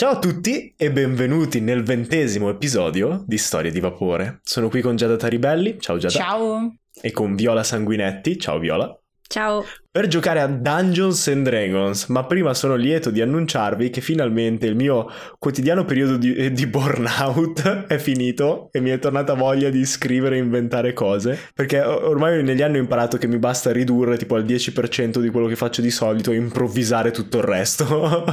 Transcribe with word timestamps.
Ciao 0.00 0.12
a 0.12 0.18
tutti 0.18 0.72
e 0.78 0.90
benvenuti 0.90 1.60
nel 1.60 1.82
ventesimo 1.82 2.48
episodio 2.48 3.22
di 3.26 3.36
Storie 3.36 3.70
di 3.70 3.80
Vapore. 3.80 4.40
Sono 4.42 4.70
qui 4.70 4.80
con 4.80 4.96
Giada 4.96 5.16
Taribelli, 5.16 5.78
ciao 5.78 5.98
Giada. 5.98 6.14
Ciao. 6.14 6.74
E 7.02 7.10
con 7.10 7.34
Viola 7.34 7.62
Sanguinetti, 7.62 8.38
ciao 8.38 8.58
Viola. 8.58 8.98
Ciao. 9.32 9.64
Per 9.92 10.08
giocare 10.08 10.40
a 10.40 10.48
Dungeons 10.48 11.28
and 11.28 11.44
Dragons, 11.44 12.06
ma 12.06 12.24
prima 12.24 12.52
sono 12.52 12.74
lieto 12.74 13.10
di 13.10 13.20
annunciarvi 13.20 13.88
che 13.88 14.00
finalmente 14.00 14.66
il 14.66 14.74
mio 14.74 15.08
quotidiano 15.38 15.84
periodo 15.84 16.16
di, 16.16 16.34
eh, 16.34 16.50
di 16.50 16.66
burnout 16.66 17.86
è 17.86 17.96
finito 17.98 18.70
e 18.72 18.80
mi 18.80 18.90
è 18.90 18.98
tornata 18.98 19.34
voglia 19.34 19.70
di 19.70 19.86
scrivere 19.86 20.34
e 20.34 20.40
inventare 20.40 20.92
cose, 20.94 21.38
perché 21.54 21.80
ormai 21.80 22.42
negli 22.42 22.60
anni 22.60 22.78
ho 22.78 22.80
imparato 22.80 23.18
che 23.18 23.28
mi 23.28 23.38
basta 23.38 23.70
ridurre 23.70 24.16
tipo 24.16 24.34
al 24.34 24.44
10% 24.44 25.20
di 25.20 25.28
quello 25.30 25.46
che 25.46 25.54
faccio 25.54 25.80
di 25.80 25.92
solito 25.92 26.32
e 26.32 26.36
improvvisare 26.36 27.12
tutto 27.12 27.38
il 27.38 27.44
resto 27.44 28.24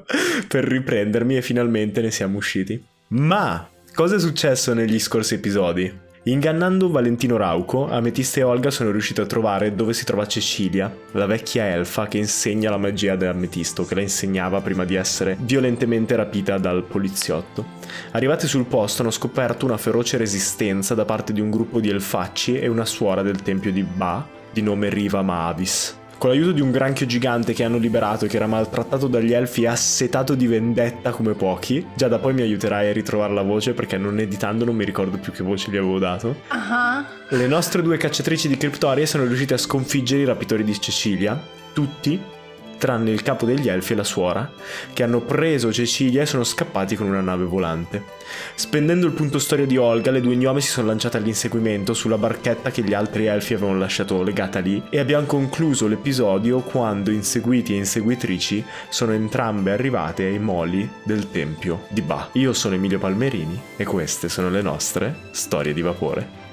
per 0.48 0.64
riprendermi 0.64 1.36
e 1.36 1.42
finalmente 1.42 2.00
ne 2.00 2.10
siamo 2.10 2.38
usciti. 2.38 2.82
Ma 3.08 3.68
cosa 3.92 4.16
è 4.16 4.18
successo 4.18 4.72
negli 4.72 4.98
scorsi 4.98 5.34
episodi? 5.34 6.04
Ingannando 6.28 6.90
Valentino 6.90 7.36
Rauco, 7.36 7.88
Ametista 7.88 8.40
e 8.40 8.42
Olga 8.42 8.72
sono 8.72 8.90
riusciti 8.90 9.20
a 9.20 9.26
trovare 9.26 9.76
dove 9.76 9.92
si 9.92 10.04
trova 10.04 10.26
Cecilia, 10.26 10.92
la 11.12 11.24
vecchia 11.24 11.68
elfa 11.68 12.08
che 12.08 12.18
insegna 12.18 12.68
la 12.68 12.78
magia 12.78 13.14
dell'Ametisto, 13.14 13.84
che 13.84 13.94
la 13.94 14.00
insegnava 14.00 14.60
prima 14.60 14.84
di 14.84 14.96
essere 14.96 15.36
violentemente 15.38 16.16
rapita 16.16 16.58
dal 16.58 16.82
poliziotto. 16.82 17.64
Arrivati 18.10 18.48
sul 18.48 18.64
posto 18.64 19.02
hanno 19.02 19.12
scoperto 19.12 19.66
una 19.66 19.76
feroce 19.76 20.16
resistenza 20.16 20.96
da 20.96 21.04
parte 21.04 21.32
di 21.32 21.40
un 21.40 21.48
gruppo 21.48 21.78
di 21.78 21.90
elfacci 21.90 22.58
e 22.58 22.66
una 22.66 22.84
suora 22.84 23.22
del 23.22 23.42
tempio 23.42 23.70
di 23.70 23.84
Ba, 23.84 24.26
di 24.50 24.62
nome 24.62 24.88
Riva 24.88 25.22
Mavis. 25.22 25.96
Con 26.18 26.30
l'aiuto 26.30 26.52
di 26.52 26.62
un 26.62 26.70
granchio 26.70 27.04
gigante 27.04 27.52
che 27.52 27.62
hanno 27.62 27.76
liberato 27.76 28.24
e 28.24 28.28
che 28.28 28.36
era 28.36 28.46
maltrattato 28.46 29.06
dagli 29.06 29.32
elfi 29.32 29.64
e 29.64 29.68
assetato 29.68 30.34
di 30.34 30.46
vendetta 30.46 31.10
come 31.10 31.34
pochi, 31.34 31.86
già 31.94 32.08
da 32.08 32.18
poi 32.18 32.32
mi 32.32 32.40
aiuterai 32.40 32.88
a 32.88 32.92
ritrovare 32.92 33.34
la 33.34 33.42
voce 33.42 33.74
perché 33.74 33.98
non 33.98 34.18
editando 34.18 34.64
non 34.64 34.76
mi 34.76 34.84
ricordo 34.84 35.18
più 35.18 35.30
che 35.30 35.42
voce 35.42 35.70
gli 35.70 35.76
avevo 35.76 35.98
dato. 35.98 36.28
Uh-huh. 36.50 37.36
Le 37.36 37.46
nostre 37.46 37.82
due 37.82 37.98
cacciatrici 37.98 38.48
di 38.48 38.56
criptorie 38.56 39.04
sono 39.04 39.24
riuscite 39.24 39.54
a 39.54 39.58
sconfiggere 39.58 40.22
i 40.22 40.24
rapitori 40.24 40.64
di 40.64 40.80
Cecilia, 40.80 41.38
tutti 41.74 42.18
tranne 42.78 43.10
il 43.10 43.22
capo 43.22 43.46
degli 43.46 43.68
elfi 43.68 43.92
e 43.92 43.96
la 43.96 44.04
suora, 44.04 44.50
che 44.92 45.02
hanno 45.02 45.20
preso 45.20 45.72
Cecilia 45.72 46.22
e 46.22 46.26
sono 46.26 46.44
scappati 46.44 46.96
con 46.96 47.06
una 47.06 47.20
nave 47.20 47.44
volante. 47.44 48.02
Spendendo 48.54 49.06
il 49.06 49.12
punto 49.12 49.38
storia 49.38 49.66
di 49.66 49.76
Olga, 49.76 50.10
le 50.10 50.20
due 50.20 50.36
gnome 50.36 50.60
si 50.60 50.68
sono 50.68 50.88
lanciate 50.88 51.16
all'inseguimento 51.16 51.94
sulla 51.94 52.18
barchetta 52.18 52.70
che 52.70 52.82
gli 52.82 52.94
altri 52.94 53.26
elfi 53.26 53.54
avevano 53.54 53.78
lasciato 53.78 54.22
legata 54.22 54.58
lì 54.60 54.82
e 54.90 54.98
abbiamo 54.98 55.26
concluso 55.26 55.86
l'episodio 55.86 56.60
quando 56.60 57.10
inseguiti 57.10 57.74
e 57.74 57.76
inseguitrici 57.76 58.64
sono 58.88 59.12
entrambe 59.12 59.72
arrivate 59.72 60.24
ai 60.24 60.38
moli 60.38 60.88
del 61.02 61.30
tempio 61.30 61.84
di 61.88 62.02
Ba. 62.02 62.28
Io 62.32 62.52
sono 62.52 62.74
Emilio 62.74 62.98
Palmerini 62.98 63.60
e 63.76 63.84
queste 63.84 64.28
sono 64.28 64.50
le 64.50 64.62
nostre 64.62 65.14
storie 65.30 65.72
di 65.72 65.82
vapore. 65.82 66.45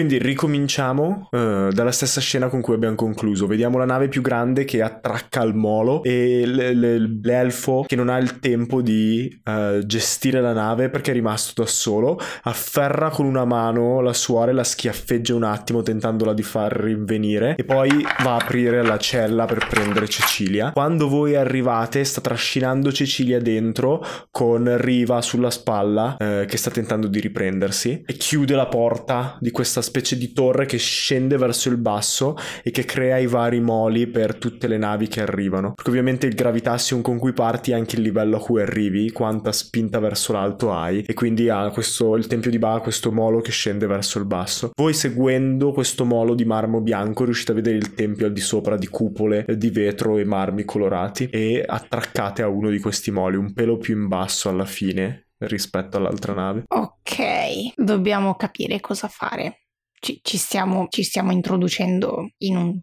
Quindi 0.00 0.16
ricominciamo 0.16 1.28
uh, 1.30 1.68
dalla 1.68 1.92
stessa 1.92 2.22
scena 2.22 2.48
con 2.48 2.62
cui 2.62 2.72
abbiamo 2.72 2.94
concluso. 2.94 3.46
Vediamo 3.46 3.76
la 3.76 3.84
nave 3.84 4.08
più 4.08 4.22
grande 4.22 4.64
che 4.64 4.80
attracca 4.80 5.42
al 5.42 5.54
molo 5.54 6.02
e 6.04 6.46
l- 6.46 6.56
l- 6.56 7.20
l'elfo 7.22 7.84
che 7.86 7.96
non 7.96 8.08
ha 8.08 8.16
il 8.16 8.38
tempo 8.38 8.80
di 8.80 9.42
uh, 9.44 9.84
gestire 9.84 10.40
la 10.40 10.54
nave 10.54 10.88
perché 10.88 11.10
è 11.10 11.12
rimasto 11.12 11.60
da 11.60 11.68
solo. 11.68 12.18
Afferra 12.44 13.10
con 13.10 13.26
una 13.26 13.44
mano 13.44 14.00
la 14.00 14.14
suora 14.14 14.52
e 14.52 14.54
la 14.54 14.64
schiaffeggia 14.64 15.34
un 15.34 15.42
attimo 15.42 15.82
tentandola 15.82 16.32
di 16.32 16.42
far 16.42 16.72
rinvenire 16.72 17.56
e 17.56 17.64
poi 17.64 17.90
va 18.22 18.36
a 18.36 18.42
aprire 18.42 18.82
la 18.82 18.96
cella 18.96 19.44
per 19.44 19.66
prendere 19.68 20.08
Cecilia. 20.08 20.72
Quando 20.72 21.08
voi 21.10 21.36
arrivate 21.36 22.04
sta 22.04 22.22
trascinando 22.22 22.90
Cecilia 22.90 23.38
dentro 23.38 24.02
con 24.30 24.78
Riva 24.78 25.20
sulla 25.20 25.50
spalla 25.50 26.16
uh, 26.18 26.46
che 26.46 26.56
sta 26.56 26.70
tentando 26.70 27.06
di 27.06 27.20
riprendersi 27.20 28.02
e 28.06 28.14
chiude 28.14 28.54
la 28.54 28.66
porta 28.66 29.36
di 29.38 29.50
questa 29.50 29.88
specie 29.90 30.16
di 30.16 30.32
torre 30.32 30.66
che 30.66 30.78
scende 30.78 31.36
verso 31.36 31.68
il 31.68 31.76
basso 31.76 32.36
e 32.62 32.70
che 32.70 32.84
crea 32.84 33.18
i 33.18 33.26
vari 33.26 33.58
moli 33.60 34.06
per 34.06 34.36
tutte 34.36 34.68
le 34.68 34.78
navi 34.78 35.08
che 35.08 35.20
arrivano. 35.20 35.74
Perché 35.74 35.90
ovviamente 35.90 36.26
il 36.26 36.34
gravitassium 36.34 37.02
con 37.02 37.18
cui 37.18 37.32
parti 37.32 37.72
è 37.72 37.74
anche 37.74 37.96
il 37.96 38.02
livello 38.02 38.36
a 38.36 38.40
cui 38.40 38.62
arrivi, 38.62 39.10
quanta 39.10 39.50
spinta 39.50 39.98
verso 39.98 40.32
l'alto 40.32 40.72
hai 40.72 41.02
e 41.02 41.12
quindi 41.14 41.48
ha 41.48 41.70
questo, 41.70 42.14
il 42.14 42.28
tempio 42.28 42.50
di 42.50 42.58
Ba 42.58 42.78
questo 42.80 43.10
molo 43.10 43.40
che 43.40 43.50
scende 43.50 43.86
verso 43.86 44.18
il 44.18 44.26
basso. 44.26 44.70
Voi 44.76 44.94
seguendo 44.94 45.72
questo 45.72 46.04
molo 46.04 46.34
di 46.34 46.44
marmo 46.44 46.80
bianco 46.80 47.24
riuscite 47.24 47.50
a 47.50 47.56
vedere 47.56 47.76
il 47.76 47.94
tempio 47.94 48.26
al 48.26 48.32
di 48.32 48.40
sopra 48.40 48.76
di 48.76 48.86
cupole 48.86 49.44
di 49.48 49.70
vetro 49.70 50.18
e 50.18 50.24
marmi 50.24 50.64
colorati 50.64 51.28
e 51.30 51.64
attraccate 51.66 52.42
a 52.42 52.48
uno 52.48 52.70
di 52.70 52.78
questi 52.78 53.10
moli, 53.10 53.36
un 53.36 53.52
pelo 53.52 53.76
più 53.76 53.96
in 53.96 54.06
basso 54.06 54.48
alla 54.48 54.64
fine 54.64 55.30
rispetto 55.38 55.96
all'altra 55.96 56.34
nave. 56.34 56.64
Ok, 56.68 57.72
dobbiamo 57.76 58.34
capire 58.34 58.80
cosa 58.80 59.08
fare 59.08 59.59
ci, 60.00 60.20
ci, 60.22 60.36
stiamo, 60.36 60.88
ci 60.88 61.04
stiamo 61.04 61.30
introducendo 61.30 62.32
in 62.38 62.56
un 62.56 62.80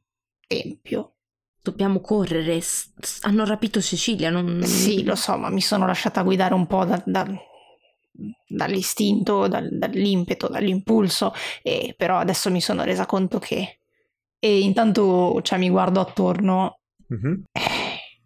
tempio. 0.47 1.15
Dobbiamo 1.61 1.99
correre, 1.99 2.61
S- 2.61 2.93
hanno 3.23 3.43
rapito 3.43 3.81
Cecilia, 3.81 4.29
non... 4.29 4.63
Sì, 4.63 5.03
lo 5.03 5.15
so, 5.15 5.35
ma 5.37 5.49
mi 5.49 5.59
sono 5.59 5.85
lasciata 5.85 6.23
guidare 6.23 6.53
un 6.53 6.65
po' 6.65 6.85
da, 6.85 7.03
da, 7.05 7.27
dall'istinto, 8.47 9.47
dal, 9.49 9.67
dall'impeto, 9.77 10.47
dall'impulso, 10.47 11.33
e 11.61 11.93
però 11.97 12.19
adesso 12.19 12.49
mi 12.49 12.61
sono 12.61 12.83
resa 12.83 13.05
conto 13.05 13.39
che... 13.39 13.79
E 14.39 14.59
intanto 14.61 15.41
cioè, 15.41 15.57
mi 15.57 15.69
guardo 15.69 15.99
attorno. 15.99 16.79
Mm-hmm. 17.11 17.41
Eh, 17.51 18.21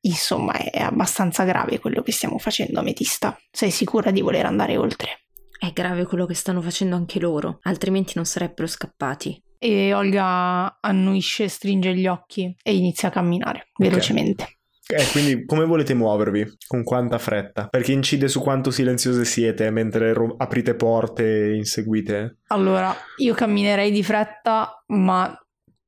insomma, 0.00 0.52
è 0.52 0.82
abbastanza 0.82 1.44
grave 1.44 1.80
quello 1.80 2.02
che 2.02 2.12
stiamo 2.12 2.38
facendo, 2.38 2.78
Ametista. 2.78 3.36
Sei 3.50 3.70
sicura 3.70 4.10
di 4.10 4.20
voler 4.20 4.44
andare 4.44 4.76
oltre? 4.76 5.25
È 5.58 5.70
grave 5.72 6.04
quello 6.04 6.26
che 6.26 6.34
stanno 6.34 6.60
facendo 6.60 6.96
anche 6.96 7.18
loro, 7.18 7.58
altrimenti 7.62 8.12
non 8.16 8.24
sarebbero 8.24 8.66
scappati. 8.66 9.42
E 9.58 9.94
Olga 9.94 10.78
annuisce, 10.80 11.48
stringe 11.48 11.94
gli 11.94 12.06
occhi 12.06 12.54
e 12.62 12.74
inizia 12.74 13.08
a 13.08 13.12
camminare 13.12 13.68
okay. 13.72 13.88
velocemente. 13.88 14.58
Eh, 14.88 15.04
quindi 15.10 15.44
come 15.44 15.64
volete 15.64 15.94
muovervi? 15.94 16.58
Con 16.66 16.84
quanta 16.84 17.18
fretta? 17.18 17.66
Perché 17.66 17.90
incide 17.90 18.28
su 18.28 18.40
quanto 18.40 18.70
silenziose 18.70 19.24
siete 19.24 19.68
mentre 19.70 20.12
ro- 20.12 20.34
aprite 20.36 20.76
porte 20.76 21.24
e 21.24 21.56
inseguite? 21.56 22.38
Allora, 22.48 22.94
io 23.16 23.34
camminerei 23.34 23.90
di 23.90 24.04
fretta, 24.04 24.84
ma 24.88 25.36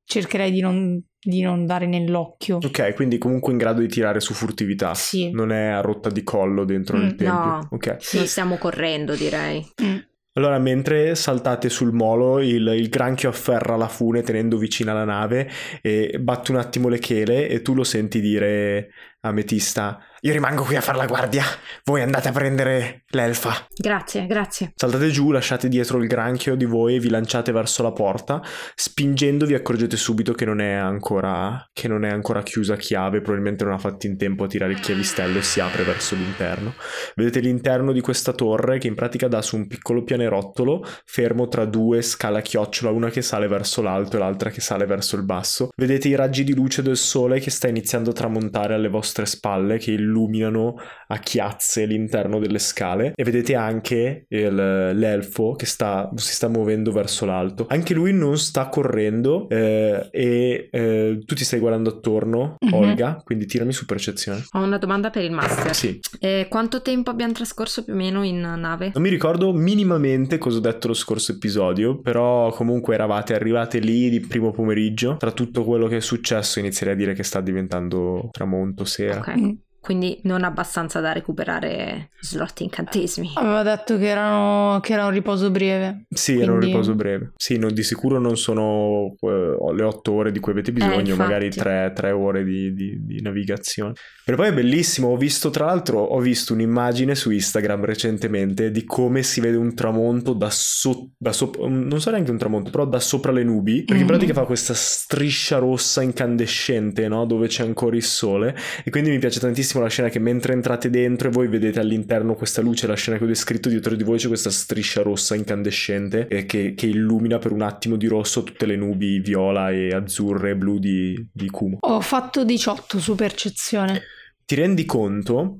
cercherei 0.03 0.51
di 0.51 0.59
non 0.59 1.01
di 1.21 1.41
non 1.41 1.65
dare 1.65 1.85
nell'occhio. 1.85 2.57
Ok, 2.57 2.93
quindi 2.95 3.17
comunque 3.17 3.51
in 3.51 3.57
grado 3.57 3.81
di 3.81 3.87
tirare 3.87 4.19
su 4.19 4.33
furtività. 4.33 4.93
Sì. 4.93 5.31
Non 5.31 5.51
è 5.51 5.67
a 5.67 5.81
rotta 5.81 6.09
di 6.09 6.23
collo 6.23 6.63
dentro 6.63 6.97
mm, 6.97 7.01
il 7.01 7.15
tempio. 7.15 7.33
No, 7.33 7.67
ok. 7.71 7.95
Sì. 7.99 8.17
Non 8.17 8.27
stiamo 8.27 8.57
correndo, 8.57 9.15
direi. 9.15 9.65
Mm. 9.83 9.97
Allora, 10.33 10.57
mentre 10.59 11.15
saltate 11.15 11.67
sul 11.69 11.91
molo, 11.91 12.39
il, 12.39 12.65
il, 12.77 12.87
granchio 12.87 13.27
afferra 13.27 13.75
la 13.75 13.89
fune 13.89 14.21
tenendo 14.21 14.57
vicina 14.57 14.93
la 14.93 15.03
nave 15.03 15.49
e 15.81 16.17
batte 16.19 16.51
un 16.51 16.57
attimo 16.57 16.87
le 16.87 16.99
chele 16.99 17.49
e 17.49 17.61
tu 17.61 17.73
lo 17.73 17.83
senti 17.83 18.21
dire 18.21 18.91
Ametista 19.21 19.99
io 20.21 20.33
rimango 20.33 20.63
qui 20.63 20.75
a 20.75 20.81
fare 20.81 20.97
la 20.97 21.05
guardia. 21.05 21.43
Voi 21.85 22.01
andate 22.01 22.27
a 22.27 22.33
prendere 22.33 23.03
l'elfa. 23.11 23.67
Grazie, 23.73 24.25
grazie. 24.25 24.73
Saltate 24.75 25.09
giù, 25.11 25.31
lasciate 25.31 25.69
dietro 25.69 25.97
il 25.99 26.07
granchio 26.07 26.55
di 26.55 26.65
voi 26.65 26.95
e 26.95 26.99
vi 26.99 27.09
lanciate 27.09 27.53
verso 27.53 27.83
la 27.83 27.93
porta. 27.93 28.41
Spingendo 28.75 29.45
vi 29.45 29.53
accorgete 29.53 29.95
subito 29.95 30.33
che 30.33 30.43
non 30.43 30.59
è 30.59 30.73
ancora, 30.73 31.65
che 31.71 31.87
non 31.87 32.03
è 32.03 32.09
ancora 32.09 32.43
chiusa 32.43 32.73
a 32.73 32.77
chiave. 32.77 33.21
Probabilmente 33.21 33.63
non 33.63 33.73
ha 33.73 33.77
fatto 33.77 34.07
in 34.07 34.17
tempo 34.17 34.43
a 34.43 34.47
tirare 34.47 34.73
il 34.73 34.81
chiavistello 34.81 35.37
e 35.37 35.41
si 35.41 35.61
apre 35.61 35.83
verso 35.83 36.15
l'interno. 36.15 36.73
Vedete 37.15 37.39
l'interno 37.39 37.93
di 37.93 38.01
questa 38.01 38.33
torre 38.33 38.77
che 38.77 38.87
in 38.87 38.95
pratica 38.95 39.29
dà 39.29 39.41
su 39.41 39.55
un 39.55 39.67
piccolo 39.67 40.03
pianerottolo 40.03 40.85
fermo 41.05 41.47
tra 41.47 41.63
due 41.63 42.01
scala 42.01 42.41
chiocciola, 42.41 42.91
una 42.91 43.09
che 43.09 43.21
sale 43.21 43.47
verso 43.47 43.81
l'alto 43.81 44.17
e 44.17 44.19
l'altra 44.19 44.49
che 44.49 44.59
sale 44.59 44.85
verso 44.85 45.15
il 45.15 45.23
basso. 45.23 45.69
Vedete 45.77 46.09
i 46.09 46.15
raggi 46.15 46.43
di 46.43 46.53
luce 46.53 46.81
del 46.81 46.97
sole 46.97 47.39
che 47.39 47.51
sta 47.51 47.69
iniziando 47.69 48.09
a 48.09 48.13
tramontare 48.13 48.73
alle 48.73 48.89
vostre 48.89 49.08
vostre 49.09 49.25
spalle 49.25 49.79
che 49.79 49.91
illuminano 49.91 50.75
a 51.07 51.17
chiazze 51.17 51.85
l'interno 51.85 52.39
delle 52.39 52.59
scale 52.59 53.13
e 53.15 53.23
vedete 53.23 53.55
anche 53.55 54.25
il, 54.27 54.53
l'elfo 54.53 55.55
che 55.55 55.65
sta, 55.65 56.09
si 56.15 56.33
sta 56.33 56.47
muovendo 56.47 56.91
verso 56.91 57.25
l'alto. 57.25 57.65
Anche 57.69 57.95
lui 57.95 58.13
non 58.13 58.37
sta 58.37 58.69
correndo 58.69 59.49
eh, 59.49 60.07
e 60.11 60.69
eh, 60.71 61.19
tu 61.25 61.33
ti 61.33 61.43
stai 61.43 61.59
guardando 61.59 61.89
attorno, 61.89 62.57
mm-hmm. 62.63 62.73
Olga, 62.73 63.21
quindi 63.23 63.47
tirami 63.47 63.73
su 63.73 63.85
percezione. 63.85 64.45
Ho 64.51 64.59
una 64.59 64.77
domanda 64.77 65.09
per 65.09 65.23
il 65.23 65.31
master. 65.31 65.73
Sì. 65.73 65.99
Eh, 66.19 66.45
quanto 66.47 66.83
tempo 66.83 67.09
abbiamo 67.09 67.33
trascorso 67.33 67.83
più 67.83 67.93
o 67.93 67.95
meno 67.95 68.23
in 68.23 68.39
nave? 68.39 68.91
Non 68.93 69.01
mi 69.01 69.09
ricordo 69.09 69.51
minimamente 69.51 70.37
cosa 70.37 70.57
ho 70.57 70.61
detto 70.61 70.87
lo 70.87 70.93
scorso 70.93 71.31
episodio, 71.31 71.99
però 71.99 72.51
comunque 72.51 72.93
eravate 72.93 73.33
arrivate 73.33 73.79
lì 73.79 74.09
di 74.09 74.19
primo 74.19 74.51
pomeriggio. 74.51 75.17
Tra 75.17 75.31
tutto 75.31 75.63
quello 75.63 75.87
che 75.87 75.97
è 75.97 76.01
successo 76.01 76.59
inizierei 76.59 76.93
a 76.93 76.97
dire 76.97 77.13
che 77.13 77.23
sta 77.23 77.41
diventando 77.41 78.29
tramonto 78.31 78.85
sera. 78.99 79.21
Ok. 79.21 79.68
Mm. 79.79 79.81
Quindi 79.81 80.19
non 80.23 80.43
abbastanza 80.43 80.99
da 80.99 81.13
recuperare 81.13 82.09
slot 82.19 82.59
incantesimi. 82.61 83.31
Aveva 83.35 83.63
detto 83.63 83.97
che 83.97 84.07
erano, 84.07 84.79
che 84.81 84.93
era 84.93 85.05
un 85.05 85.11
riposo 85.11 85.49
breve. 85.49 86.05
Sì, 86.09 86.33
quindi... 86.33 86.43
era 86.43 86.53
un 86.53 86.59
riposo 86.59 86.95
breve. 86.95 87.31
Sì, 87.37 87.57
no, 87.57 87.71
di 87.71 87.83
sicuro 87.83 88.19
non 88.19 88.37
sono 88.37 89.15
uh, 89.19 89.73
le 89.73 89.83
otto 89.83 90.11
ore 90.11 90.31
di 90.31 90.39
cui 90.39 90.51
avete 90.51 90.71
bisogno, 90.71 91.13
eh, 91.13 91.17
magari 91.17 91.49
tre, 91.49 91.91
tre, 91.95 92.11
ore 92.11 92.43
di, 92.43 92.73
di, 92.73 93.05
di, 93.05 93.21
navigazione. 93.21 93.93
Però 94.25 94.37
poi 94.37 94.47
è 94.49 94.53
bellissimo, 94.53 95.09
ho 95.09 95.17
visto 95.17 95.49
tra 95.49 95.65
l'altro, 95.65 95.99
ho 95.99 96.19
visto 96.19 96.53
un'immagine 96.53 97.15
su 97.15 97.31
Instagram 97.31 97.85
recentemente 97.85 98.71
di 98.71 98.83
come 98.83 99.23
si 99.23 99.39
vede 99.39 99.57
un 99.57 99.73
tramonto 99.73 100.33
da, 100.33 100.49
so, 100.51 101.11
da 101.17 101.31
sopra, 101.31 101.67
non 101.67 101.99
so 101.99 102.11
neanche 102.11 102.31
un 102.31 102.37
tramonto, 102.37 102.69
però 102.69 102.85
da 102.85 102.99
sopra 102.99 103.31
le 103.31 103.43
nubi, 103.43 103.77
perché 103.77 103.93
mm-hmm. 103.93 104.01
in 104.01 104.07
pratica 104.07 104.33
fa 104.33 104.43
questa 104.43 104.73
striscia 104.73 105.57
rossa 105.57 106.01
incandescente, 106.01 107.07
no? 107.07 107.25
Dove 107.25 107.47
c'è 107.47 107.63
ancora 107.63 107.95
il 107.95 108.03
sole. 108.03 108.55
E 108.83 108.91
quindi 108.91 109.09
mi 109.09 109.19
piace 109.19 109.39
tantissimo 109.39 109.68
bellissimo 109.69 109.83
la 109.83 109.89
scena 109.89 110.09
che 110.09 110.19
mentre 110.19 110.53
entrate 110.53 110.89
dentro 110.89 111.27
e 111.27 111.31
voi 111.31 111.47
vedete 111.47 111.79
all'interno 111.79 112.33
questa 112.33 112.61
luce, 112.61 112.87
la 112.87 112.95
scena 112.95 113.17
che 113.17 113.23
ho 113.23 113.27
descritto 113.27 113.69
dietro 113.69 113.95
di 113.95 114.03
voi 114.03 114.17
c'è 114.17 114.27
questa 114.27 114.49
striscia 114.49 115.01
rossa 115.01 115.35
incandescente 115.35 116.27
eh, 116.27 116.45
che, 116.45 116.73
che, 116.75 116.87
illumina 116.87 117.37
per 117.37 117.51
un 117.51 117.61
attimo 117.61 117.95
di 117.95 118.07
rosso 118.07 118.43
tutte 118.43 118.65
le 118.65 118.75
nubi 118.75 119.19
viola 119.19 119.69
e 119.71 119.89
azzurre 119.89 120.51
e 120.51 120.55
blu 120.55 120.79
di, 120.79 121.27
di 121.31 121.49
Kumo. 121.49 121.77
Ho 121.81 122.01
fatto 122.01 122.43
18 122.43 122.99
su 122.99 123.15
percezione. 123.15 124.01
Ti 124.45 124.55
rendi 124.55 124.85
conto 124.85 125.59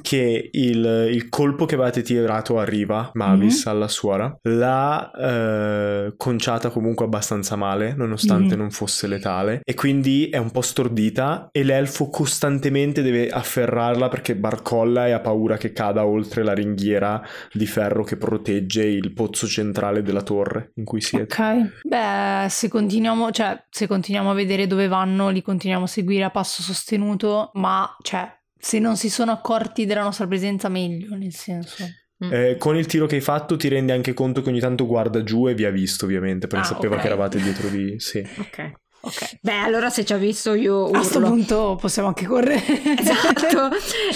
che 0.00 0.48
il, 0.52 1.08
il, 1.12 1.28
colpo 1.28 1.66
che 1.66 1.74
avete 1.74 2.02
tirato 2.02 2.58
a 2.58 2.64
riva, 2.64 3.10
Mavis, 3.14 3.66
mm-hmm. 3.66 3.76
alla 3.76 3.88
suora, 3.88 4.38
l'ha 4.42 5.10
eh, 5.10 6.14
conciata 6.16 6.70
comunque 6.70 7.04
abbastanza 7.04 7.56
male, 7.56 7.94
nonostante 7.94 8.50
mm-hmm. 8.50 8.58
non 8.58 8.70
fosse 8.70 9.06
letale, 9.06 9.60
e 9.64 9.74
quindi 9.74 10.28
è 10.30 10.38
un 10.38 10.50
po' 10.50 10.62
stordita 10.62 11.48
e 11.52 11.62
l'elfo 11.62 12.08
costantemente 12.08 13.02
deve 13.02 13.28
afferrarla 13.28 14.08
perché 14.08 14.34
barcolla 14.34 15.06
e 15.06 15.10
ha 15.10 15.20
paura 15.20 15.58
che 15.58 15.72
cada 15.72 16.06
oltre 16.06 16.42
la 16.42 16.54
ringhiera 16.54 17.22
di 17.52 17.66
ferro 17.66 18.02
che 18.02 18.16
protegge 18.16 18.84
il 18.84 19.12
pozzo 19.12 19.46
centrale 19.46 20.02
della 20.02 20.22
torre 20.22 20.72
in 20.76 20.84
cui 20.84 21.02
siete. 21.02 21.24
Ok, 21.24 21.80
beh, 21.82 22.46
se 22.48 22.68
continuiamo, 22.68 23.30
cioè, 23.30 23.62
se 23.68 23.86
continuiamo 23.86 24.30
a 24.30 24.34
vedere 24.34 24.66
dove 24.66 24.88
vanno, 24.88 25.28
li 25.28 25.42
continuiamo 25.42 25.84
a 25.84 25.88
seguire 25.88 26.24
a 26.24 26.30
passo 26.30 26.62
sostenuto, 26.62 27.50
ma, 27.54 27.94
cioè, 28.02 28.40
se 28.64 28.78
non 28.78 28.96
si 28.96 29.10
sono 29.10 29.32
accorti 29.32 29.86
della 29.86 30.04
nostra 30.04 30.28
presenza 30.28 30.68
meglio, 30.68 31.16
nel 31.16 31.34
senso. 31.34 31.84
Mm. 32.24 32.32
Eh, 32.32 32.56
con 32.58 32.76
il 32.76 32.86
tiro 32.86 33.06
che 33.06 33.16
hai 33.16 33.20
fatto 33.20 33.56
ti 33.56 33.66
rendi 33.66 33.90
anche 33.90 34.14
conto 34.14 34.40
che 34.40 34.50
ogni 34.50 34.60
tanto 34.60 34.86
guarda 34.86 35.24
giù 35.24 35.48
e 35.48 35.54
vi 35.54 35.64
ha 35.64 35.70
visto 35.70 36.04
ovviamente 36.04 36.46
perché 36.46 36.66
ah, 36.66 36.68
sapeva 36.68 36.94
okay. 36.94 37.00
che 37.00 37.12
eravate 37.12 37.40
dietro 37.40 37.68
di... 37.68 37.96
Sì. 37.98 38.24
Ok. 38.38 38.72
Ok, 39.04 39.38
beh 39.40 39.58
allora 39.58 39.90
se 39.90 40.04
ci 40.04 40.12
ha 40.12 40.16
visto 40.16 40.54
io 40.54 40.84
urlo. 40.84 40.96
A 40.96 41.00
questo 41.00 41.20
punto 41.20 41.76
possiamo 41.80 42.06
anche 42.06 42.24
correre. 42.24 42.62
Esatto, 42.96 43.70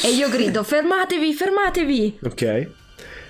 e 0.04 0.10
io 0.10 0.28
grido 0.28 0.62
fermatevi, 0.62 1.34
fermatevi. 1.34 2.18
Ok, 2.22 2.42
e 2.42 2.70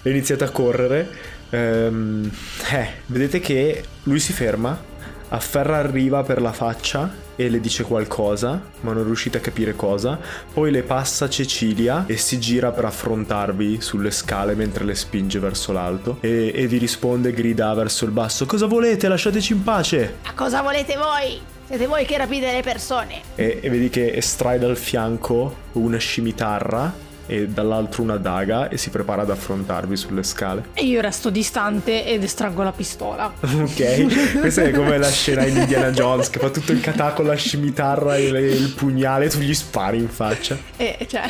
iniziate 0.02 0.44
a 0.44 0.50
correre. 0.50 1.08
Ehm, 1.48 2.30
eh, 2.70 2.88
vedete 3.06 3.40
che 3.40 3.82
lui 4.02 4.20
si 4.20 4.34
ferma, 4.34 4.78
afferra 5.28 5.78
arriva 5.78 6.22
per 6.22 6.40
la 6.40 6.52
faccia 6.52 7.24
e 7.36 7.48
le 7.48 7.60
dice 7.60 7.84
qualcosa, 7.84 8.60
ma 8.80 8.92
non 8.92 9.04
riuscite 9.04 9.38
a 9.38 9.40
capire 9.40 9.76
cosa. 9.76 10.18
Poi 10.52 10.70
le 10.70 10.82
passa 10.82 11.28
Cecilia 11.28 12.04
e 12.06 12.16
si 12.16 12.40
gira 12.40 12.72
per 12.72 12.86
affrontarvi 12.86 13.80
sulle 13.80 14.10
scale 14.10 14.54
mentre 14.54 14.84
le 14.84 14.94
spinge 14.94 15.38
verso 15.38 15.72
l'alto 15.72 16.18
e, 16.20 16.52
e 16.54 16.66
vi 16.66 16.78
risponde 16.78 17.32
grida 17.32 17.72
verso 17.74 18.04
il 18.04 18.10
basso: 18.10 18.46
Cosa 18.46 18.66
volete? 18.66 19.08
Lasciateci 19.08 19.52
in 19.52 19.62
pace! 19.62 20.16
Ma 20.24 20.32
cosa 20.34 20.62
volete 20.62 20.96
voi? 20.96 21.40
Siete 21.66 21.86
voi 21.86 22.04
che 22.04 22.16
rapite 22.16 22.52
le 22.52 22.62
persone. 22.62 23.22
E, 23.34 23.58
e 23.60 23.68
vedi 23.68 23.90
che 23.90 24.12
estrae 24.12 24.58
dal 24.58 24.76
fianco 24.76 25.64
una 25.72 25.98
scimitarra 25.98 27.04
e 27.26 27.48
dall'altro 27.48 28.02
una 28.02 28.16
daga 28.16 28.68
e 28.68 28.76
si 28.76 28.90
prepara 28.90 29.22
ad 29.22 29.30
affrontarvi 29.30 29.96
sulle 29.96 30.22
scale. 30.22 30.66
E 30.74 30.84
io 30.84 31.00
resto 31.00 31.30
distante 31.30 32.04
ed 32.04 32.22
estraggo 32.22 32.62
la 32.62 32.72
pistola. 32.72 33.32
ok, 33.40 34.38
questa 34.40 34.62
è 34.62 34.70
come 34.72 34.98
la 34.98 35.10
scena 35.10 35.44
in 35.44 35.56
Indiana 35.56 35.90
Jones 35.90 36.30
che 36.30 36.38
fa 36.38 36.50
tutto 36.50 36.72
il 36.72 36.80
katà 36.80 37.12
con 37.12 37.26
la 37.26 37.34
scimitarra 37.34 38.16
e 38.16 38.30
le, 38.30 38.40
il 38.40 38.70
pugnale 38.70 39.26
e 39.26 39.28
tu 39.28 39.38
gli 39.38 39.54
spari 39.54 39.98
in 39.98 40.08
faccia. 40.08 40.56
E 40.76 41.06
cioè... 41.08 41.24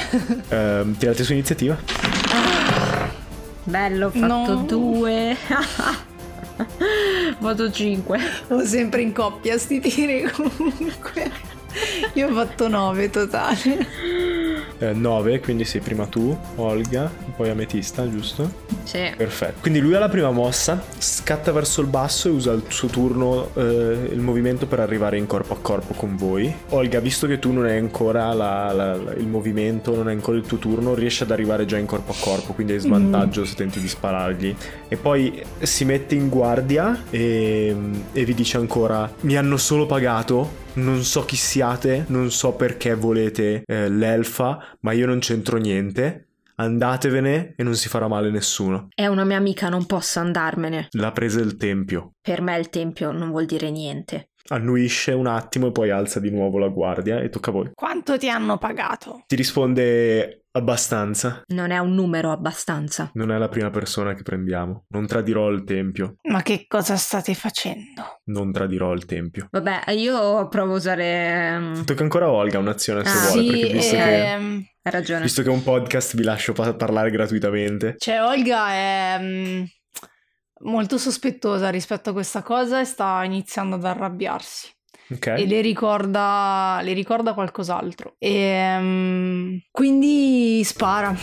Um, 0.49 0.97
tirate 0.97 1.25
su 1.25 1.33
iniziativa. 1.33 1.77
Bello, 3.65 4.07
ho 4.07 4.11
fatto 4.11 4.55
no. 4.55 4.65
due. 4.67 5.37
Vado 7.41 7.71
5. 7.71 8.21
Ho 8.49 8.65
sempre 8.65 9.03
in 9.03 9.13
coppia 9.13 9.59
sti 9.59 9.81
tiri 9.81 10.31
comunque. 10.31 11.31
Io 12.15 12.29
ho 12.29 12.33
fatto 12.33 12.69
9 12.69 13.11
totale. 13.11 13.87
9, 14.79 15.33
eh, 15.33 15.41
quindi 15.41 15.65
sei 15.65 15.81
prima 15.81 16.07
tu, 16.07 16.37
Olga, 16.57 17.11
poi 17.37 17.49
Ametista, 17.49 18.09
giusto? 18.09 18.65
Sì. 18.85 19.11
Perfetto. 19.17 19.61
Quindi 19.61 19.81
lui 19.81 19.95
ha 19.95 19.99
la 19.99 20.09
prima 20.09 20.31
mossa, 20.31 20.83
scatta 20.99 21.53
verso 21.53 21.81
il 21.81 21.87
basso 21.89 22.29
e 22.29 22.31
usa 22.31 22.53
il 22.53 22.63
suo 22.69 22.89
turno, 22.89 23.51
eh, 23.55 24.09
il 24.13 24.21
movimento 24.21 24.67
per 24.67 24.81
arrivare 24.81 25.17
in 25.19 25.27
corpo 25.27 25.55
a 25.55 25.59
corpo 25.61 25.95
con 25.95 26.17
voi. 26.17 26.55
Olga, 26.71 27.01
visto 27.01 27.27
che 27.27 27.39
tu 27.39 27.53
non 27.53 27.65
hai 27.65 27.79
ancora 27.79 28.33
la, 28.33 28.73
la, 28.73 28.97
la, 28.97 29.13
il 29.15 29.27
movimento, 29.27 29.95
non 29.95 30.09
hai 30.09 30.15
ancora 30.15 30.37
il 30.37 30.47
tuo 30.47 30.59
turno, 30.59 30.95
riesci 30.95 31.23
ad 31.23 31.31
arrivare 31.31 31.65
già 31.65 31.79
in 31.79 31.87
corpo 31.87 32.13
a 32.13 32.17
corpo, 32.19 32.53
quindi 32.53 32.75
hai 32.75 32.81
svantaggio 32.81 33.41
mm. 33.41 33.45
se 33.45 33.55
tenti 33.55 33.81
di 33.81 33.89
sparargli. 33.89 34.55
E 34.89 34.97
poi 34.97 35.43
si 35.61 35.85
mette 35.85 36.15
in 36.15 36.29
guardia 36.29 37.05
e, 37.11 37.75
e 38.13 38.25
vi 38.25 38.35
dice 38.35 38.57
ancora, 38.57 39.11
mi 39.21 39.37
hanno 39.37 39.57
solo 39.57 39.87
pagato 39.87 40.65
non 40.77 41.03
so 41.03 41.25
chi 41.25 41.37
siate, 41.37 42.05
non 42.09 42.31
so 42.31 42.55
perché 42.55 42.95
volete 42.95 43.63
eh, 43.67 43.89
l'elfa, 43.89 44.77
ma 44.81 44.93
io 44.93 45.07
non 45.07 45.19
c'entro 45.19 45.59
niente. 45.59 46.23
Andatevene 46.59 47.55
e 47.55 47.63
non 47.63 47.75
si 47.75 47.89
farà 47.89 48.09
male 48.09 48.31
nessuno. 48.31 48.89
È 48.95 49.07
una 49.07 49.25
mia 49.25 49.37
amica, 49.37 49.69
non 49.69 49.85
posso 49.85 50.21
andarmene. 50.21 50.89
L'ha 50.93 51.13
presa 51.13 51.41
il 51.41 51.57
tempio. 51.59 52.13
Per 52.23 52.41
me 52.41 52.59
il 52.59 52.71
tempio 52.71 53.13
non 53.13 53.29
vuol 53.29 53.45
dire 53.45 53.71
niente. 53.71 54.31
Annuisce 54.49 55.13
un 55.13 55.27
attimo 55.27 55.67
e 55.67 55.73
poi 55.73 55.91
alza 55.91 56.21
di 56.21 56.31
nuovo 56.31 56.59
la 56.59 56.69
guardia 56.69 57.21
e 57.21 57.29
tocca 57.29 57.51
a 57.51 57.53
voi. 57.53 57.71
Quanto 57.75 58.17
ti 58.17 58.31
hanno 58.31 58.57
pagato? 58.57 59.25
Ti 59.27 59.37
risponde 59.37 60.46
abbastanza. 60.57 61.43
Non 61.49 61.71
è 61.71 61.79
un 61.79 61.95
numero 61.95 62.33
abbastanza. 62.33 63.11
Non 63.15 63.31
è 63.31 63.39
la 63.39 63.49
prima 63.49 63.71
persona 63.71 64.15
che 64.15 64.23
prendiamo. 64.23 64.85
Non 64.89 65.07
tradirò 65.07 65.49
il 65.51 65.65
tempio. 65.65 66.17
Ma 66.25 66.43
che 66.43 66.67
cosa 66.67 66.97
state 66.97 67.35
facendo? 67.35 68.21
Non 68.25 68.53
tradirò 68.53 68.93
il 68.93 69.05
tempio. 69.05 69.49
Vabbè, 69.51 69.91
io 69.93 70.49
provo 70.49 70.73
a 70.73 70.77
usare... 70.77 71.57
Um... 71.57 71.85
Tocca 71.85 72.03
ancora 72.03 72.27
a 72.27 72.31
Olga 72.31 72.59
un'azione 72.59 73.05
se 73.05 73.11
ah, 73.11 73.33
vuole. 73.33 73.43
Sì, 73.43 73.61
perché 73.61 73.73
visto 73.73 73.97
ehm... 73.97 74.61
che... 74.61 74.71
Hai 74.83 74.93
ragione. 74.93 75.23
Visto 75.23 75.43
che 75.43 75.49
è 75.49 75.53
un 75.53 75.63
podcast 75.63 76.17
vi 76.17 76.23
lascio 76.23 76.53
pa- 76.53 76.75
parlare 76.75 77.11
gratuitamente. 77.11 77.95
Cioè, 77.99 78.23
Olga 78.23 78.69
è... 78.71 79.17
Um 79.21 79.67
molto 80.61 80.97
sospettosa 80.97 81.69
rispetto 81.69 82.11
a 82.11 82.13
questa 82.13 82.43
cosa 82.43 82.81
e 82.81 82.85
sta 82.85 83.23
iniziando 83.25 83.77
ad 83.77 83.85
arrabbiarsi. 83.85 84.71
Okay. 85.09 85.43
E 85.43 85.47
le 85.47 85.61
ricorda, 85.61 86.81
le 86.83 86.93
ricorda 86.93 87.33
qualcos'altro. 87.33 88.17
E 88.19 88.77
um, 88.77 89.59
quindi 89.71 90.26
spara. 90.65 91.17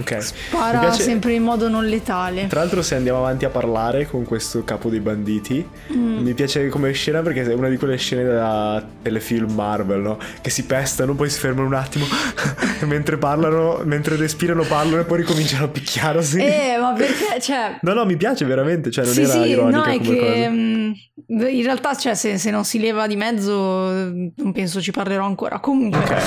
Ok. 0.00 0.22
Spara 0.22 0.78
piace... 0.80 1.02
sempre 1.02 1.32
in 1.32 1.42
modo 1.42 1.68
non 1.68 1.86
letale. 1.86 2.46
Tra 2.46 2.60
l'altro, 2.60 2.82
se 2.82 2.94
andiamo 2.94 3.18
avanti 3.18 3.44
a 3.44 3.50
parlare 3.50 4.06
con 4.06 4.24
questo 4.24 4.64
capo 4.64 4.88
dei 4.88 5.00
banditi, 5.00 5.66
mm. 5.92 6.18
mi 6.18 6.34
piace 6.34 6.68
come 6.68 6.92
scena 6.92 7.22
perché 7.22 7.42
è 7.42 7.54
una 7.54 7.68
di 7.68 7.76
quelle 7.76 7.96
scene 7.96 8.24
da 8.24 8.84
telefilm 9.02 9.52
Marvel, 9.52 10.00
no? 10.00 10.18
Che 10.40 10.50
si 10.50 10.64
pestano, 10.64 11.14
poi 11.14 11.30
si 11.30 11.38
fermano 11.38 11.66
un 11.66 11.74
attimo 11.74 12.04
mentre 12.86 13.16
parlano, 13.16 13.80
mentre 13.84 14.16
respirano, 14.16 14.64
parlano 14.64 15.00
e 15.00 15.04
poi 15.04 15.18
ricominciano 15.18 15.64
a 15.64 15.68
picchiare. 15.68 16.22
Sì. 16.22 16.38
Eh, 16.38 16.76
ma 16.78 16.92
perché, 16.92 17.40
cioè... 17.40 17.78
No, 17.80 17.94
no, 17.94 18.04
mi 18.04 18.16
piace 18.16 18.44
veramente, 18.44 18.90
cioè 18.90 19.04
non 19.04 19.14
sì, 19.14 19.22
era 19.22 19.32
sì, 19.32 19.48
ironica 19.48 19.78
no, 19.78 19.84
è 19.84 20.00
che, 20.00 20.46
um, 20.48 20.94
in 21.28 21.62
realtà, 21.62 21.94
cioè, 21.94 22.14
se, 22.14 22.36
se, 22.38 22.50
non 22.50 22.64
si 22.64 22.78
leva 22.78 23.06
di 23.06 23.16
mezzo, 23.16 23.52
non 23.52 24.52
penso 24.52 24.80
ci 24.80 24.90
parlerò 24.90 25.24
ancora. 25.24 25.58
Comunque... 25.58 26.00
Okay. 26.00 26.24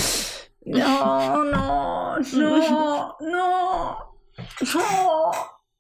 No, 0.70 1.44
no, 1.44 2.18
no, 2.32 3.18
no, 3.18 3.18
no. 3.20 4.18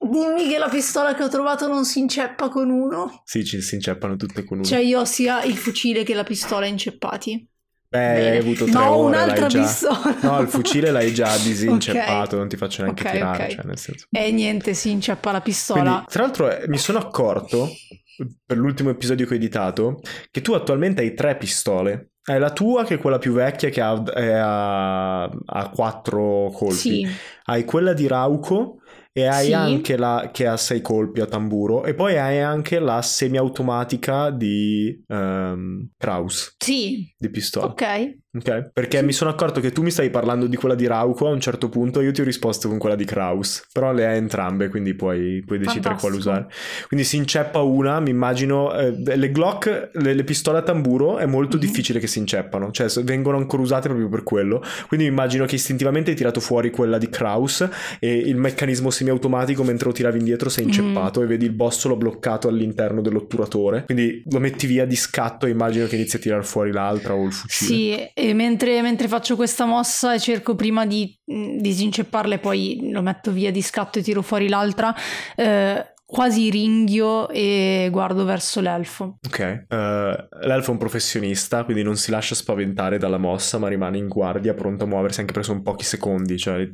Dimmi 0.01 0.47
che 0.47 0.57
la 0.57 0.69
pistola 0.69 1.13
che 1.13 1.23
ho 1.23 1.27
trovato 1.27 1.67
non 1.67 1.85
si 1.85 1.99
inceppa 1.99 2.49
con 2.49 2.69
uno. 2.69 3.21
Sì, 3.25 3.43
ci 3.45 3.61
si 3.61 3.75
inceppano 3.75 4.15
tutte 4.15 4.43
con 4.43 4.57
uno. 4.59 4.65
Cioè 4.65 4.79
io 4.79 5.01
ho 5.01 5.05
sia 5.05 5.43
il 5.43 5.57
fucile 5.57 6.03
che 6.03 6.13
la 6.13 6.23
pistola 6.23 6.65
inceppati. 6.65 7.47
Beh, 7.89 8.29
hai 8.29 8.37
avuto 8.37 8.65
tre 8.65 8.73
no, 8.73 8.91
ore, 8.91 9.17
un'altra 9.17 9.47
già... 9.47 9.61
pistola. 9.61 10.17
No, 10.21 10.39
il 10.41 10.47
fucile 10.47 10.91
l'hai 10.91 11.13
già 11.13 11.35
disinceppato, 11.43 12.23
okay. 12.23 12.37
non 12.37 12.47
ti 12.47 12.55
faccio 12.55 12.83
neanche 12.83 13.01
okay, 13.01 13.13
tirare, 13.13 13.43
okay. 13.43 13.55
cioè 13.55 13.65
nel 13.65 13.77
senso. 13.77 14.05
E 14.11 14.31
niente, 14.31 14.73
si 14.73 14.91
inceppa 14.91 15.31
la 15.31 15.41
pistola. 15.41 15.81
Quindi, 15.81 16.05
tra 16.07 16.23
l'altro 16.23 16.49
eh, 16.49 16.67
mi 16.67 16.77
sono 16.77 16.99
accorto, 16.99 17.67
per 18.45 18.57
l'ultimo 18.57 18.89
episodio 18.91 19.25
che 19.25 19.33
ho 19.33 19.37
editato, 19.37 20.01
che 20.29 20.41
tu 20.41 20.53
attualmente 20.53 21.01
hai 21.01 21.13
tre 21.13 21.35
pistole. 21.35 22.11
Hai 22.29 22.39
la 22.39 22.51
tua, 22.51 22.83
che 22.83 22.93
è 22.95 22.97
quella 22.99 23.17
più 23.17 23.33
vecchia, 23.33 23.69
che 23.69 23.81
ha, 23.81 23.91
ha, 23.91 25.23
ha 25.23 25.69
quattro 25.69 26.51
colpi. 26.53 26.75
Sì. 26.75 27.07
Hai 27.45 27.65
quella 27.65 27.93
di 27.93 28.05
Rauco, 28.05 28.79
e 29.11 29.25
hai 29.25 29.47
Sì. 29.47 29.53
anche 29.53 29.97
la 29.97 30.29
che 30.31 30.45
ha 30.45 30.55
sei 30.55 30.81
colpi 30.81 31.19
a 31.21 31.25
tamburo 31.25 31.83
e 31.83 31.95
poi 31.95 32.17
hai 32.17 32.39
anche 32.39 32.77
la 32.79 33.01
semiautomatica 33.01 34.29
di 34.29 35.03
ehm, 35.07 35.89
Kraus 35.97 36.55
Sì, 36.59 37.11
di 37.17 37.29
pistola 37.31 37.65
ok. 37.65 38.18
Ok. 38.37 38.69
Perché 38.73 39.01
mi 39.03 39.11
sono 39.11 39.29
accorto 39.29 39.59
che 39.59 39.71
tu 39.71 39.81
mi 39.81 39.91
stavi 39.91 40.09
parlando 40.09 40.47
di 40.47 40.55
quella 40.55 40.75
di 40.75 40.85
Rauco 40.87 41.27
a 41.27 41.31
un 41.31 41.39
certo 41.39 41.69
punto 41.69 42.01
io 42.01 42.11
ti 42.11 42.21
ho 42.21 42.23
risposto 42.23 42.67
con 42.67 42.77
quella 42.77 42.95
di 42.95 43.05
Kraus. 43.05 43.67
Però 43.71 43.91
le 43.91 44.05
hai 44.05 44.17
entrambe 44.17 44.69
quindi 44.69 44.93
puoi, 44.93 45.43
puoi 45.45 45.57
decidere 45.59 45.95
quale 45.95 46.15
usare. 46.15 46.47
Quindi 46.87 47.05
si 47.05 47.17
inceppa 47.17 47.61
una 47.61 47.99
mi 47.99 48.09
immagino 48.11 48.73
eh, 48.73 48.91
le 49.15 49.31
Glock 49.31 49.89
le, 49.93 50.13
le 50.13 50.23
pistole 50.23 50.59
a 50.59 50.61
tamburo 50.61 51.17
è 51.17 51.25
molto 51.25 51.57
Mhm. 51.57 51.61
difficile 51.63 51.99
che 51.99 52.07
si 52.07 52.19
inceppano. 52.19 52.71
Cioè 52.71 52.87
vengono 53.03 53.37
ancora 53.37 53.61
usate 53.61 53.87
proprio 53.87 54.09
per 54.09 54.23
quello. 54.23 54.61
Quindi 54.87 55.05
mi 55.07 55.11
immagino 55.11 55.45
che 55.45 55.55
istintivamente 55.55 56.11
hai 56.11 56.15
tirato 56.15 56.39
fuori 56.39 56.69
quella 56.69 56.97
di 56.97 57.09
Kraus 57.09 57.67
e 57.99 58.13
il 58.15 58.35
meccanismo 58.35 58.89
semiautomatico 58.89 59.63
mentre 59.63 59.87
lo 59.87 59.93
tiravi 59.93 60.19
indietro 60.19 60.49
si 60.49 60.59
è 60.59 60.63
Mm. 60.63 60.67
inceppato 60.67 61.21
e 61.21 61.25
vedi 61.25 61.45
il 61.45 61.51
bossolo 61.53 61.95
bloccato 61.95 62.47
all'interno 62.47 63.01
dell'otturatore. 63.01 63.83
Quindi 63.85 64.23
lo 64.29 64.39
metti 64.39 64.67
via 64.67 64.85
di 64.85 64.95
scatto 64.95 65.45
e 65.45 65.49
immagino 65.49 65.87
che 65.87 65.95
inizi 65.95 66.17
a 66.17 66.19
tirare 66.19 66.43
fuori 66.43 66.71
l'altra 66.71 67.13
o 67.15 67.25
il 67.25 67.31
fucile. 67.33 67.67
Sì, 67.69 68.09
e 68.19 68.33
mentre, 68.33 68.81
mentre 68.81 69.07
faccio 69.07 69.35
questa 69.35 69.65
mossa 69.65 70.13
e 70.13 70.19
cerco 70.19 70.55
prima 70.55 70.85
di 70.85 71.17
mh, 71.25 71.57
disincepparla 71.57 72.35
e 72.35 72.39
poi 72.39 72.89
lo 72.91 73.01
metto 73.01 73.31
via 73.31 73.51
di 73.51 73.61
scatto 73.61 73.99
e 73.99 74.01
tiro 74.01 74.21
fuori 74.21 74.49
l'altra, 74.49 74.93
eh, 75.35 75.93
quasi 76.05 76.49
ringhio 76.49 77.29
e 77.29 77.87
guardo 77.91 78.25
verso 78.25 78.61
l'elfo. 78.61 79.19
Ok, 79.27 79.39
eh, 79.39 79.65
l'elfo 79.67 80.69
è 80.69 80.71
un 80.71 80.77
professionista, 80.77 81.63
quindi 81.63 81.83
non 81.83 81.95
si 81.97 82.09
lascia 82.11 82.35
spaventare 82.35 82.97
dalla 82.97 83.17
mossa, 83.19 83.57
ma 83.59 83.67
rimane 83.67 83.97
in 83.97 84.07
guardia, 84.07 84.53
pronto 84.53 84.85
a 84.85 84.87
muoversi 84.87 85.19
anche 85.19 85.33
perché 85.33 85.47
sono 85.47 85.61
pochi 85.61 85.85
secondi, 85.85 86.37
cioè 86.37 86.67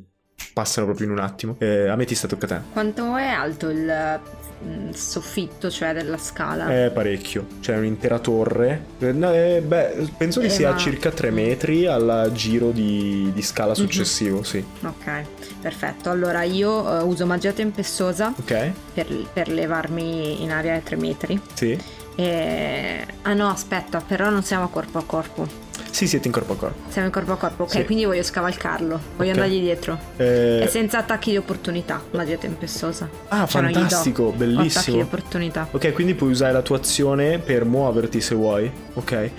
passano 0.53 0.85
proprio 0.85 1.07
in 1.07 1.13
un 1.13 1.19
attimo. 1.19 1.57
Eh, 1.59 1.87
Ametista, 1.87 2.27
tocca 2.27 2.45
a 2.45 2.49
te. 2.49 2.61
Quanto 2.71 3.15
è 3.15 3.27
alto 3.27 3.69
il 3.69 4.19
mm, 4.21 4.44
soffitto, 4.93 5.69
cioè 5.69 5.93
della 5.93 6.17
scala? 6.17 6.67
È 6.69 6.91
parecchio, 6.91 7.45
c'è 7.62 7.75
un'intera 7.77 8.19
torre. 8.19 8.85
Eh, 9.00 9.07
eh, 9.09 9.62
beh, 9.62 10.09
penso 10.17 10.39
che 10.39 10.47
Eh, 10.47 10.50
sia 10.50 10.71
ma- 10.71 10.77
circa 10.77 11.12
3 11.12 11.29
metri 11.31 11.85
al 11.85 12.31
giro 12.33 12.71
di, 12.71 13.31
di 13.33 13.41
scala 13.41 13.69
Mhm. 13.71 13.75
successivo, 13.75 14.43
sì. 14.43 14.63
Ok, 14.83 15.24
perfetto. 15.62 16.09
Allora 16.09 16.43
io 16.43 17.00
eh, 17.00 17.03
uso 17.03 17.25
magia 17.25 17.51
tempessosa 17.51 18.33
Ok, 18.38 18.71
per, 18.93 19.07
per 19.33 19.50
levarmi 19.50 20.41
in 20.41 20.51
aria 20.51 20.74
ai 20.74 20.83
3 20.83 20.95
metri. 20.95 21.39
sì. 21.53 21.77
E... 22.17 23.05
Ah 23.24 23.33
no, 23.33 23.50
aspetta, 23.50 24.00
però 24.00 24.29
non 24.29 24.41
siamo 24.41 24.69
corpo 24.69 24.97
a 25.00 25.03
corpo. 25.05 25.63
Sì, 25.95 26.07
siete 26.07 26.27
in 26.27 26.33
corpo 26.33 26.51
a 26.51 26.55
corpo. 26.57 26.89
Siamo 26.91 27.07
in 27.07 27.13
corpo 27.13 27.31
a 27.31 27.37
corpo, 27.37 27.63
ok? 27.63 27.69
Sì. 27.71 27.85
Quindi 27.85 28.03
voglio 28.03 28.21
scavalcarlo, 28.21 28.99
voglio 29.15 29.29
Ok. 29.31 29.37
andargli 29.37 29.61
dietro. 29.61 29.97
Eh, 30.17 30.63
E 30.63 30.67
senza 30.67 30.97
attacchi 30.97 31.29
di 31.31 31.37
opportunità, 31.37 32.03
magia 32.11 32.35
tempessosa. 32.35 33.07
ah, 33.29 33.47
Cioè, 33.47 33.61
fantastico, 33.61 34.23
Attacchi 34.27 34.37
di 34.45 34.45
bellissimo. 34.55 35.01
opportunità. 35.01 35.69
Ok, 35.71 35.93
quindi 35.93 36.13
puoi 36.13 36.31
usare 36.31 36.51
la 36.51 36.61
tua 36.61 36.75
azione 36.79 37.39
per 37.39 37.63
muoverti 37.63 38.19
se 38.19 38.35
vuoi. 38.35 38.69
Ok. 38.95 39.29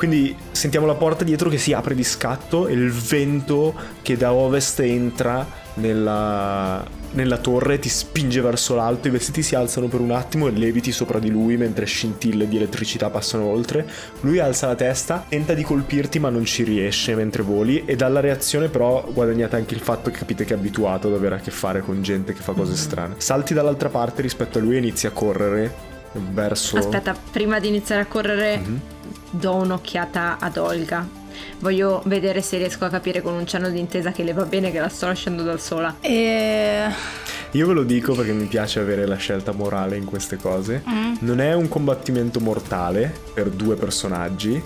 Quindi 0.00 0.34
sentiamo 0.52 0.86
la 0.86 0.94
porta 0.94 1.24
dietro 1.24 1.50
che 1.50 1.58
si 1.58 1.74
apre 1.74 1.94
di 1.94 2.04
scatto 2.04 2.66
e 2.68 2.72
il 2.72 2.90
vento 2.90 3.74
che 4.00 4.16
da 4.16 4.32
ovest 4.32 4.80
entra 4.80 5.46
nella, 5.74 6.82
nella 7.12 7.36
torre 7.36 7.78
ti 7.78 7.90
spinge 7.90 8.40
verso 8.40 8.74
l'alto. 8.74 9.08
I 9.08 9.10
vestiti 9.10 9.42
si 9.42 9.54
alzano 9.54 9.88
per 9.88 10.00
un 10.00 10.12
attimo 10.12 10.46
e 10.48 10.52
leviti 10.52 10.90
sopra 10.90 11.18
di 11.18 11.28
lui 11.28 11.58
mentre 11.58 11.84
scintille 11.84 12.48
di 12.48 12.56
elettricità 12.56 13.10
passano 13.10 13.44
oltre. 13.44 13.86
Lui 14.20 14.38
alza 14.38 14.68
la 14.68 14.74
testa, 14.74 15.26
tenta 15.28 15.52
di 15.52 15.64
colpirti 15.64 16.18
ma 16.18 16.30
non 16.30 16.46
ci 16.46 16.62
riesce 16.62 17.14
mentre 17.14 17.42
voli 17.42 17.84
e 17.84 17.94
dalla 17.94 18.20
reazione 18.20 18.68
però 18.68 19.06
guadagnate 19.12 19.56
anche 19.56 19.74
il 19.74 19.80
fatto 19.80 20.10
che 20.10 20.16
capite 20.16 20.46
che 20.46 20.54
è 20.54 20.56
abituato 20.56 21.08
ad 21.08 21.12
avere 21.12 21.34
a 21.34 21.40
che 21.40 21.50
fare 21.50 21.82
con 21.82 22.02
gente 22.02 22.32
che 22.32 22.40
fa 22.40 22.52
cose 22.54 22.74
strane. 22.74 23.16
Salti 23.18 23.52
dall'altra 23.52 23.90
parte 23.90 24.22
rispetto 24.22 24.56
a 24.56 24.62
lui 24.62 24.76
e 24.76 24.78
inizi 24.78 25.06
a 25.06 25.10
correre 25.10 25.74
verso... 26.12 26.78
Aspetta, 26.78 27.14
prima 27.30 27.60
di 27.60 27.68
iniziare 27.68 28.00
a 28.00 28.06
correre, 28.06 28.56
Mhm. 28.56 28.80
Do 29.30 29.54
un'occhiata 29.54 30.38
ad 30.38 30.56
Olga. 30.56 31.06
Voglio 31.60 32.02
vedere 32.06 32.42
se 32.42 32.58
riesco 32.58 32.84
a 32.84 32.88
capire 32.88 33.22
con 33.22 33.34
un 33.34 33.46
cenno 33.46 33.70
d'intesa 33.70 34.12
che 34.12 34.22
le 34.24 34.32
va 34.32 34.44
bene 34.44 34.70
che 34.70 34.80
la 34.80 34.88
sto 34.88 35.06
lasciando 35.06 35.42
da 35.42 35.56
sola. 35.56 35.96
E... 36.00 36.86
Io 37.52 37.66
ve 37.66 37.72
lo 37.72 37.82
dico 37.82 38.14
perché 38.14 38.32
mi 38.32 38.46
piace 38.46 38.80
avere 38.80 39.06
la 39.06 39.16
scelta 39.16 39.52
morale 39.52 39.96
in 39.96 40.04
queste 40.04 40.36
cose. 40.36 40.82
Mm. 40.88 41.14
Non 41.20 41.40
è 41.40 41.52
un 41.54 41.68
combattimento 41.68 42.40
mortale 42.40 43.12
per 43.34 43.48
due 43.48 43.76
personaggi, 43.76 44.62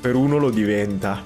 per 0.00 0.14
uno 0.14 0.38
lo 0.38 0.50
diventa. 0.50 1.22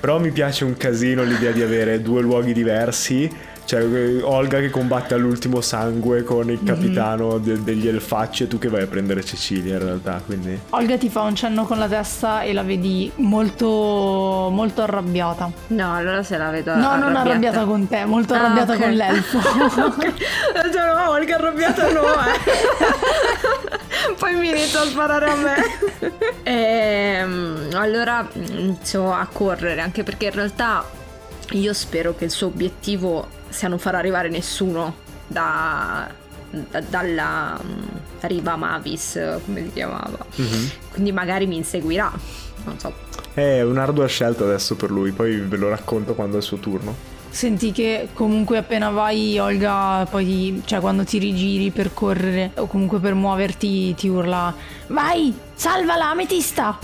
Però 0.00 0.18
mi 0.18 0.30
piace 0.30 0.64
un 0.64 0.76
casino 0.76 1.22
l'idea 1.22 1.52
di 1.52 1.62
avere 1.62 2.02
due 2.02 2.20
luoghi 2.20 2.52
diversi. 2.52 3.30
Cioè, 3.66 3.80
eh, 3.82 4.22
Olga 4.22 4.60
che 4.60 4.70
combatte 4.70 5.14
all'ultimo 5.14 5.60
sangue 5.60 6.22
con 6.22 6.48
il 6.52 6.60
capitano 6.64 7.38
de- 7.38 7.64
degli 7.64 7.88
elfacci 7.88 8.44
e 8.44 8.48
tu 8.48 8.58
che 8.58 8.68
vai 8.68 8.82
a 8.82 8.86
prendere 8.86 9.24
Cecilia 9.24 9.74
in 9.74 9.82
realtà, 9.82 10.22
quindi... 10.24 10.56
Olga 10.70 10.96
ti 10.96 11.08
fa 11.10 11.22
un 11.22 11.34
cenno 11.34 11.64
con 11.64 11.76
la 11.78 11.88
testa 11.88 12.42
e 12.42 12.52
la 12.52 12.62
vedi 12.62 13.10
molto, 13.16 13.66
molto 14.52 14.82
arrabbiata. 14.82 15.50
No, 15.68 15.94
allora 15.96 16.22
se 16.22 16.36
la 16.36 16.50
vedo 16.50 16.76
No, 16.76 16.96
non 16.96 17.16
arrabbiata 17.16 17.64
con 17.64 17.88
te, 17.88 18.04
molto 18.04 18.34
Ah, 18.34 18.38
arrabbiata 18.38 18.72
ok. 18.74 18.78
con 18.78 18.90
l'elfo. 18.92 19.38
Ok. 19.86 20.12
Cioè, 20.72 20.94
no, 20.94 21.10
Olga 21.10 21.34
arrabbiata 21.34 21.90
no, 21.90 22.02
eh. 22.02 24.14
Poi 24.16 24.34
mi 24.36 24.48
inizia 24.48 24.82
a 24.82 24.84
sparare 24.84 25.28
a 25.30 25.34
me. 25.34 25.54
Ehm, 26.48 27.70
allora 27.72 28.24
inizio 28.34 29.12
a 29.12 29.26
correre, 29.30 29.80
anche 29.80 30.04
perché 30.04 30.26
in 30.26 30.30
realtà 30.32 30.84
io 31.50 31.72
spero 31.72 32.14
che 32.14 32.26
il 32.26 32.30
suo 32.30 32.46
obiettivo 32.46 33.26
sia 33.56 33.68
non 33.68 33.78
far 33.78 33.94
arrivare 33.94 34.28
nessuno 34.28 34.94
da, 35.26 36.06
da- 36.50 36.80
dalla 36.80 37.58
mm, 37.64 37.82
riva 38.20 38.56
Mavis, 38.56 39.18
come 39.44 39.62
si 39.64 39.72
chiamava. 39.72 40.18
Mhm. 40.36 40.70
Quindi 40.92 41.12
magari 41.12 41.46
mi 41.46 41.56
inseguirà. 41.56 42.12
Non 42.64 42.78
so. 42.78 42.92
È 43.32 43.62
un'ardua 43.62 44.06
scelta 44.06 44.44
adesso 44.44 44.76
per 44.76 44.90
lui, 44.90 45.12
poi 45.12 45.36
ve 45.40 45.56
lo 45.56 45.68
racconto 45.68 46.14
quando 46.14 46.34
è 46.36 46.38
il 46.38 46.44
suo 46.44 46.58
turno. 46.58 47.14
Senti 47.28 47.70
che 47.70 48.08
comunque 48.14 48.56
appena 48.58 48.88
vai 48.90 49.38
Olga, 49.38 50.06
poi 50.10 50.24
ti- 50.24 50.62
cioè 50.64 50.80
quando 50.80 51.04
ti 51.04 51.18
rigiri 51.18 51.70
per 51.70 51.92
correre 51.92 52.52
o 52.56 52.66
comunque 52.66 52.98
per 52.98 53.14
muoverti 53.14 53.94
ti 53.94 54.08
urla 54.08 54.54
Vai, 54.88 55.34
salvala 55.54 56.10
ametista! 56.10 56.78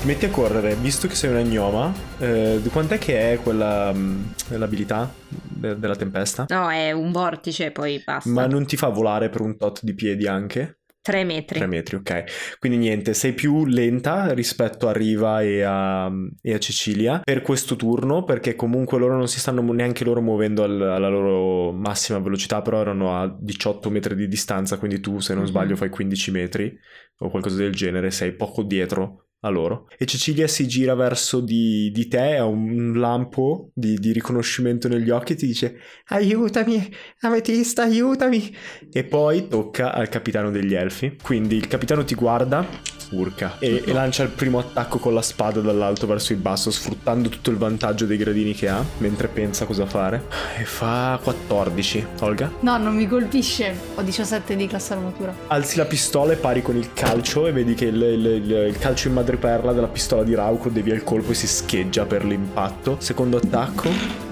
Ti 0.00 0.06
metti 0.06 0.24
a 0.24 0.30
correre, 0.30 0.74
visto 0.76 1.06
che 1.08 1.14
sei 1.14 1.28
un 1.30 1.36
agnoma, 1.36 1.92
eh, 2.18 2.58
quant'è 2.72 2.96
che 2.96 3.32
è 3.32 3.38
quella 3.38 3.92
mh, 3.92 4.34
l'abilità 4.56 5.12
de- 5.28 5.78
della 5.78 5.94
tempesta? 5.94 6.46
No, 6.48 6.70
è 6.70 6.90
un 6.92 7.12
vortice, 7.12 7.70
poi 7.70 8.02
basta. 8.02 8.30
Ma 8.30 8.46
non 8.46 8.64
ti 8.64 8.76
fa 8.78 8.88
volare 8.88 9.28
per 9.28 9.42
un 9.42 9.58
tot 9.58 9.80
di 9.82 9.94
piedi 9.94 10.26
anche? 10.26 10.78
3 11.02 11.24
metri. 11.24 11.58
3 11.58 11.66
metri, 11.66 11.96
ok. 11.96 12.24
Quindi 12.58 12.78
niente, 12.78 13.12
sei 13.12 13.34
più 13.34 13.66
lenta 13.66 14.32
rispetto 14.32 14.88
a 14.88 14.92
Riva 14.92 15.42
e 15.42 15.62
a, 15.62 16.10
e 16.40 16.54
a 16.54 16.58
Cecilia 16.58 17.20
per 17.22 17.42
questo 17.42 17.76
turno, 17.76 18.24
perché 18.24 18.54
comunque 18.54 18.98
loro 18.98 19.16
non 19.18 19.28
si 19.28 19.38
stanno 19.38 19.60
neanche 19.72 20.04
loro 20.04 20.22
muovendo 20.22 20.62
al- 20.62 20.80
alla 20.80 21.08
loro 21.08 21.72
massima 21.72 22.18
velocità, 22.20 22.62
però 22.62 22.80
erano 22.80 23.18
a 23.18 23.34
18 23.38 23.90
metri 23.90 24.14
di 24.14 24.28
distanza, 24.28 24.78
quindi 24.78 25.00
tu 25.00 25.18
se 25.20 25.34
non 25.34 25.42
Mhm. 25.42 25.48
sbaglio 25.50 25.76
fai 25.76 25.90
15 25.90 26.30
metri 26.30 26.74
o 27.18 27.28
qualcosa 27.28 27.56
del 27.56 27.74
genere, 27.74 28.10
sei 28.10 28.32
poco 28.32 28.62
dietro 28.62 29.26
a 29.40 29.48
loro. 29.48 29.86
E 29.96 30.06
Cecilia 30.06 30.46
si 30.46 30.66
gira 30.66 30.94
verso 30.94 31.40
di, 31.40 31.90
di 31.92 32.08
te, 32.08 32.36
ha 32.36 32.44
un 32.44 32.92
lampo 32.98 33.70
di, 33.74 33.98
di 33.98 34.12
riconoscimento 34.12 34.88
negli 34.88 35.10
occhi 35.10 35.32
e 35.32 35.36
ti 35.36 35.46
dice 35.46 35.78
aiutami, 36.08 36.92
Ametista, 37.20 37.82
aiutami. 37.82 38.54
E 38.92 39.04
poi 39.04 39.48
tocca 39.48 39.92
al 39.92 40.08
capitano 40.08 40.50
degli 40.50 40.74
elfi. 40.74 41.16
Quindi 41.22 41.56
il 41.56 41.68
capitano 41.68 42.04
ti 42.04 42.14
guarda, 42.14 42.66
urca, 43.10 43.56
e, 43.58 43.82
e 43.86 43.92
lancia 43.92 44.22
il 44.22 44.28
primo 44.30 44.58
attacco 44.58 44.98
con 44.98 45.14
la 45.14 45.22
spada 45.22 45.60
dall'alto 45.60 46.06
verso 46.06 46.32
il 46.32 46.38
basso, 46.38 46.70
sfruttando 46.70 47.28
tutto 47.28 47.50
il 47.50 47.56
vantaggio 47.56 48.06
dei 48.06 48.16
gradini 48.16 48.52
che 48.54 48.68
ha, 48.68 48.84
mentre 48.98 49.28
pensa 49.28 49.64
cosa 49.64 49.86
fare. 49.86 50.24
E 50.58 50.64
fa 50.64 51.18
14. 51.22 52.06
Olga? 52.20 52.50
No, 52.60 52.76
non 52.78 52.94
mi 52.94 53.06
colpisce. 53.08 53.74
Ho 53.94 54.02
17 54.02 54.56
di 54.56 54.66
classe 54.66 54.92
armatura. 54.94 55.34
Alzi 55.48 55.76
la 55.76 55.84
pistola 55.84 56.32
e 56.32 56.36
pari 56.36 56.62
con 56.62 56.76
il 56.76 56.92
calcio 56.92 57.46
e 57.46 57.52
vedi 57.52 57.74
che 57.74 57.86
il, 57.86 58.00
il- 58.00 58.26
il- 58.26 58.50
il 58.68 58.78
calcio 58.78 59.08
in 59.08 59.14
madreperla 59.14 59.72
della 59.72 59.88
pistola 59.88 60.22
di 60.22 60.34
Rauco 60.34 60.68
devia 60.68 60.94
il 60.94 61.04
colpo 61.04 61.32
e 61.32 61.34
si 61.34 61.46
scheggia 61.46 62.04
per 62.06 62.24
l'impatto. 62.24 62.96
Secondo 63.00 63.36
attacco. 63.38 64.29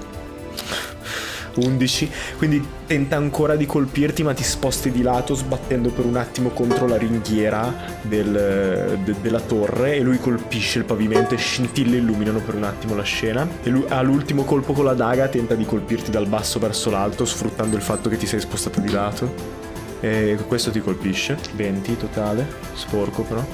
11. 1.62 2.10
Quindi 2.36 2.64
tenta 2.86 3.16
ancora 3.16 3.56
di 3.56 3.66
colpirti, 3.66 4.22
ma 4.22 4.34
ti 4.34 4.42
sposti 4.42 4.90
di 4.90 5.02
lato, 5.02 5.34
sbattendo 5.34 5.90
per 5.90 6.04
un 6.04 6.16
attimo 6.16 6.50
contro 6.50 6.86
la 6.86 6.96
ringhiera 6.96 7.72
del, 8.02 8.98
de, 9.04 9.14
della 9.20 9.40
torre. 9.40 9.96
E 9.96 10.00
lui 10.00 10.18
colpisce 10.18 10.78
il 10.78 10.84
pavimento 10.84 11.34
e 11.34 11.38
scintille 11.38 11.96
illuminano 11.96 12.40
per 12.40 12.54
un 12.54 12.64
attimo 12.64 12.94
la 12.94 13.02
scena. 13.02 13.46
E 13.62 13.70
lui 13.70 13.84
all'ultimo 13.88 14.44
colpo 14.44 14.72
con 14.72 14.84
la 14.84 14.94
daga 14.94 15.28
tenta 15.28 15.54
di 15.54 15.64
colpirti 15.64 16.10
dal 16.10 16.26
basso 16.26 16.58
verso 16.58 16.90
l'alto, 16.90 17.24
sfruttando 17.24 17.76
il 17.76 17.82
fatto 17.82 18.08
che 18.08 18.16
ti 18.16 18.26
sei 18.26 18.40
spostato 18.40 18.80
di 18.80 18.90
lato. 18.90 19.58
E 20.00 20.38
questo 20.46 20.70
ti 20.70 20.80
colpisce. 20.80 21.36
20 21.54 21.96
totale. 21.96 22.46
Sporco 22.74 23.22
però. 23.22 23.44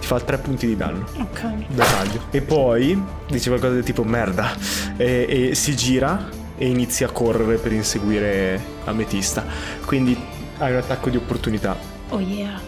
Ti 0.00 0.06
fa 0.06 0.20
3 0.20 0.38
punti 0.38 0.66
di 0.66 0.76
danno. 0.76 1.06
Ok. 1.18 1.66
Da 1.68 1.84
taglio. 1.84 2.26
E 2.30 2.42
poi 2.42 3.00
dice 3.28 3.48
qualcosa 3.48 3.74
del 3.74 3.84
tipo 3.84 4.04
merda. 4.04 4.54
E, 4.96 5.48
e 5.50 5.54
si 5.54 5.74
gira 5.74 6.28
e 6.62 6.66
inizia 6.68 7.08
a 7.08 7.10
correre 7.10 7.56
per 7.56 7.72
inseguire 7.72 8.60
Ametista. 8.84 9.44
Quindi 9.84 10.16
hai 10.58 10.70
un 10.70 10.76
attacco 10.78 11.10
di 11.10 11.16
opportunità. 11.16 11.76
Oh 12.10 12.20
yeah. 12.20 12.60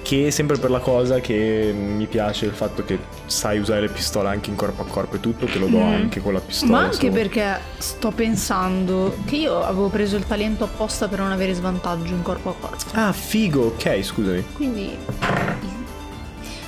Che 0.00 0.28
è 0.28 0.30
sempre 0.30 0.58
per 0.58 0.70
la 0.70 0.78
cosa 0.78 1.18
che 1.18 1.74
mi 1.76 2.06
piace 2.06 2.44
il 2.46 2.52
fatto 2.52 2.84
che 2.84 2.98
sai 3.26 3.58
usare 3.58 3.80
le 3.80 3.88
pistole 3.88 4.28
anche 4.28 4.50
in 4.50 4.54
corpo 4.54 4.82
a 4.82 4.84
corpo 4.86 5.16
e 5.16 5.20
tutto, 5.20 5.46
te 5.46 5.58
lo 5.58 5.66
do 5.66 5.78
Mm. 5.78 5.92
anche 5.92 6.20
con 6.20 6.34
la 6.34 6.38
pistola. 6.40 6.70
Ma 6.70 6.78
anche 6.84 7.08
vuoi. 7.10 7.20
perché 7.20 7.58
sto 7.78 8.12
pensando 8.12 9.16
che 9.24 9.34
io 9.36 9.60
avevo 9.60 9.88
preso 9.88 10.14
il 10.16 10.24
talento 10.26 10.62
apposta 10.62 11.08
per 11.08 11.18
non 11.18 11.32
avere 11.32 11.52
svantaggio 11.52 12.12
in 12.14 12.22
corpo 12.22 12.50
a 12.50 12.54
corpo. 12.60 12.76
Ah, 12.92 13.12
figo, 13.12 13.62
ok, 13.74 14.02
scusami. 14.04 14.44
Quindi. 14.54 14.96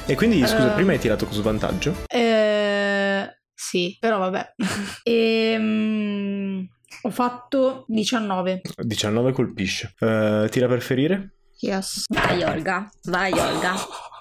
E 0.06 0.14
quindi, 0.16 0.38
scusa, 0.40 0.72
Eh. 0.72 0.74
prima 0.74 0.90
hai 0.90 0.98
tirato 0.98 1.24
con 1.24 1.34
svantaggio? 1.34 1.94
Eh, 2.08 3.36
sì, 3.54 3.96
però 3.98 4.18
vabbè. 4.18 4.54
Ehm, 5.04 6.68
ho 7.02 7.10
fatto 7.10 7.84
19. 7.88 8.62
19 8.76 9.32
colpisce. 9.32 9.94
Eh, 9.98 10.48
tira 10.50 10.66
per 10.68 10.80
ferire? 10.80 11.34
Yes. 11.60 12.04
Vai 12.08 12.42
Olga, 12.42 12.88
vai 13.04 13.32
Olga. 13.32 13.74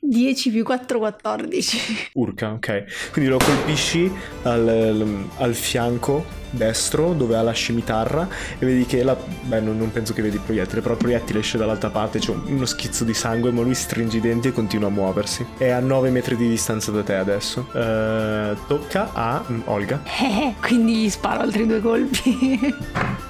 10 0.00 0.50
più 0.50 0.64
4, 0.64 0.98
14. 0.98 1.78
Urca, 2.14 2.52
ok. 2.52 3.10
Quindi 3.12 3.30
lo 3.30 3.38
colpisci 3.38 4.10
al, 4.42 5.26
al 5.38 5.54
fianco 5.54 6.40
destro 6.52 7.14
dove 7.14 7.36
ha 7.36 7.42
la 7.42 7.52
scimitarra 7.52 8.28
e 8.58 8.66
vedi 8.66 8.84
che 8.84 9.02
la... 9.02 9.16
Beh, 9.16 9.60
non, 9.60 9.78
non 9.78 9.90
penso 9.90 10.12
che 10.12 10.22
vedi 10.22 10.36
il 10.36 10.42
proiettile, 10.42 10.80
però 10.80 10.94
il 10.94 11.00
proiettile 11.00 11.38
esce 11.38 11.56
dall'altra 11.58 11.90
parte, 11.90 12.18
c'è 12.18 12.30
un- 12.30 12.42
uno 12.46 12.66
schizzo 12.66 13.04
di 13.04 13.14
sangue, 13.14 13.50
ma 13.50 13.62
lui 13.62 13.74
stringe 13.74 14.18
i 14.18 14.20
denti 14.20 14.48
e 14.48 14.52
continua 14.52 14.88
a 14.88 14.90
muoversi. 14.90 15.46
È 15.56 15.70
a 15.70 15.80
9 15.80 16.10
metri 16.10 16.36
di 16.36 16.48
distanza 16.48 16.90
da 16.90 17.02
te 17.02 17.14
adesso. 17.14 17.68
Eh, 17.72 18.56
tocca 18.66 19.10
a 19.12 19.44
mm, 19.50 19.60
Olga. 19.64 20.02
Eh, 20.04 20.54
quindi 20.60 20.96
gli 20.96 21.10
sparo 21.10 21.40
altri 21.40 21.66
due 21.66 21.80
colpi. 21.80 22.60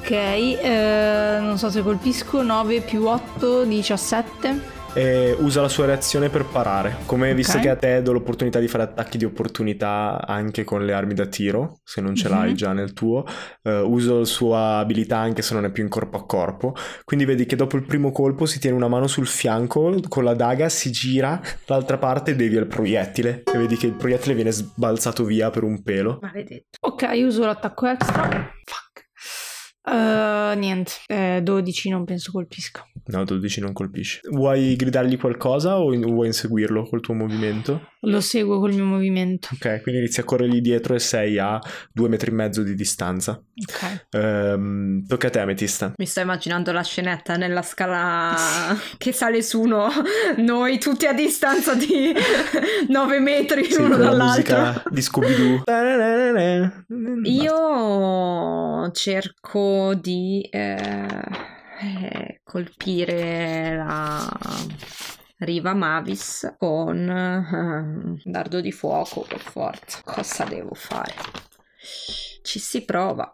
ok, 0.01 0.11
eh, 0.11 1.39
non 1.41 1.59
so 1.59 1.71
se 1.71 1.83
colpisco. 1.83 2.43
9 2.43 2.81
più 2.81 3.07
8, 3.07 3.65
17. 3.65 4.72
E 4.95 5.35
usa 5.39 5.63
la 5.63 5.69
sua 5.69 5.87
reazione 5.87 6.29
per 6.29 6.45
parare. 6.45 6.97
Come 7.07 7.35
visto 7.35 7.57
Ok. 7.57 7.63
che 7.63 7.69
a 7.71 7.77
te 7.77 8.03
do 8.03 8.13
l'opportunità 8.13 8.59
di 8.59 8.69
fare 8.69 8.83
attacchi 8.83 9.17
di 9.17 9.25
opportunità 9.25 10.23
anche 10.27 10.65
con 10.65 10.85
le 10.85 10.93
armi 10.93 11.15
da 11.15 11.25
tiro, 11.25 11.79
se 11.83 12.03
non 12.03 12.15
ce 12.15 12.29
Mhm. 12.29 12.35
l'hai 12.35 12.55
già 12.55 12.75
nel 12.75 12.93
tuo, 12.93 13.25
eh, 13.63 13.81
uso 13.81 14.19
la 14.19 14.25
sua 14.27 14.77
abilità 14.77 15.17
anche 15.17 15.41
se 15.41 15.55
non 15.55 15.65
è 15.65 15.71
più 15.71 15.83
in 15.83 15.89
corpo 15.89 16.19
a 16.19 16.27
corpo. 16.27 16.75
Quindi 17.05 17.25
vedi 17.25 17.47
che 17.47 17.57
dopo 17.57 17.77
il 17.77 17.85
primo 17.87 18.13
colpo 18.13 18.45
si 18.45 18.59
tiene 18.61 18.77
una 18.77 18.89
mano 18.89 19.07
sul 19.07 19.27
fianco 19.27 19.95
con 20.09 20.25
la 20.25 20.35
daga, 20.35 20.69
si 20.69 20.91
gira 20.91 21.41
dall'altra 21.65 21.97
parte 21.97 22.33
e 22.33 22.37
devia 22.37 22.61
il 22.61 22.67
proiettile. 22.67 23.45
E 23.51 23.57
vedi 23.57 23.77
che 23.79 23.87
il 23.87 23.95
proiettile 23.95 24.35
viene 24.35 24.51
sbalzato 24.51 25.25
via 25.25 25.49
per 25.49 25.63
un 25.63 25.83
pelo. 25.83 26.19
Maledetto. 26.21 26.77
Ok, 26.83 27.09
uso 27.25 27.47
l'attacco 27.47 27.87
extra. 27.87 28.29
Fuck. 28.65 28.92
Eh, 29.85 30.55
niente, 30.57 30.93
eh, 31.09 31.41
12 31.43 31.89
non 31.91 32.05
penso 32.05 32.31
colpisca. 32.31 32.87
No, 33.07 33.25
12 33.25 33.61
non 33.61 33.73
colpisce. 33.73 34.21
Vuoi 34.31 34.77
gridargli 34.77 35.19
qualcosa 35.19 35.79
o 35.81 35.93
in- 35.93 36.03
vuoi 36.03 36.29
inseguirlo 36.29 36.85
col 36.85 37.01
tuo 37.01 37.15
movimento? 37.15 37.89
Lo 38.05 38.21
seguo 38.21 38.59
col 38.59 38.73
mio 38.75 38.85
movimento. 38.85 39.49
Ok, 39.53 39.81
quindi 39.83 40.01
inizi 40.01 40.19
a 40.21 40.25
corrergli 40.25 40.61
dietro 40.61 40.95
e 40.95 40.99
sei 40.99 41.39
a 41.39 41.61
due 41.93 42.09
metri 42.09 42.31
e 42.31 42.35
mezzo 42.35 42.63
di 42.65 42.75
distanza. 42.75 43.33
Ok. 43.55 44.07
Ehm, 44.11 45.07
tocca 45.07 45.29
a 45.29 45.31
te, 45.31 45.39
Ametista. 45.39 45.93
Mi 45.97 46.07
sto 46.07 46.19
immaginando 46.21 46.73
la 46.73 46.83
scenetta 46.83 47.37
nella 47.37 47.63
scala 47.63 48.35
che 48.99 49.13
sale 49.13 49.41
su 49.43 49.61
uno, 49.61 49.89
noi 50.39 50.79
tutti 50.81 51.07
a 51.07 51.13
distanza 51.13 51.75
di 51.75 52.13
9 52.89 53.21
metri 53.21 53.65
Sì, 53.71 53.77
l'uno 53.81 53.97
dall'altro. 53.97 54.57
musica 54.57 54.83
di 54.91 55.01
Scooby-Doo. 55.01 55.63
Io 57.25 58.91
cerco 58.93 59.95
di 59.95 60.41
eh, 60.51 60.77
eh, 61.81 62.41
colpire 62.43 63.77
la 63.77 64.29
riva 65.45 65.75
Mavis 65.75 66.55
con 66.59 67.09
eh, 67.09 68.21
dardo 68.25 68.61
di 68.61 68.73
fuoco 68.73 69.25
per 69.29 69.41
forza. 69.41 70.01
Cosa 70.05 70.45
devo 70.45 70.75
fare? 70.75 71.15
Ci 72.43 72.59
si 72.59 72.85
prova. 72.85 73.31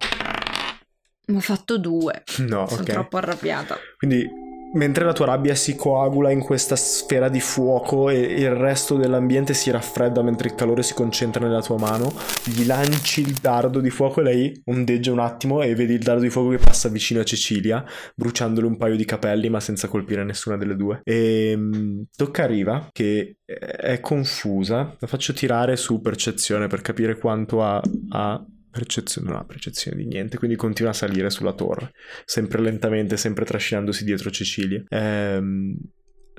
Ho 1.30 1.40
fatto 1.40 1.78
due. 1.78 2.24
No, 2.38 2.66
Sono 2.66 2.82
ok. 2.82 2.90
troppo 2.90 3.16
arrabbiata. 3.18 3.76
Quindi 3.98 4.26
mentre 4.74 5.04
la 5.04 5.12
tua 5.12 5.26
rabbia 5.26 5.54
si 5.54 5.76
coagula 5.76 6.30
in 6.30 6.40
questa 6.40 6.76
sfera 6.76 7.28
di 7.28 7.40
fuoco 7.40 8.10
e 8.10 8.18
il 8.18 8.50
resto 8.50 8.96
dell'ambiente 8.96 9.54
si 9.54 9.70
raffredda 9.70 10.22
mentre 10.22 10.48
il 10.48 10.54
calore 10.54 10.82
si 10.82 10.94
concentra 10.94 11.46
nella 11.46 11.62
tua 11.62 11.78
mano, 11.78 12.12
gli 12.44 12.64
lanci 12.66 13.20
il 13.20 13.32
dardo 13.32 13.80
di 13.80 13.90
fuoco 13.90 14.20
e 14.20 14.24
lei 14.24 14.62
ondeggia 14.66 15.12
un 15.12 15.20
attimo 15.20 15.62
e 15.62 15.74
vedi 15.74 15.94
il 15.94 16.02
dardo 16.02 16.22
di 16.22 16.30
fuoco 16.30 16.50
che 16.50 16.58
passa 16.58 16.88
vicino 16.88 17.20
a 17.20 17.24
Cecilia, 17.24 17.84
bruciandole 18.14 18.66
un 18.66 18.76
paio 18.76 18.96
di 18.96 19.04
capelli 19.04 19.48
ma 19.48 19.60
senza 19.60 19.88
colpire 19.88 20.24
nessuna 20.24 20.56
delle 20.56 20.76
due. 20.76 21.00
E 21.04 21.54
mm, 21.56 22.02
tocca 22.16 22.44
a 22.44 22.46
Riva 22.46 22.88
che 22.92 23.36
è 23.44 24.00
confusa. 24.00 24.94
La 24.98 25.06
faccio 25.06 25.32
tirare 25.32 25.76
su 25.76 26.00
percezione 26.00 26.66
per 26.66 26.82
capire 26.82 27.18
quanto 27.18 27.62
ha... 27.62 27.80
ha 28.10 28.44
percezione, 28.78 29.28
non 29.28 29.38
ha 29.38 29.44
percezione 29.44 29.96
di 29.96 30.06
niente, 30.06 30.38
quindi 30.38 30.56
continua 30.56 30.92
a 30.92 30.94
salire 30.94 31.30
sulla 31.30 31.52
torre 31.52 31.92
sempre 32.24 32.60
lentamente, 32.62 33.16
sempre 33.16 33.44
trascinandosi 33.44 34.04
dietro 34.04 34.30
Cecilia. 34.30 34.84
Ehm, 34.88 35.76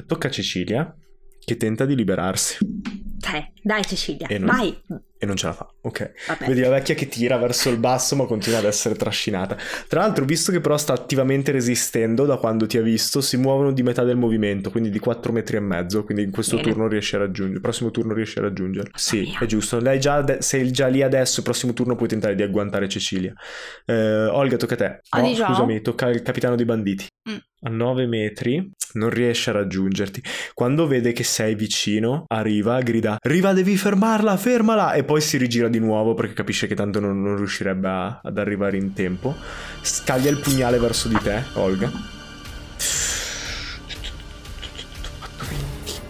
tocca 0.06 0.28
a 0.28 0.32
Cecilia 0.32 0.96
che 1.44 1.58
tenta 1.58 1.86
di 1.86 1.96
liberarsi 1.96 2.58
Dai, 2.62 3.52
dai 3.62 3.84
Cecilia, 3.86 4.28
E 4.28 4.38
non- 4.38 4.48
vai. 4.56 4.78
e 5.22 5.26
non 5.26 5.36
ce 5.36 5.48
la 5.48 5.54
fa. 5.54 5.68
Ok. 5.82 6.12
Vabbè. 6.28 6.46
Vedi 6.48 6.62
la 6.62 6.70
vecchia 6.70 6.96
che 6.96 7.08
tira 7.08 7.38
verso 7.38 7.70
il 7.70 7.78
basso 7.78 8.16
ma 8.16 8.26
continua 8.26 8.60
ad 8.60 8.66
essere 8.66 8.96
trascinata. 8.96 9.58
Tra 9.88 10.00
l'altro, 10.02 10.24
visto 10.26 10.52
che 10.52 10.62
però 10.62 10.78
sta 10.78 10.94
attivamente 10.94 11.52
resistendo 11.52 12.26
da 12.26 12.38
quando 12.38 12.66
ti 12.68 12.78
ha 12.78 12.82
visto, 12.82 13.20
si 13.22 13.36
muovono 13.38 13.72
di 13.74 13.84
metà 13.84 14.04
del 14.04 14.16
movimento, 14.18 14.72
quindi 14.72 14.90
di 14.90 15.00
4 15.00 15.32
metri 15.34 15.58
e 15.58 15.60
mezzo, 15.60 16.04
quindi 16.04 16.24
in 16.24 16.32
questo 16.32 16.56
Bene. 16.56 16.70
turno 16.70 16.88
riesce 16.88 17.16
a 17.18 17.20
raggiungere, 17.20 17.56
il 17.56 17.62
prossimo 17.62 17.92
turno 17.92 18.14
riesce 18.14 18.40
a 18.40 18.44
raggiungere. 18.44 18.92
Sì, 18.96 19.22
mia. 19.22 19.40
è 19.40 19.46
giusto. 19.46 19.80
Lei 19.80 20.00
già 20.00 20.16
ade- 20.16 20.42
sei 20.42 20.72
già 20.72 20.88
lì 20.88 21.02
adesso, 21.02 21.40
il 21.40 21.46
prossimo 21.46 21.74
turno 21.74 21.96
puoi 21.96 22.08
tentare 22.08 22.36
di 22.36 22.44
agguantare 22.44 22.88
Cecilia. 22.88 23.34
Eh, 23.86 24.26
Olga, 24.28 24.56
tocca 24.58 24.74
a 24.76 24.78
te. 24.78 25.02
No, 25.20 25.34
già? 25.34 25.48
scusami, 25.48 25.82
tocca 25.82 26.06
al 26.08 26.22
capitano 26.22 26.56
dei 26.56 26.66
banditi. 26.66 27.06
Mm. 27.30 27.36
A 27.64 27.70
9 27.70 28.06
metri 28.08 28.72
non 28.94 29.10
riesce 29.10 29.50
a 29.50 29.54
raggiungerti. 29.54 30.24
Quando 30.54 30.88
vede 30.88 31.12
che 31.12 31.24
sei 31.26 31.56
vicino, 31.56 32.24
arriva, 32.28 32.80
grida: 32.82 33.18
Riva, 33.22 33.49
devi 33.54 33.76
fermarla, 33.78 34.38
fermala! 34.38 34.94
E 34.94 35.04
poi 35.04 35.22
si 35.22 35.38
rigira 35.38 35.68
di 35.68 35.80
nuovo 35.80 36.14
perché 36.14 36.34
capisce 36.34 36.68
che 36.68 36.76
tanto 36.76 37.00
non, 37.00 37.22
non 37.22 37.36
riuscirebbe 37.38 37.88
a- 37.88 38.20
ad 38.24 38.38
arrivare 38.38 38.78
in 38.78 38.94
tempo. 38.94 39.36
Scaglia 39.82 40.30
il 40.30 40.38
pugnale 40.38 40.80
verso 40.80 41.08
di 41.08 41.18
te, 41.22 41.44
Olga. 41.54 41.92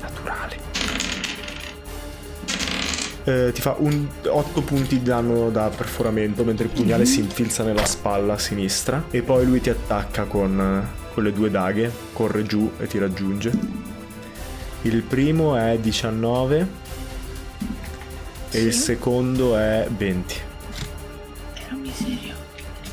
Naturale. 0.02 0.58
Eh, 3.23 3.52
ti 3.54 3.62
fa 3.62 3.75
8 3.80 4.62
punti 4.62 4.97
di 4.97 5.04
danno 5.04 5.49
da 5.49 5.69
perforamento 5.69 6.43
mentre 6.43 6.65
il 6.65 6.71
pugnale 6.71 7.06
si 7.06 7.19
infilza 7.19 7.63
nella 7.63 7.86
spalla 7.86 8.38
sinistra 8.38 9.06
e 9.12 9.21
poi 9.21 9.45
lui 9.45 9.62
ti 9.62 9.69
attacca 9.69 10.23
con, 10.23 10.88
con 11.13 11.23
le 11.23 11.32
due 11.34 11.49
daghe, 11.52 11.91
corre 12.13 12.43
giù 12.43 12.71
e 12.80 12.88
ti 12.88 12.97
raggiunge. 12.97 13.52
Il 14.84 15.02
primo 15.04 15.58
è 15.58 15.78
19 15.78 16.79
e 18.52 18.60
il 18.62 18.74
Sì. 18.74 18.80
secondo 18.82 19.56
è 19.58 19.88
20. 19.90 20.36
Era 21.66 21.76
miseria. 21.76 22.36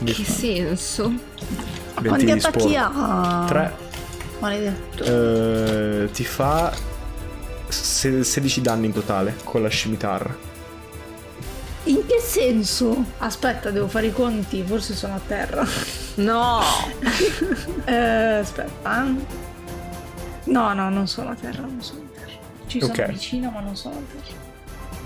Che 0.04 0.12
fa 0.12 0.32
senso? 0.32 1.04
20 1.08 2.08
Quanti 2.08 2.24
di 2.26 2.30
attacchi 2.32 2.76
ha? 2.76 3.44
3 3.48 3.74
Maledetto. 4.38 5.02
Eh, 5.04 6.10
ti 6.12 6.24
fa 6.24 6.70
se- 7.68 8.22
16 8.22 8.60
danni 8.60 8.86
in 8.86 8.92
totale 8.92 9.34
con 9.44 9.62
la 9.62 9.68
scimitarra. 9.68 10.44
In 11.84 12.04
che 12.04 12.20
senso? 12.20 13.02
Aspetta, 13.18 13.70
devo 13.70 13.86
fare 13.88 14.08
i 14.08 14.12
conti, 14.12 14.62
forse 14.66 14.94
sono 14.94 15.14
a 15.14 15.20
terra. 15.26 15.64
No! 16.16 16.60
Eh, 17.88 17.94
aspetta. 18.40 19.04
No, 20.44 20.74
no, 20.74 20.90
non 20.90 21.06
sono 21.06 21.30
a 21.30 21.34
terra, 21.34 21.60
non 21.62 21.80
sono 21.80 22.00
a 22.00 22.18
terra. 22.18 22.32
Ci 22.66 22.80
sono 22.80 22.92
Ok. 22.92 23.06
vicino, 23.10 23.50
ma 23.50 23.60
non 23.60 23.76
sono 23.76 23.94
a 23.94 24.00
terra. 24.10 24.35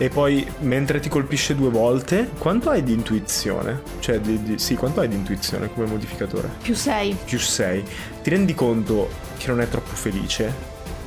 E 0.01 0.09
poi 0.09 0.51
mentre 0.61 0.99
ti 0.99 1.11
colpisce 1.11 1.55
due 1.55 1.69
volte, 1.69 2.31
quanto 2.39 2.71
hai 2.71 2.83
di 2.83 2.95
intuizione? 2.95 3.83
Cioè, 3.99 4.19
di, 4.19 4.43
di, 4.43 4.59
sì, 4.59 4.75
quanto 4.75 5.01
hai 5.01 5.09
di 5.09 5.15
intuizione 5.15 5.71
come 5.71 5.85
modificatore? 5.85 6.49
Più 6.63 6.75
6. 6.75 7.19
Più 7.27 7.39
6. 7.39 7.85
Ti 8.23 8.31
rendi 8.31 8.55
conto 8.55 9.11
che 9.37 9.49
non 9.49 9.61
è 9.61 9.69
troppo 9.69 9.95
felice 9.95 10.55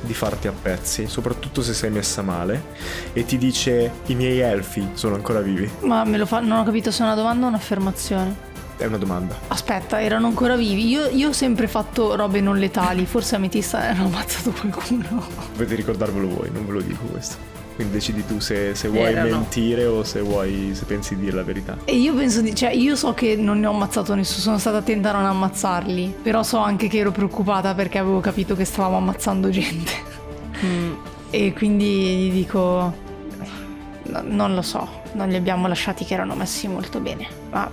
di 0.00 0.14
farti 0.14 0.46
a 0.46 0.52
pezzi, 0.52 1.08
soprattutto 1.08 1.60
se 1.60 1.74
sei 1.74 1.90
messa 1.90 2.22
male, 2.22 2.66
e 3.12 3.24
ti 3.24 3.36
dice 3.36 3.90
i 4.06 4.14
miei 4.14 4.38
elfi 4.38 4.90
sono 4.92 5.16
ancora 5.16 5.40
vivi. 5.40 5.68
Ma 5.80 6.04
me 6.04 6.16
lo 6.16 6.24
fa, 6.24 6.38
non 6.38 6.58
ho 6.58 6.62
capito 6.62 6.92
se 6.92 7.02
è 7.02 7.06
una 7.06 7.16
domanda 7.16 7.46
o 7.46 7.48
un'affermazione. 7.48 8.52
È 8.76 8.84
una 8.84 8.98
domanda. 8.98 9.36
Aspetta, 9.48 10.00
erano 10.00 10.28
ancora 10.28 10.54
vivi. 10.54 10.86
Io, 10.86 11.08
io 11.08 11.30
ho 11.30 11.32
sempre 11.32 11.66
fatto 11.66 12.14
robe 12.14 12.40
non 12.40 12.58
letali. 12.58 13.06
Forse 13.06 13.34
a 13.34 13.38
Metista 13.38 13.80
hanno 13.90 14.04
ammazzato 14.04 14.52
qualcuno. 14.52 15.26
Dovete 15.50 15.74
ricordarvelo 15.74 16.28
voi, 16.28 16.52
non 16.52 16.64
ve 16.64 16.72
lo 16.74 16.80
dico 16.80 17.06
questo. 17.06 17.63
Quindi 17.74 17.94
decidi 17.94 18.24
tu 18.24 18.38
se, 18.38 18.74
se 18.74 18.88
vuoi 18.88 19.10
Erano. 19.10 19.30
mentire 19.30 19.84
o 19.86 20.04
se 20.04 20.20
vuoi 20.20 20.70
se 20.74 20.84
pensi 20.84 21.16
di 21.16 21.24
dire 21.24 21.36
la 21.36 21.42
verità. 21.42 21.76
E 21.84 21.96
io 21.96 22.14
penso 22.14 22.40
di. 22.40 22.54
cioè, 22.54 22.70
io 22.70 22.94
so 22.94 23.14
che 23.14 23.34
non 23.36 23.58
ne 23.58 23.66
ho 23.66 23.70
ammazzato 23.72 24.14
nessuno, 24.14 24.40
sono 24.40 24.58
stata 24.58 24.76
attenta 24.78 25.10
a 25.10 25.12
non 25.12 25.24
ammazzarli. 25.26 26.14
Però 26.22 26.42
so 26.44 26.58
anche 26.58 26.86
che 26.88 26.98
ero 26.98 27.10
preoccupata 27.10 27.74
perché 27.74 27.98
avevo 27.98 28.20
capito 28.20 28.54
che 28.54 28.64
stavamo 28.64 28.96
ammazzando 28.98 29.50
gente. 29.50 29.92
Mm. 30.64 30.92
E 31.30 31.52
quindi 31.52 31.86
gli 32.28 32.32
dico. 32.32 33.02
No, 34.06 34.22
non 34.22 34.54
lo 34.54 34.62
so, 34.62 35.02
non 35.14 35.28
li 35.28 35.34
abbiamo 35.36 35.66
lasciati 35.66 36.04
che 36.04 36.14
erano 36.14 36.34
messi 36.34 36.68
molto 36.68 37.00
bene. 37.00 37.26
Ma 37.50 37.68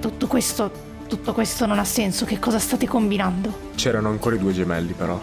tutto 0.00 0.26
questo. 0.26 0.86
Tutto 1.08 1.32
questo 1.32 1.64
non 1.64 1.78
ha 1.78 1.84
senso, 1.84 2.26
che 2.26 2.38
cosa 2.38 2.58
state 2.58 2.86
combinando? 2.86 3.70
C'erano 3.76 4.10
ancora 4.10 4.36
i 4.36 4.38
due 4.38 4.52
gemelli 4.52 4.92
però. 4.92 5.18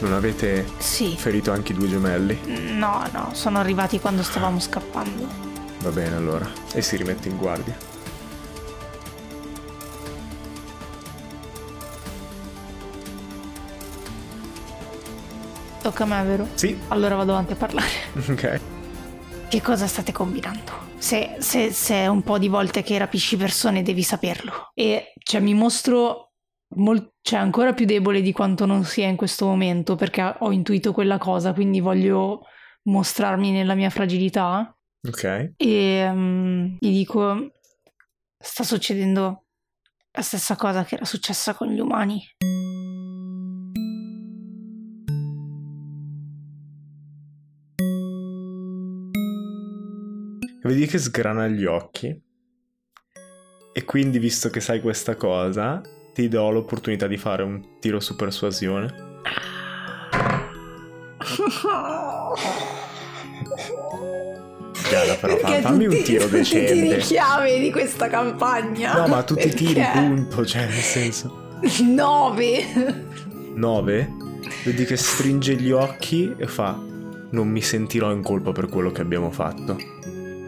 Non 0.00 0.14
avete 0.14 0.66
sì. 0.78 1.14
ferito 1.16 1.52
anche 1.52 1.72
i 1.72 1.74
due 1.74 1.86
gemelli? 1.86 2.38
No, 2.72 3.06
no, 3.12 3.30
sono 3.34 3.58
arrivati 3.58 4.00
quando 4.00 4.22
stavamo 4.22 4.58
scappando. 4.58 5.28
Va 5.80 5.90
bene 5.90 6.16
allora. 6.16 6.50
E 6.72 6.80
si 6.80 6.96
rimette 6.96 7.28
in 7.28 7.36
guardia. 7.36 7.76
Tocca 15.82 16.04
a 16.04 16.06
me, 16.06 16.22
vero? 16.24 16.48
Sì. 16.54 16.78
Allora 16.88 17.16
vado 17.16 17.32
avanti 17.32 17.52
a 17.52 17.56
parlare. 17.56 17.88
Ok. 18.28 18.60
Che 19.48 19.62
cosa 19.62 19.86
state 19.86 20.12
combinando? 20.12 20.88
Se, 20.96 21.36
se, 21.40 21.72
se 21.72 21.94
è 21.94 22.06
un 22.06 22.22
po' 22.22 22.38
di 22.38 22.48
volte 22.48 22.82
che 22.82 22.96
rapisci 22.96 23.36
persone 23.36 23.82
devi 23.82 24.02
saperlo. 24.02 24.70
E 24.74 25.12
cioè 25.22 25.40
mi 25.40 25.52
mostro 25.54 26.30
Mol- 26.76 27.14
cioè 27.22 27.38
ancora 27.38 27.72
più 27.72 27.84
debole 27.84 28.22
di 28.22 28.32
quanto 28.32 28.66
non 28.66 28.84
sia 28.84 29.06
in 29.06 29.16
questo 29.16 29.46
momento 29.46 29.96
perché 29.96 30.36
ho 30.38 30.52
intuito 30.52 30.92
quella 30.92 31.18
cosa, 31.18 31.52
quindi 31.52 31.80
voglio 31.80 32.42
mostrarmi 32.84 33.50
nella 33.50 33.74
mia 33.74 33.90
fragilità. 33.90 34.74
Ok. 35.06 35.52
E 35.56 36.08
um, 36.08 36.76
gli 36.78 36.90
dico, 36.90 37.52
sta 38.38 38.64
succedendo 38.64 39.44
la 40.12 40.22
stessa 40.22 40.56
cosa 40.56 40.84
che 40.84 40.96
era 40.96 41.04
successa 41.04 41.54
con 41.54 41.68
gli 41.68 41.78
umani. 41.78 42.20
Vedi 50.62 50.86
che 50.86 50.98
sgrana 50.98 51.48
gli 51.48 51.64
occhi. 51.64 52.28
E 53.72 53.84
quindi, 53.84 54.18
visto 54.18 54.50
che 54.50 54.60
sai 54.60 54.80
questa 54.80 55.16
cosa, 55.16 55.80
ti 56.12 56.28
do 56.28 56.50
l'opportunità 56.50 57.06
di 57.06 57.16
fare 57.16 57.42
un 57.42 57.78
tiro 57.78 58.00
su 58.00 58.16
persuasione. 58.16 59.08
Giada, 64.88 65.14
però 65.16 65.36
fa, 65.36 65.60
fammi 65.60 65.86
un 65.86 66.02
tiro 66.02 66.26
decente. 66.26 66.72
Tutti 66.72 66.98
i 66.98 66.98
chiave 66.98 67.60
di 67.60 67.70
questa 67.70 68.08
campagna. 68.08 68.94
No, 68.94 69.06
ma 69.06 69.22
tutti 69.22 69.46
i 69.46 69.54
tiri, 69.54 69.82
punto, 69.92 70.44
cioè, 70.44 70.66
nel 70.66 70.72
senso. 70.72 71.58
Nove. 71.84 72.64
Nove? 73.54 74.12
Vedi 74.64 74.84
che 74.84 74.96
stringe 74.96 75.54
gli 75.54 75.70
occhi 75.70 76.34
e 76.36 76.46
fa: 76.46 76.76
Non 77.30 77.48
mi 77.48 77.60
sentirò 77.60 78.10
in 78.10 78.22
colpa 78.22 78.52
per 78.52 78.68
quello 78.68 78.90
che 78.90 79.02
abbiamo 79.02 79.30
fatto. 79.30 79.76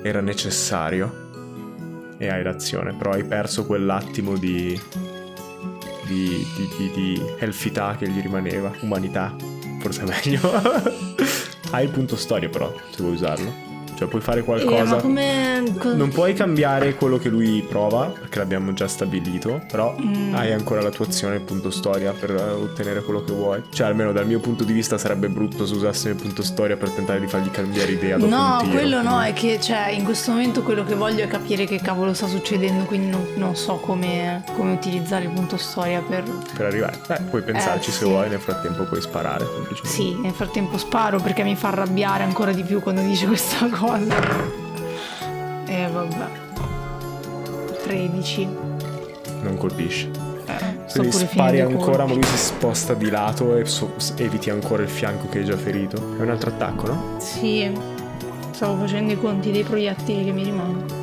Era 0.02 0.20
necessario. 0.20 1.20
E 2.18 2.28
hai 2.28 2.42
l'azione, 2.42 2.94
però 2.94 3.12
hai 3.12 3.24
perso 3.24 3.66
quell'attimo 3.66 4.36
di 4.36 4.80
di, 6.06 6.46
di, 6.56 6.68
di, 6.76 6.90
di 6.90 7.22
elfità 7.38 7.96
che 7.96 8.08
gli 8.08 8.20
rimaneva, 8.20 8.72
umanità, 8.80 9.34
forse 9.80 10.04
meglio. 10.04 10.40
Hai 11.70 11.84
il 11.84 11.90
punto 11.90 12.16
storia 12.16 12.48
però, 12.48 12.72
se 12.90 13.02
vuoi 13.02 13.14
usarlo. 13.14 13.71
Cioè 14.02 14.08
puoi 14.08 14.22
fare 14.22 14.42
qualcosa. 14.42 14.98
Eh, 14.98 15.00
come... 15.00 15.62
Non 15.94 16.08
puoi 16.08 16.34
cambiare 16.34 16.96
quello 16.96 17.18
che 17.18 17.28
lui 17.28 17.64
prova, 17.68 18.06
perché 18.06 18.38
l'abbiamo 18.38 18.72
già 18.72 18.88
stabilito, 18.88 19.62
però 19.70 19.94
mm. 20.00 20.34
hai 20.34 20.52
ancora 20.52 20.82
la 20.82 20.90
tua 20.90 21.06
azione, 21.06 21.36
il 21.36 21.42
punto 21.42 21.70
storia 21.70 22.12
per 22.12 22.30
ottenere 22.32 23.02
quello 23.02 23.22
che 23.22 23.32
vuoi. 23.32 23.62
Cioè 23.70 23.86
almeno 23.86 24.12
dal 24.12 24.26
mio 24.26 24.40
punto 24.40 24.64
di 24.64 24.72
vista 24.72 24.98
sarebbe 24.98 25.28
brutto 25.28 25.66
se 25.66 25.74
usassimo 25.74 26.14
il 26.14 26.20
punto 26.20 26.42
storia 26.42 26.76
per 26.76 26.90
tentare 26.90 27.20
di 27.20 27.28
fargli 27.28 27.50
cambiare 27.50 27.92
idea 27.92 28.16
dopo 28.16 28.34
No, 28.34 28.54
un 28.54 28.58
tiro. 28.64 28.72
quello 28.72 29.02
no, 29.02 29.22
è 29.22 29.32
che 29.32 29.60
cioè, 29.60 29.90
in 29.90 30.02
questo 30.02 30.32
momento 30.32 30.62
quello 30.62 30.84
che 30.84 30.94
voglio 30.94 31.22
è 31.22 31.28
capire 31.28 31.64
che 31.64 31.80
cavolo 31.80 32.12
sta 32.12 32.26
succedendo, 32.26 32.84
quindi 32.84 33.08
non, 33.08 33.24
non 33.36 33.54
so 33.54 33.76
come, 33.76 34.42
come, 34.56 34.72
utilizzare 34.72 35.24
il 35.24 35.30
punto 35.30 35.56
storia 35.56 36.00
per... 36.00 36.24
Per 36.56 36.66
arrivare. 36.66 36.98
Beh, 37.06 37.20
puoi 37.30 37.42
pensarci 37.42 37.90
eh, 37.90 37.92
se 37.92 37.98
sì. 37.98 38.04
vuoi, 38.04 38.28
nel 38.28 38.40
frattempo 38.40 38.82
puoi 38.84 39.00
sparare. 39.00 39.46
Sì, 39.84 40.18
nel 40.20 40.32
frattempo 40.32 40.76
sparo 40.76 41.20
perché 41.20 41.44
mi 41.44 41.54
fa 41.54 41.68
arrabbiare 41.68 42.24
ancora 42.24 42.52
di 42.52 42.64
più 42.64 42.80
quando 42.80 43.02
dice 43.02 43.26
questa 43.26 43.68
cosa 43.68 43.91
cosa. 43.92 44.16
E 45.66 45.82
eh, 45.82 45.88
vabbè. 45.88 46.26
13. 47.84 48.48
Non 49.42 49.56
colpisce. 49.58 50.10
Eh, 50.46 50.92
Quindi 50.92 51.12
spari 51.12 51.60
ancora, 51.60 52.06
ma 52.06 52.14
lui 52.14 52.22
si 52.24 52.36
sposta 52.36 52.94
di 52.94 53.10
lato 53.10 53.56
e 53.56 53.64
so- 53.64 53.94
eviti 54.16 54.50
ancora 54.50 54.82
il 54.82 54.88
fianco 54.88 55.28
che 55.28 55.38
hai 55.38 55.44
già 55.44 55.56
ferito. 55.56 55.96
È 56.18 56.22
un 56.22 56.30
altro 56.30 56.50
attacco, 56.50 56.86
no? 56.86 57.16
Sì. 57.18 57.70
Stavo 58.50 58.76
facendo 58.76 59.12
i 59.12 59.18
conti 59.18 59.50
dei 59.50 59.64
proiettili 59.64 60.24
che 60.24 60.32
mi 60.32 60.44
rimangono. 60.44 61.01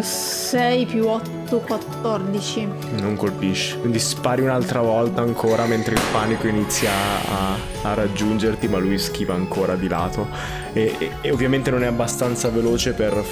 6 0.00 0.82
uh, 0.82 0.86
più 0.86 1.06
8, 1.06 1.58
14. 1.58 2.68
Non 3.00 3.16
colpisce. 3.16 3.78
Quindi 3.78 3.98
spari 3.98 4.42
un'altra 4.42 4.80
volta 4.80 5.22
ancora 5.22 5.64
mentre 5.66 5.94
il 5.94 6.00
panico 6.12 6.46
inizia 6.46 6.90
a, 6.92 7.56
a 7.82 7.94
raggiungerti, 7.94 8.68
ma 8.68 8.78
lui 8.78 8.98
schiva 8.98 9.34
ancora 9.34 9.74
di 9.74 9.88
lato. 9.88 10.28
E, 10.72 10.94
e, 10.98 11.10
e, 11.20 11.30
ovviamente 11.30 11.70
non 11.70 11.82
è 11.82 11.86
abbastanza 11.86 12.48
veloce 12.48 12.92
per 12.92 13.22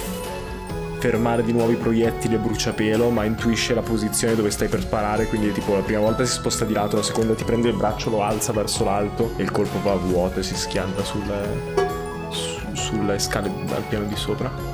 fermare 1.00 1.42
di 1.42 1.52
nuovo 1.52 1.72
i 1.72 1.76
proiettili 1.76 2.34
e 2.34 2.38
bruciapelo, 2.38 3.08
ma 3.08 3.24
intuisce 3.24 3.74
la 3.74 3.80
posizione 3.80 4.34
dove 4.34 4.50
stai 4.50 4.68
per 4.68 4.80
sparare, 4.80 5.26
quindi 5.26 5.50
tipo 5.50 5.74
la 5.74 5.80
prima 5.80 6.00
volta 6.00 6.24
si 6.24 6.32
sposta 6.32 6.66
di 6.66 6.74
lato, 6.74 6.96
la 6.96 7.02
seconda 7.02 7.34
ti 7.34 7.44
prende 7.44 7.70
il 7.70 7.76
braccio, 7.76 8.10
lo 8.10 8.22
alza 8.22 8.52
verso 8.52 8.84
l'alto 8.84 9.32
e 9.36 9.42
il 9.42 9.50
colpo 9.50 9.80
va 9.82 9.92
a 9.92 9.96
vuoto 9.96 10.40
e 10.40 10.42
si 10.42 10.54
schianta 10.54 11.02
sulle, 11.02 11.48
su, 12.28 12.60
sulle 12.74 13.18
scale 13.18 13.50
al 13.74 13.82
piano 13.88 14.04
di 14.04 14.16
sopra. 14.16 14.69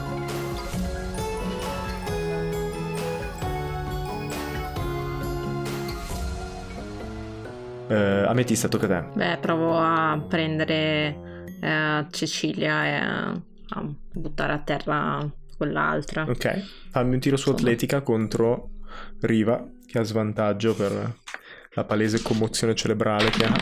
Eh, 7.88 8.24
Ametista, 8.26 8.68
tocca 8.68 8.86
a 8.86 9.02
te. 9.02 9.08
Beh, 9.14 9.38
provo 9.38 9.76
a 9.78 10.24
prendere 10.28 11.44
eh, 11.60 12.06
Cecilia 12.10 12.84
e 12.86 12.94
a 12.94 13.42
buttare 14.12 14.52
a 14.52 14.58
terra 14.58 15.30
quell'altra. 15.56 16.24
Ok, 16.28 16.88
fammi 16.90 17.14
un 17.14 17.20
tiro 17.20 17.36
su 17.36 17.50
Insomma. 17.50 17.68
atletica 17.68 18.00
contro 18.02 18.70
Riva, 19.20 19.64
che 19.86 19.98
ha 19.98 20.02
svantaggio 20.02 20.74
per 20.74 21.14
la 21.72 21.84
palese 21.84 22.22
commozione 22.22 22.74
cerebrale 22.74 23.30
che 23.30 23.44
ha. 23.44 23.54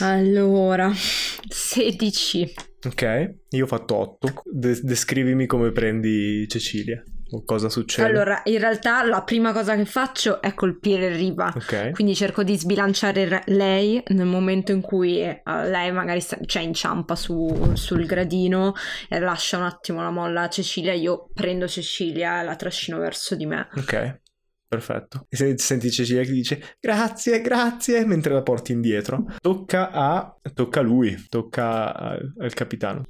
Allora, 0.00 0.90
16. 0.92 2.54
Ok, 2.86 3.34
io 3.50 3.64
ho 3.64 3.68
fatto 3.68 3.94
8. 3.94 4.42
De- 4.50 4.80
descrivimi 4.82 5.46
come 5.46 5.70
prendi 5.70 6.46
Cecilia 6.48 7.02
cosa 7.42 7.68
succede? 7.68 8.08
Allora, 8.08 8.42
in 8.44 8.58
realtà 8.58 9.02
la 9.04 9.22
prima 9.22 9.52
cosa 9.52 9.74
che 9.74 9.84
faccio 9.84 10.40
è 10.40 10.54
colpire 10.54 11.08
Riva. 11.08 11.52
Okay. 11.54 11.92
Quindi 11.92 12.14
cerco 12.14 12.42
di 12.42 12.56
sbilanciare 12.56 13.42
lei 13.46 14.02
nel 14.08 14.26
momento 14.26 14.72
in 14.72 14.80
cui 14.80 15.22
uh, 15.22 15.50
lei 15.68 15.90
magari 15.90 16.20
sta, 16.20 16.38
cioè, 16.44 16.62
inciampa 16.62 17.16
su, 17.16 17.72
sul 17.74 18.06
gradino 18.06 18.74
e 19.08 19.18
lascia 19.18 19.56
un 19.56 19.64
attimo 19.64 20.02
la 20.02 20.10
molla 20.10 20.42
a 20.42 20.48
Cecilia. 20.48 20.92
Io 20.92 21.28
prendo 21.32 21.66
Cecilia 21.66 22.42
e 22.42 22.44
la 22.44 22.56
trascino 22.56 22.98
verso 22.98 23.34
di 23.34 23.46
me. 23.46 23.68
Ok. 23.76 24.22
Perfetto. 24.66 25.26
E 25.28 25.36
se 25.36 25.56
senti 25.58 25.88
Cecilia 25.88 26.22
che 26.24 26.32
dice 26.32 26.76
grazie, 26.80 27.40
grazie, 27.40 28.04
mentre 28.04 28.32
la 28.32 28.42
porti 28.42 28.72
indietro. 28.72 29.24
Tocca 29.40 29.90
a... 29.92 30.36
tocca 30.52 30.80
a 30.80 30.82
lui, 30.82 31.26
tocca 31.28 31.94
al, 31.94 32.32
al 32.38 32.54
capitano. 32.54 33.04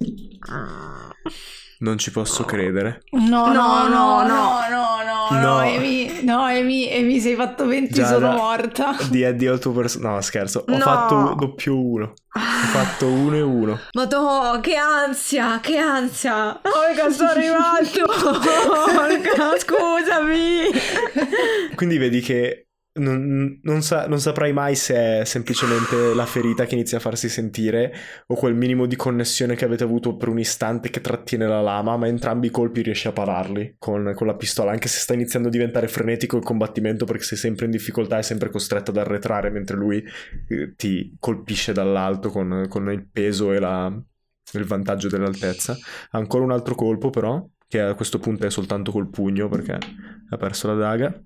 Non 1.79 1.99
ci 1.99 2.11
posso 2.11 2.45
credere. 2.45 3.03
No, 3.11 3.53
no, 3.53 3.89
no, 3.89 3.89
no, 3.89 4.27
no, 4.27 4.63
no. 4.69 5.15
No, 5.31 5.41
no, 5.41 5.41
no, 5.41 5.59
Amy, 5.59 6.23
no, 6.23 6.43
Amy, 6.43 6.93
Amy, 6.93 7.21
sei 7.21 7.35
fatto 7.35 7.67
20, 7.67 7.93
Già, 7.93 8.07
sono 8.07 8.33
morta. 8.33 8.97
Di 9.09 9.25
addio 9.25 9.53
al 9.53 9.59
tuo 9.59 9.73
personaggio. 9.73 10.15
No, 10.15 10.21
scherzo. 10.21 10.65
Ho 10.69 10.73
no. 10.73 10.79
fatto 10.79 11.35
doppio 11.39 11.81
1. 11.81 12.05
Ho 12.05 12.41
fatto 12.41 13.07
1 13.07 13.37
e 13.37 13.41
1. 13.41 13.81
Ma 13.93 14.61
che 14.61 14.77
ansia, 14.77 15.61
che 15.61 15.79
ansia. 15.79 16.61
Oh, 16.63 17.11
sono 17.11 17.31
arrivato. 17.31 18.03
Oh, 18.05 19.59
scusami. 19.59 20.71
Quindi 21.75 21.99
vedi 21.99 22.21
che 22.21 22.67
non, 22.97 23.59
non, 23.63 23.83
sa, 23.83 24.07
non, 24.07 24.21
saprai 24.21 24.53
mai 24.53 24.77
se 24.77 25.21
è 25.21 25.25
semplicemente 25.25 26.15
la 26.15 26.27
ferita 26.27 26.65
che 26.65 26.75
inizia 26.75 26.99
a 26.99 27.01
farsi 27.01 27.29
sentire 27.29 27.93
o 28.29 28.35
quel 28.37 28.55
minimo 28.55 28.87
di 28.87 28.95
connessione 28.95 29.57
che 29.57 29.65
avete 29.65 29.83
avuto 29.83 30.17
per 30.17 30.29
un 30.29 30.39
istante 30.39 30.91
che 30.91 31.01
trattiene 31.01 31.47
la 31.47 31.61
lama, 31.61 31.97
ma 31.97 32.07
entrambi 32.07 32.49
i 32.49 32.51
colpi 32.51 32.83
riesci 32.83 33.09
a 33.09 33.13
pararli 33.13 33.77
con, 33.79 34.13
con, 34.15 34.27
la 34.27 34.37
pistola, 34.37 34.71
anche 34.71 34.89
se 34.89 35.01
sta 35.01 35.15
iniziando 35.15 35.49
a 35.49 35.51
diventare 35.51 35.89
frenetico 35.89 36.37
il 36.37 36.45
combattimento 36.45 37.05
perché 37.05 37.25
sei 37.25 37.39
sempre 37.39 37.65
in 37.65 37.73
difficoltà 37.73 38.19
e 38.19 38.23
sempre 38.23 38.51
costretto 38.51 38.91
ad 38.91 38.99
arretrare 38.99 39.51
mentre 39.51 39.77
lui 39.77 40.05
eh, 40.49 40.75
ti 40.77 41.17
colpisce 41.19 41.73
dall'alto 41.73 42.31
con, 42.31 42.67
con 42.69 42.91
il 42.93 43.09
peso 43.11 43.53
e 43.53 43.59
la, 43.59 43.93
il 44.53 44.65
vantaggio 44.65 45.09
dell'altezza. 45.09 45.77
Ancora 46.11 46.45
un 46.45 46.53
altro 46.53 46.77
colpo 46.77 47.11
però, 47.11 47.45
che 47.67 47.81
a 47.81 47.95
questo 47.95 48.21
punto 48.21 48.47
è 48.47 48.51
soltanto 48.51 48.93
col 48.93 49.11
pugno 49.11 49.49
perché 49.49 49.79
ha 50.31 50.37
perso 50.37 50.69
la 50.69 50.75
daga. 50.75 51.23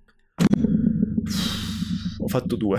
Ho 2.28 2.30
fatto 2.30 2.56
due. 2.56 2.78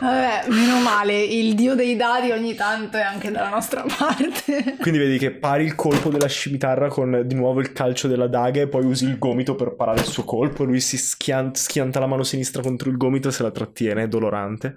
Vabbè, 0.00 0.46
meno 0.48 0.80
male, 0.80 1.22
il 1.22 1.54
dio 1.54 1.74
dei 1.74 1.94
dadi 1.94 2.30
ogni 2.30 2.54
tanto 2.54 2.96
è 2.96 3.02
anche 3.02 3.30
dalla 3.30 3.50
nostra 3.50 3.84
parte. 3.84 4.76
Quindi 4.80 4.98
vedi 4.98 5.18
che 5.18 5.30
pari 5.32 5.64
il 5.64 5.74
colpo 5.74 6.08
della 6.08 6.26
scimitarra 6.26 6.88
con 6.88 7.24
di 7.26 7.34
nuovo 7.34 7.60
il 7.60 7.74
calcio 7.74 8.08
della 8.08 8.28
daga 8.28 8.62
e 8.62 8.68
poi 8.68 8.86
usi 8.86 9.04
il 9.04 9.18
gomito 9.18 9.54
per 9.56 9.74
parare 9.74 10.00
il 10.00 10.06
suo 10.06 10.24
colpo. 10.24 10.64
Lui 10.64 10.80
si 10.80 10.96
schianta, 10.96 11.58
schianta 11.58 12.00
la 12.00 12.06
mano 12.06 12.22
sinistra 12.22 12.62
contro 12.62 12.88
il 12.88 12.96
gomito 12.96 13.28
e 13.28 13.32
se 13.32 13.42
la 13.42 13.50
trattiene, 13.50 14.04
è 14.04 14.08
dolorante. 14.08 14.76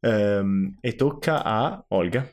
Ehm, 0.00 0.78
e 0.80 0.96
tocca 0.96 1.44
a 1.44 1.84
Olga. 1.90 2.28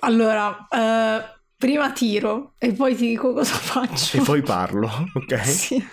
Allora, 0.00 0.68
uh, 0.70 1.40
prima 1.54 1.92
tiro 1.92 2.54
e 2.56 2.72
poi 2.72 2.96
ti 2.96 3.08
dico 3.08 3.34
cosa 3.34 3.54
faccio. 3.56 4.16
E 4.16 4.22
poi 4.22 4.40
parlo, 4.40 4.88
ok? 5.12 5.36
Sì. 5.44 5.86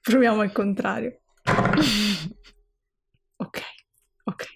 Proviamo 0.00 0.42
il 0.42 0.52
contrario. 0.52 1.18
ok, 3.36 3.60
ok. 4.24 4.46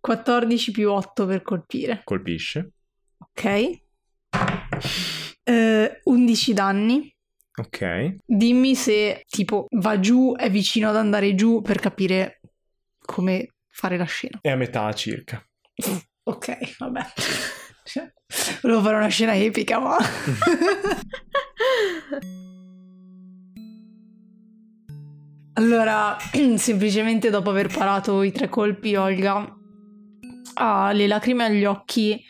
14 0.00 0.70
più 0.70 0.90
8 0.90 1.26
per 1.26 1.42
colpire. 1.42 2.02
Colpisce. 2.04 2.70
Ok. 3.18 3.80
Uh, 5.44 5.90
11 6.04 6.54
danni. 6.54 7.14
Ok. 7.56 8.14
Dimmi 8.24 8.76
se 8.76 9.24
tipo 9.28 9.66
va 9.70 9.98
giù, 9.98 10.34
è 10.36 10.50
vicino 10.50 10.88
ad 10.88 10.96
andare 10.96 11.34
giù 11.34 11.60
per 11.60 11.80
capire 11.80 12.40
come 12.98 13.54
fare 13.68 13.96
la 13.96 14.04
scena. 14.04 14.38
È 14.40 14.50
a 14.50 14.56
metà 14.56 14.92
circa. 14.92 15.44
ok, 16.22 16.76
vabbè. 16.78 17.06
Volevo 18.62 18.82
fare 18.82 18.96
una 18.96 19.08
scena 19.08 19.34
epica, 19.34 19.80
ma... 19.80 19.96
Allora, 25.58 26.16
semplicemente 26.56 27.30
dopo 27.30 27.50
aver 27.50 27.66
parato 27.66 28.22
i 28.22 28.30
tre 28.30 28.48
colpi, 28.48 28.94
Olga 28.94 29.56
ha 30.60 30.92
le 30.92 31.06
lacrime 31.08 31.44
agli 31.44 31.64
occhi 31.64 32.20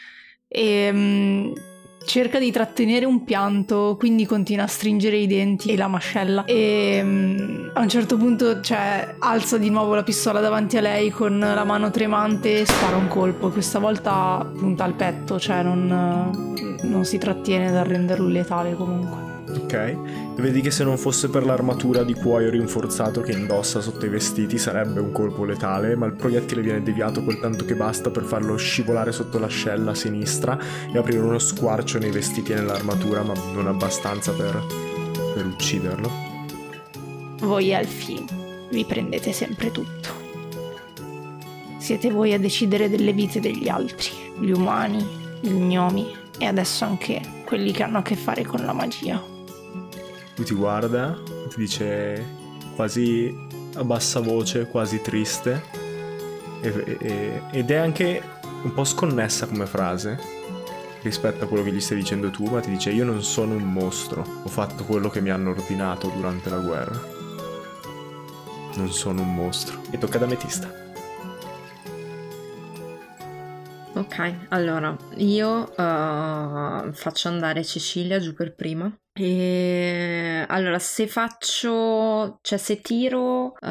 e 0.47 0.91
um, 0.91 1.53
cerca 2.07 2.39
di 2.39 2.51
trattenere 2.51 3.05
un 3.05 3.25
pianto, 3.25 3.97
quindi 3.99 4.25
continua 4.25 4.65
a 4.65 4.67
stringere 4.67 5.19
i 5.19 5.27
denti 5.27 5.73
e 5.73 5.77
la 5.77 5.89
mascella. 5.89 6.45
E 6.47 7.01
um, 7.03 7.71
a 7.75 7.81
un 7.81 7.89
certo 7.91 8.17
punto, 8.17 8.63
cioè, 8.63 9.17
alza 9.19 9.59
di 9.59 9.69
nuovo 9.69 9.95
la 9.95 10.03
pistola 10.03 10.41
davanti 10.41 10.79
a 10.79 10.81
lei 10.81 11.11
con 11.11 11.39
la 11.39 11.65
mano 11.65 11.91
tremante 11.91 12.61
e 12.61 12.67
spara 12.67 12.97
un 12.97 13.09
colpo. 13.09 13.51
Questa 13.51 13.79
volta 13.79 14.51
punta 14.57 14.85
al 14.85 14.95
petto, 14.95 15.39
cioè 15.39 15.63
non, 15.63 16.57
non 16.81 17.05
si 17.05 17.19
trattiene 17.19 17.71
dal 17.71 17.85
renderlo 17.85 18.29
letale 18.29 18.75
comunque. 18.75 19.37
Ok, 19.51 19.97
vedi 20.43 20.61
che 20.61 20.71
se 20.71 20.85
non 20.85 20.97
fosse 20.97 21.29
per 21.29 21.45
l'armatura 21.45 22.05
di 22.05 22.15
cuoio 22.15 22.49
rinforzato 22.49 23.23
che 23.23 23.33
indossa 23.33 23.81
sotto 23.81 24.07
i 24.07 24.09
vestiti 24.09 24.57
sarebbe 24.57 25.01
un 25.01 25.11
colpo 25.11 25.45
letale, 25.45 25.97
ma 25.97 26.07
il 26.07 26.15
proiettile 26.15 26.63
viene 26.63 26.81
deviato 26.81 27.25
quel 27.25 27.41
tanto 27.41 27.65
che 27.65 27.75
basta 27.75 28.11
per 28.11 28.23
farlo 28.23 28.57
scivolare 28.57 29.11
sotto 29.11 29.41
l'ascella 29.41 29.97
sinistra 29.97 30.57
e 30.93 30.97
aprire 30.97 31.19
uno 31.19 31.41
squarcio 31.41 31.99
nei 31.99 32.13
vestiti 32.13 32.53
e 32.53 32.55
nell'armatura, 32.55 33.25
ma 33.25 33.35
non 33.53 33.67
abbastanza 33.67 34.33
per, 34.33 34.65
per 35.35 35.45
ucciderlo. 35.45 36.11
Voi 37.41 37.71
elfi 37.71 38.25
vi 38.71 38.85
prendete 38.85 39.33
sempre 39.33 39.73
tutto. 39.73 40.09
Siete 41.79 42.11
voi 42.11 42.33
a 42.33 42.39
decidere 42.39 42.89
delle 42.89 43.13
vite 43.13 43.41
degli 43.41 43.69
altri, 43.69 44.13
gli 44.39 44.51
umani, 44.51 45.05
gli 45.41 45.51
gnomi 45.51 46.07
e 46.39 46.45
adesso 46.45 46.85
anche 46.85 47.21
quelli 47.45 47.73
che 47.73 47.83
hanno 47.83 47.99
a 47.99 48.03
che 48.03 48.15
fare 48.15 48.45
con 48.45 48.65
la 48.65 48.73
magia. 48.73 49.37
Lui 50.39 50.47
ti 50.47 50.55
guarda, 50.55 51.19
ti 51.49 51.57
dice 51.57 52.25
quasi 52.77 53.35
a 53.75 53.83
bassa 53.83 54.21
voce, 54.21 54.69
quasi 54.69 55.01
triste, 55.01 55.63
e, 56.61 56.97
e, 57.01 57.43
ed 57.51 57.71
è 57.73 57.75
anche 57.75 58.23
un 58.63 58.73
po' 58.73 58.85
sconnessa 58.85 59.47
come 59.47 59.67
frase 59.67 60.17
rispetto 61.03 61.45
a 61.45 61.49
quello 61.49 61.65
che 61.65 61.73
gli 61.73 61.81
stai 61.81 61.97
dicendo 61.97 62.31
tu, 62.31 62.45
ma 62.45 62.61
ti 62.61 62.71
dice 62.71 62.91
io 62.91 63.05
non 63.05 63.23
sono 63.25 63.55
un 63.55 63.73
mostro, 63.73 64.25
ho 64.45 64.49
fatto 64.49 64.85
quello 64.85 65.09
che 65.11 65.21
mi 65.21 65.31
hanno 65.31 65.51
ordinato 65.51 66.09
durante 66.15 66.51
la 66.51 66.59
guerra. 66.59 67.01
Non 68.77 68.93
sono 68.93 69.23
un 69.23 69.35
mostro. 69.35 69.81
E 69.91 69.99
tocca 69.99 70.19
ad 70.19 70.23
Ametista. 70.23 70.87
Ok, 73.95 74.35
allora 74.51 74.97
io 75.17 75.63
uh, 75.63 76.93
faccio 76.93 77.27
andare 77.27 77.65
Cecilia 77.65 78.21
giù 78.21 78.35
per 78.35 78.55
prima 78.55 78.89
e 79.19 80.45
allora, 80.47 80.79
se 80.79 81.07
faccio, 81.07 82.39
cioè 82.41 82.59
se 82.59 82.81
tiro 82.81 83.55
uh, 83.59 83.69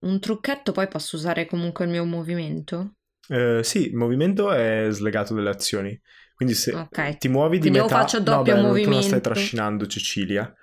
un 0.00 0.18
trucchetto, 0.20 0.72
poi 0.72 0.86
posso 0.88 1.16
usare 1.16 1.46
comunque 1.46 1.84
il 1.84 1.90
mio 1.90 2.04
movimento? 2.04 2.94
Uh, 3.28 3.60
sì, 3.62 3.88
il 3.88 3.96
movimento 3.96 4.52
è 4.52 4.86
slegato 4.90 5.34
dalle 5.34 5.50
azioni. 5.50 6.00
Quindi 6.34 6.54
se 6.54 6.72
okay. 6.72 7.16
ti 7.18 7.28
muovi 7.28 7.58
di 7.58 7.68
Quindi 7.68 7.80
metà... 7.80 7.98
faccio 7.98 8.20
doppio 8.20 8.54
no, 8.54 8.60
beh, 8.60 8.66
movimento. 8.68 8.90
Tu 8.90 8.96
non 8.96 9.02
stai 9.02 9.20
trascinando 9.20 9.86
Cecilia. 9.86 10.54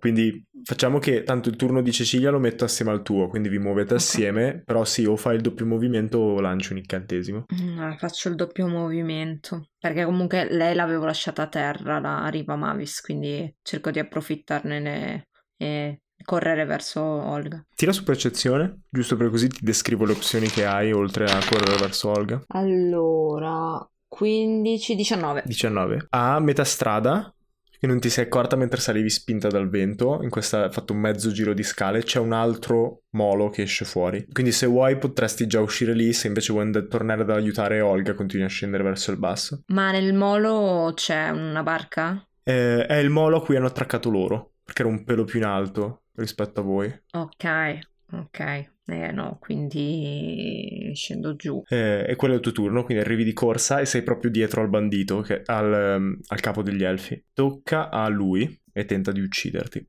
Quindi 0.00 0.42
facciamo 0.64 0.98
che 0.98 1.24
tanto 1.24 1.50
il 1.50 1.56
turno 1.56 1.82
di 1.82 1.92
Cecilia 1.92 2.30
lo 2.30 2.38
metto 2.38 2.64
assieme 2.64 2.90
al 2.90 3.02
tuo, 3.02 3.28
quindi 3.28 3.50
vi 3.50 3.58
muovete 3.58 3.94
okay. 3.94 3.96
assieme, 3.98 4.62
però 4.64 4.84
sì, 4.86 5.04
o 5.04 5.14
fai 5.14 5.36
il 5.36 5.42
doppio 5.42 5.66
movimento 5.66 6.18
o 6.18 6.40
lanci 6.40 6.72
un 6.72 6.78
incantesimo. 6.78 7.44
No, 7.48 7.94
faccio 7.98 8.30
il 8.30 8.34
doppio 8.34 8.66
movimento, 8.66 9.68
perché 9.78 10.04
comunque 10.04 10.50
lei 10.50 10.74
l'avevo 10.74 11.04
lasciata 11.04 11.42
a 11.42 11.48
terra, 11.48 12.00
la 12.00 12.26
riva 12.28 12.56
Mavis, 12.56 13.02
quindi 13.02 13.54
cerco 13.62 13.90
di 13.90 13.98
approfittarne 13.98 15.26
e 15.58 16.00
correre 16.24 16.64
verso 16.64 17.02
Olga. 17.02 17.62
Tira 17.74 17.92
su 17.92 18.02
percezione, 18.02 18.84
giusto 18.88 19.16
per 19.16 19.28
così 19.28 19.48
ti 19.48 19.60
descrivo 19.62 20.06
le 20.06 20.12
opzioni 20.12 20.48
che 20.48 20.64
hai 20.64 20.92
oltre 20.92 21.26
a 21.26 21.38
correre 21.46 21.76
verso 21.78 22.08
Olga. 22.08 22.42
Allora, 22.48 23.86
15, 24.08 24.94
19. 24.94 25.42
19. 25.44 26.06
A 26.10 26.40
metà 26.40 26.64
strada 26.64 27.34
che 27.80 27.86
non 27.86 27.98
ti 27.98 28.10
sei 28.10 28.26
accorta 28.26 28.56
mentre 28.56 28.78
salivi 28.78 29.08
spinta 29.08 29.48
dal 29.48 29.70
vento, 29.70 30.20
in 30.22 30.28
questa 30.28 30.64
hai 30.64 30.70
fatto 30.70 30.92
un 30.92 30.98
mezzo 30.98 31.32
giro 31.32 31.54
di 31.54 31.62
scale, 31.62 32.02
c'è 32.02 32.18
un 32.18 32.32
altro 32.32 33.04
molo 33.12 33.48
che 33.48 33.62
esce 33.62 33.86
fuori. 33.86 34.26
Quindi 34.30 34.52
se 34.52 34.66
vuoi 34.66 34.98
potresti 34.98 35.46
già 35.46 35.60
uscire 35.60 35.94
lì, 35.94 36.12
se 36.12 36.26
invece 36.26 36.52
vuoi 36.52 36.66
and- 36.66 36.88
tornare 36.88 37.22
ad 37.22 37.30
aiutare 37.30 37.80
Olga, 37.80 38.12
continui 38.12 38.44
a 38.44 38.50
scendere 38.50 38.82
verso 38.82 39.12
il 39.12 39.16
basso. 39.16 39.62
Ma 39.68 39.92
nel 39.92 40.12
molo 40.12 40.92
c'è 40.94 41.30
una 41.30 41.62
barca? 41.62 42.22
Eh, 42.42 42.84
è 42.84 42.96
il 42.96 43.08
molo 43.08 43.38
a 43.38 43.42
cui 43.42 43.56
hanno 43.56 43.68
attraccato 43.68 44.10
loro, 44.10 44.56
perché 44.62 44.82
era 44.82 44.90
un 44.90 45.02
pelo 45.02 45.24
più 45.24 45.38
in 45.38 45.46
alto 45.46 46.02
rispetto 46.16 46.60
a 46.60 46.62
voi. 46.62 47.02
Ok, 47.12 47.78
ok. 48.12 48.72
Eh 48.86 49.12
no, 49.12 49.38
quindi 49.40 50.90
scendo 50.94 51.36
giù. 51.36 51.62
Eh, 51.68 52.04
e 52.08 52.16
quello 52.16 52.34
è 52.34 52.36
il 52.36 52.42
tuo 52.42 52.52
turno, 52.52 52.82
quindi 52.84 53.02
arrivi 53.02 53.22
di 53.22 53.32
corsa 53.32 53.78
e 53.78 53.86
sei 53.86 54.02
proprio 54.02 54.30
dietro 54.30 54.62
al 54.62 54.68
bandito, 54.68 55.20
che, 55.20 55.42
al, 55.44 55.96
um, 55.98 56.18
al 56.26 56.40
capo 56.40 56.62
degli 56.62 56.82
elfi. 56.82 57.26
Tocca 57.32 57.88
a 57.88 58.08
lui 58.08 58.60
e 58.72 58.84
tenta 58.84 59.12
di 59.12 59.20
ucciderti. 59.20 59.86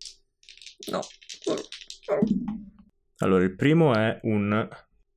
No. 0.91 0.99
Allora, 3.17 3.43
il 3.43 3.56
primo 3.56 3.95
è 3.95 4.19
un 4.23 4.67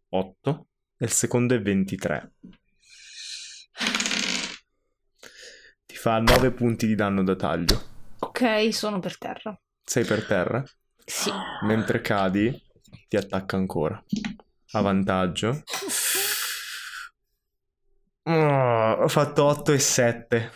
8 0.08 0.66
e 0.96 1.04
il 1.04 1.10
secondo 1.10 1.54
è 1.54 1.60
23. 1.60 2.32
Ti 5.87 5.96
fa 5.96 6.18
9 6.20 6.52
punti 6.52 6.87
di 6.87 6.94
danno 6.94 7.22
da 7.22 7.37
taglio. 7.37 7.92
Ok, 8.20 8.72
sono 8.72 8.98
per 8.98 9.18
terra. 9.18 9.58
Sei 9.82 10.04
per 10.04 10.24
terra? 10.24 10.64
Sì. 11.04 11.30
Mentre 11.62 12.00
cadi, 12.00 12.63
ti 13.14 13.16
attacca 13.16 13.57
ancora. 13.57 14.03
A 14.72 14.81
vantaggio. 14.81 15.62
Oh, 18.27 18.92
ho 19.03 19.09
fatto 19.09 19.44
8 19.44 19.72
e 19.72 19.79
7. 19.79 20.50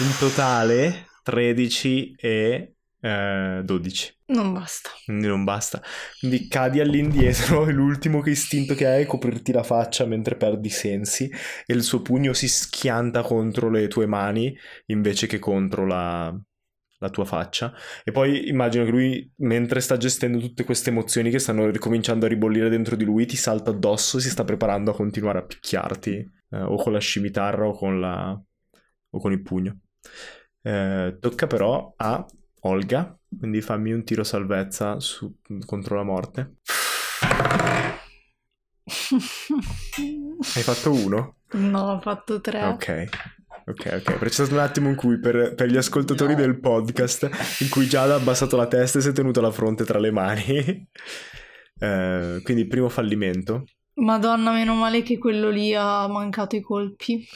In 0.00 0.16
totale 0.18 1.06
13 1.22 2.14
e 2.16 2.74
Eh, 3.00 3.60
12. 3.64 4.16
Non 4.26 4.52
basta. 4.52 4.90
Quindi 5.04 5.26
non 5.28 5.44
basta. 5.44 5.80
Quindi 6.18 6.48
cadi 6.48 6.80
all'indietro 6.80 7.66
e 7.66 7.72
l'ultimo 7.72 8.20
che 8.20 8.30
istinto 8.30 8.74
che 8.74 8.86
hai 8.86 9.02
è 9.02 9.06
coprirti 9.06 9.52
la 9.52 9.62
faccia 9.62 10.04
mentre 10.04 10.36
perdi 10.36 10.66
i 10.66 10.70
sensi 10.70 11.30
e 11.66 11.74
il 11.74 11.82
suo 11.84 12.02
pugno 12.02 12.32
si 12.32 12.48
schianta 12.48 13.22
contro 13.22 13.70
le 13.70 13.86
tue 13.88 14.06
mani 14.06 14.56
invece 14.86 15.26
che 15.28 15.38
contro 15.38 15.86
la, 15.86 16.36
la 16.98 17.10
tua 17.10 17.24
faccia. 17.24 17.72
E 18.04 18.12
poi 18.12 18.48
immagino 18.48 18.84
che 18.84 18.90
lui, 18.90 19.32
mentre 19.36 19.80
sta 19.80 19.96
gestendo 19.96 20.38
tutte 20.38 20.64
queste 20.64 20.90
emozioni 20.90 21.30
che 21.30 21.38
stanno 21.38 21.70
ricominciando 21.70 22.26
a 22.26 22.28
ribollire 22.28 22.68
dentro 22.68 22.96
di 22.96 23.04
lui, 23.04 23.26
ti 23.26 23.36
salta 23.36 23.70
addosso 23.70 24.18
e 24.18 24.20
si 24.20 24.30
sta 24.30 24.44
preparando 24.44 24.90
a 24.90 24.94
continuare 24.94 25.38
a 25.38 25.44
picchiarti 25.44 26.30
eh, 26.50 26.60
o 26.60 26.76
con 26.76 26.92
la 26.92 27.00
scimitarra 27.00 27.66
o 27.66 27.72
con, 27.72 28.00
la... 28.00 28.30
o 29.10 29.18
con 29.18 29.32
il 29.32 29.42
pugno. 29.42 29.78
Eh, 30.62 31.16
tocca 31.20 31.46
però 31.46 31.92
a 31.96 32.26
Olga, 32.62 33.16
quindi 33.38 33.60
fammi 33.60 33.92
un 33.92 34.04
tiro 34.04 34.24
salvezza 34.24 34.98
su, 35.00 35.38
contro 35.64 35.96
la 35.96 36.02
morte. 36.02 36.56
Hai 40.54 40.62
fatto 40.62 40.92
uno? 40.92 41.36
No, 41.52 41.92
ho 41.92 42.00
fatto 42.00 42.40
tre. 42.40 42.64
Ok. 42.64 43.08
Ok, 43.68 43.84
ok, 43.84 44.02
però 44.02 44.18
c'è 44.20 44.30
stato 44.30 44.54
un 44.54 44.60
attimo 44.60 44.88
in 44.88 44.96
cui 44.96 45.20
per, 45.20 45.54
per 45.54 45.68
gli 45.68 45.76
ascoltatori 45.76 46.32
no. 46.32 46.40
del 46.40 46.58
podcast, 46.58 47.28
in 47.60 47.68
cui 47.68 47.86
Giada 47.86 48.14
ha 48.14 48.16
abbassato 48.16 48.56
la 48.56 48.66
testa 48.66 48.98
e 48.98 49.02
si 49.02 49.08
è 49.08 49.12
tenuta 49.12 49.42
la 49.42 49.50
fronte 49.50 49.84
tra 49.84 49.98
le 49.98 50.10
mani. 50.10 50.88
eh, 51.78 52.40
quindi 52.42 52.66
primo 52.66 52.88
fallimento. 52.88 53.64
Madonna, 53.96 54.52
meno 54.52 54.74
male 54.74 55.02
che 55.02 55.18
quello 55.18 55.50
lì 55.50 55.74
ha 55.74 56.06
mancato 56.08 56.56
i 56.56 56.62
colpi. 56.62 57.26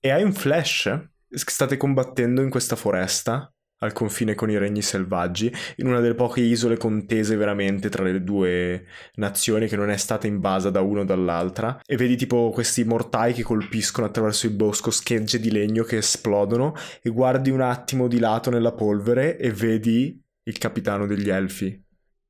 E 0.00 0.10
hai 0.10 0.22
un 0.22 0.32
flash? 0.32 1.08
State 1.28 1.76
combattendo 1.76 2.40
in 2.40 2.48
questa 2.48 2.76
foresta 2.76 3.52
al 3.78 3.92
confine 3.92 4.34
con 4.34 4.50
i 4.50 4.58
regni 4.58 4.82
selvaggi, 4.82 5.52
in 5.76 5.86
una 5.86 6.00
delle 6.00 6.14
poche 6.14 6.40
isole 6.40 6.76
contese 6.76 7.36
veramente 7.36 7.88
tra 7.88 8.02
le 8.02 8.22
due 8.22 8.86
nazioni 9.14 9.66
che 9.66 9.76
non 9.76 9.90
è 9.90 9.96
stata 9.96 10.26
invasa 10.26 10.70
da 10.70 10.80
uno 10.80 11.00
o 11.00 11.04
dall'altra, 11.04 11.80
e 11.84 11.96
vedi 11.96 12.16
tipo 12.16 12.50
questi 12.50 12.84
mortai 12.84 13.32
che 13.32 13.42
colpiscono 13.42 14.06
attraverso 14.06 14.46
il 14.46 14.54
bosco 14.54 14.90
schegge 14.90 15.38
di 15.38 15.50
legno 15.50 15.84
che 15.84 15.98
esplodono, 15.98 16.74
e 17.02 17.10
guardi 17.10 17.50
un 17.50 17.60
attimo 17.60 18.08
di 18.08 18.18
lato 18.18 18.50
nella 18.50 18.72
polvere 18.72 19.36
e 19.38 19.52
vedi 19.52 20.18
il 20.44 20.58
capitano 20.58 21.06
degli 21.06 21.28
elfi, 21.28 21.82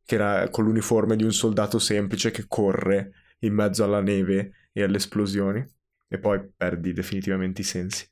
che 0.05 0.15
era 0.15 0.49
con 0.49 0.65
l'uniforme 0.65 1.17
di 1.17 1.25
un 1.25 1.33
soldato 1.33 1.79
semplice 1.79 2.31
che 2.31 2.47
corre 2.49 3.13
in 3.41 3.53
mezzo 3.53 3.85
alla 3.85 4.01
neve 4.01 4.69
e 4.73 4.83
alle 4.83 4.97
esplosioni, 4.97 5.65
e 6.09 6.19
poi 6.19 6.41
perdi 6.57 6.93
definitivamente 6.93 7.61
i 7.61 7.65
sensi. 7.65 8.09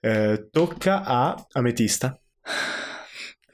Eh, 0.00 0.48
tocca 0.50 1.02
a 1.04 1.46
Ametista. 1.52 2.18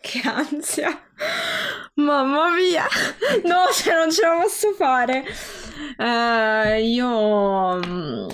Che 0.03 0.21
ansia. 0.25 0.91
Mamma 1.95 2.51
mia. 2.55 2.87
No, 3.45 3.73
cioè 3.73 3.95
non 3.95 4.11
ce 4.11 4.23
la 4.23 4.39
posso 4.43 4.73
fare. 4.73 5.25
Uh, 5.97 6.81
io 6.81 7.77
mm, 7.77 8.29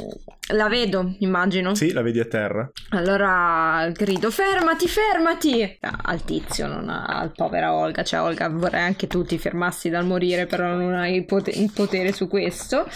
la 0.55 0.69
vedo, 0.69 1.15
immagino. 1.19 1.75
Sì, 1.75 1.93
la 1.93 2.03
vedi 2.03 2.21
a 2.21 2.25
terra. 2.25 2.71
Allora 2.91 3.91
grido: 3.93 4.31
fermati, 4.31 4.89
fermati! 4.89 5.79
Al 5.81 6.25
tizio, 6.25 6.67
non 6.67 6.89
al 6.89 7.33
povera 7.33 7.75
Olga. 7.75 8.03
Cioè, 8.03 8.21
Olga, 8.21 8.49
vorrei 8.49 8.83
anche 8.83 9.07
tu 9.07 9.25
ti 9.25 9.39
fermassi 9.39 9.91
dal 9.91 10.07
morire, 10.07 10.47
però 10.47 10.75
non 10.75 10.95
hai 10.95 11.17
il 11.17 11.25
potere, 11.27 11.59
il 11.59 11.71
potere 11.73 12.13
su 12.13 12.29
questo 12.29 12.87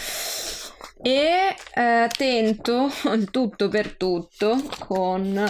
e 1.03 1.53
eh, 1.75 2.07
tento 2.15 2.87
il 3.13 3.29
tutto 3.29 3.67
per 3.67 3.97
tutto 3.97 4.55
con 4.79 5.43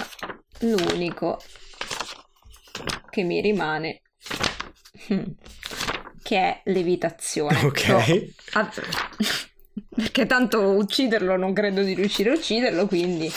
l'unico 0.62 1.40
che 3.12 3.22
mi 3.22 3.40
rimane 3.40 4.02
che 6.24 6.38
è 6.38 6.62
levitazione. 6.66 7.60
Ok. 7.66 7.88
No, 7.88 8.00
perché 9.96 10.26
tanto 10.26 10.72
ucciderlo 10.72 11.38
non 11.38 11.54
credo 11.54 11.84
di 11.84 11.94
riuscire 11.94 12.32
a 12.32 12.34
ucciderlo 12.34 12.88
quindi 12.88 13.32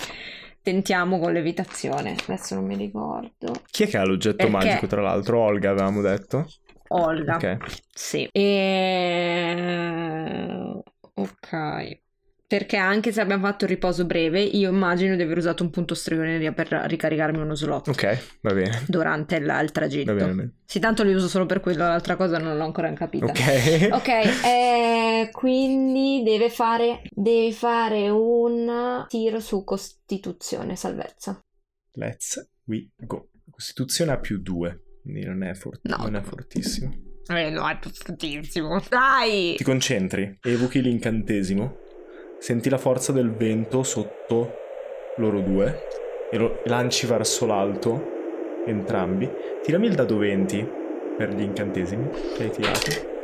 tentiamo 0.63 1.19
con 1.19 1.35
levitazione. 1.35 2.17
Adesso 2.27 2.55
non 2.55 2.65
mi 2.65 2.77
ricordo. 2.77 3.61
Chi 3.71 3.83
è 3.83 3.89
che 3.89 3.99
ha 3.99 4.07
l'oggetto 4.07 4.37
perché... 4.37 4.53
magico 4.53 4.87
tra 4.87 5.03
l'altro? 5.03 5.41
Olga 5.41 5.69
avevamo 5.69 6.01
detto. 6.01 6.49
Olga. 6.89 7.35
Ok. 7.35 7.57
Sì. 7.93 8.27
E... 8.33 9.53
ok 11.13 12.05
perché 12.49 12.77
anche 12.77 13.11
se 13.11 13.21
abbiamo 13.21 13.45
fatto 13.45 13.65
il 13.65 13.71
riposo 13.71 14.05
breve, 14.05 14.41
io 14.41 14.71
immagino 14.71 15.17
di 15.17 15.23
aver 15.23 15.39
usato 15.39 15.65
un 15.65 15.71
punto 15.71 15.95
stregoneria 15.95 16.53
per 16.53 16.69
ricaricarmi 16.69 17.39
uno 17.39 17.57
slot. 17.57 17.89
Ok, 17.89 18.39
va 18.43 18.55
bene. 18.55 18.85
Durante 18.87 19.37
il, 19.37 19.59
il 19.63 19.73
tragitto. 19.73 20.15
Va 20.15 20.27
bene. 20.27 20.53
Sì, 20.65 20.79
tanto 20.79 21.03
li 21.03 21.13
uso 21.13 21.27
solo 21.27 21.45
per 21.45 21.59
quello, 21.59 21.79
l'altra 21.79 22.15
cosa 22.15 22.39
non 22.39 22.57
l'ho 22.57 22.65
ancora 22.65 22.93
capita. 22.93 23.27
Ok. 23.27 23.89
Ok, 23.97 24.09
eh, 24.09 25.29
quindi 25.33 26.23
deve 26.23 26.51
fare, 26.51 27.03
deve 27.11 27.53
fare 27.53 28.09
un 28.09 29.05
tiro 29.09 29.41
su 29.41 29.65
Costituzione, 29.65 30.77
salvezza. 30.77 31.41
Let's 31.93 32.49
we 32.65 32.91
go. 32.97 33.31
Costituzione 33.51 34.13
a 34.13 34.19
più 34.19 34.41
due, 34.41 34.99
quindi 35.03 35.25
non 35.25 35.43
è, 35.43 35.55
fort- 35.55 35.81
no. 35.83 35.97
non 35.97 36.15
è 36.15 36.21
fortissimo. 36.21 36.95
Eh, 37.29 37.51
no, 37.51 37.69
è 37.69 37.79
fortissimo. 37.81 38.81
Dai! 38.89 39.55
Ti 39.57 39.65
concentri, 39.65 40.39
evochi 40.43 40.81
l'incantesimo 40.81 41.85
Senti 42.39 42.69
la 42.69 42.79
forza 42.79 43.13
del 43.13 43.33
vento 43.33 43.83
sotto 43.83 44.53
loro 45.17 45.41
due 45.41 45.87
e 46.31 46.37
lo 46.37 46.61
lanci 46.65 47.07
verso 47.07 47.47
l'alto 47.47 48.15
entrambi. 48.67 49.29
Tirami 49.63 49.87
il 49.87 49.95
dado 49.95 50.19
20 50.19 50.69
per 51.17 51.31
gli 51.31 51.43
incantesimi 51.43 52.09
che 52.37 52.43
hai 52.43 52.51
tirato. 52.51 53.15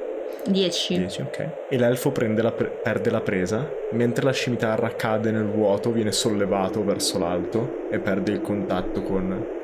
10. 0.44 0.98
10, 0.98 1.20
ok. 1.20 1.48
E 1.68 1.79
l'elfo 1.79 2.12
la 2.16 2.53
pre- 2.53 2.81
perde 2.83 3.11
la 3.11 3.20
presa, 3.20 3.70
mentre 3.92 4.25
la 4.25 4.33
scimitarra 4.33 4.94
cade 4.96 5.31
nel 5.31 5.46
vuoto, 5.46 5.92
viene 5.92 6.11
sollevato 6.11 6.83
verso 6.83 7.18
l'alto 7.18 7.87
e 7.90 8.01
perde 8.01 8.33
il 8.33 8.40
contatto 8.40 9.03
con 9.03 9.61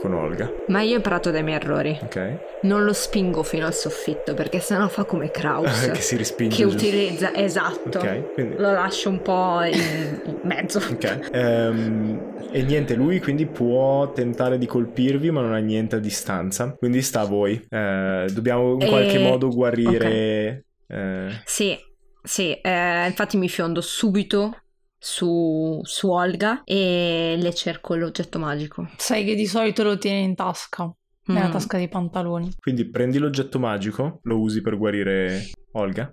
con 0.00 0.14
Olga. 0.14 0.50
Ma 0.68 0.82
io 0.82 0.94
ho 0.94 0.96
imparato 0.96 1.30
dai 1.30 1.42
miei 1.42 1.56
errori. 1.56 1.98
Ok. 2.02 2.38
Non 2.62 2.84
lo 2.84 2.92
spingo 2.92 3.42
fino 3.42 3.66
al 3.66 3.74
soffitto 3.74 4.34
perché 4.34 4.60
sennò 4.60 4.88
fa 4.88 5.04
come 5.04 5.30
Kraus. 5.30 5.90
che 5.92 6.00
si 6.00 6.16
rispinge. 6.16 6.56
Che 6.56 6.64
utilizza, 6.64 7.34
esatto. 7.34 7.98
Ok. 7.98 8.32
Quindi... 8.34 8.56
Lo 8.56 8.72
lascio 8.72 9.08
un 9.08 9.22
po' 9.22 9.62
in 9.62 10.38
mezzo. 10.42 10.78
ok. 10.78 11.30
Um, 11.32 12.34
e 12.50 12.62
niente, 12.62 12.94
lui 12.94 13.20
quindi 13.20 13.46
può 13.46 14.12
tentare 14.12 14.58
di 14.58 14.66
colpirvi 14.66 15.30
ma 15.30 15.40
non 15.40 15.52
ha 15.52 15.58
niente 15.58 15.96
a 15.96 15.98
distanza. 15.98 16.74
Quindi 16.76 17.02
sta 17.02 17.20
a 17.20 17.26
voi. 17.26 17.54
Uh, 17.68 18.30
dobbiamo 18.32 18.72
in 18.72 18.86
qualche 18.86 19.18
e... 19.18 19.22
modo 19.22 19.48
guarire... 19.48 20.64
Okay. 20.88 21.28
Uh... 21.28 21.32
Sì, 21.44 21.76
sì. 22.22 22.52
Eh, 22.52 23.06
infatti 23.06 23.36
mi 23.36 23.48
fiondo 23.48 23.80
subito 23.80 24.60
su, 24.98 25.80
su 25.82 26.10
Olga 26.10 26.62
e 26.64 27.36
le 27.38 27.54
cerco 27.54 27.94
l'oggetto 27.94 28.38
magico. 28.38 28.88
Sai 28.96 29.24
che 29.24 29.34
di 29.34 29.46
solito 29.46 29.82
lo 29.82 29.98
tieni 29.98 30.22
in 30.22 30.34
tasca, 30.34 30.92
nella 31.26 31.48
mm. 31.48 31.52
tasca 31.52 31.76
dei 31.76 31.88
pantaloni. 31.88 32.52
Quindi 32.58 32.88
prendi 32.88 33.18
l'oggetto 33.18 33.58
magico, 33.58 34.20
lo 34.22 34.40
usi 34.40 34.60
per 34.60 34.76
guarire 34.76 35.50
Olga? 35.72 36.12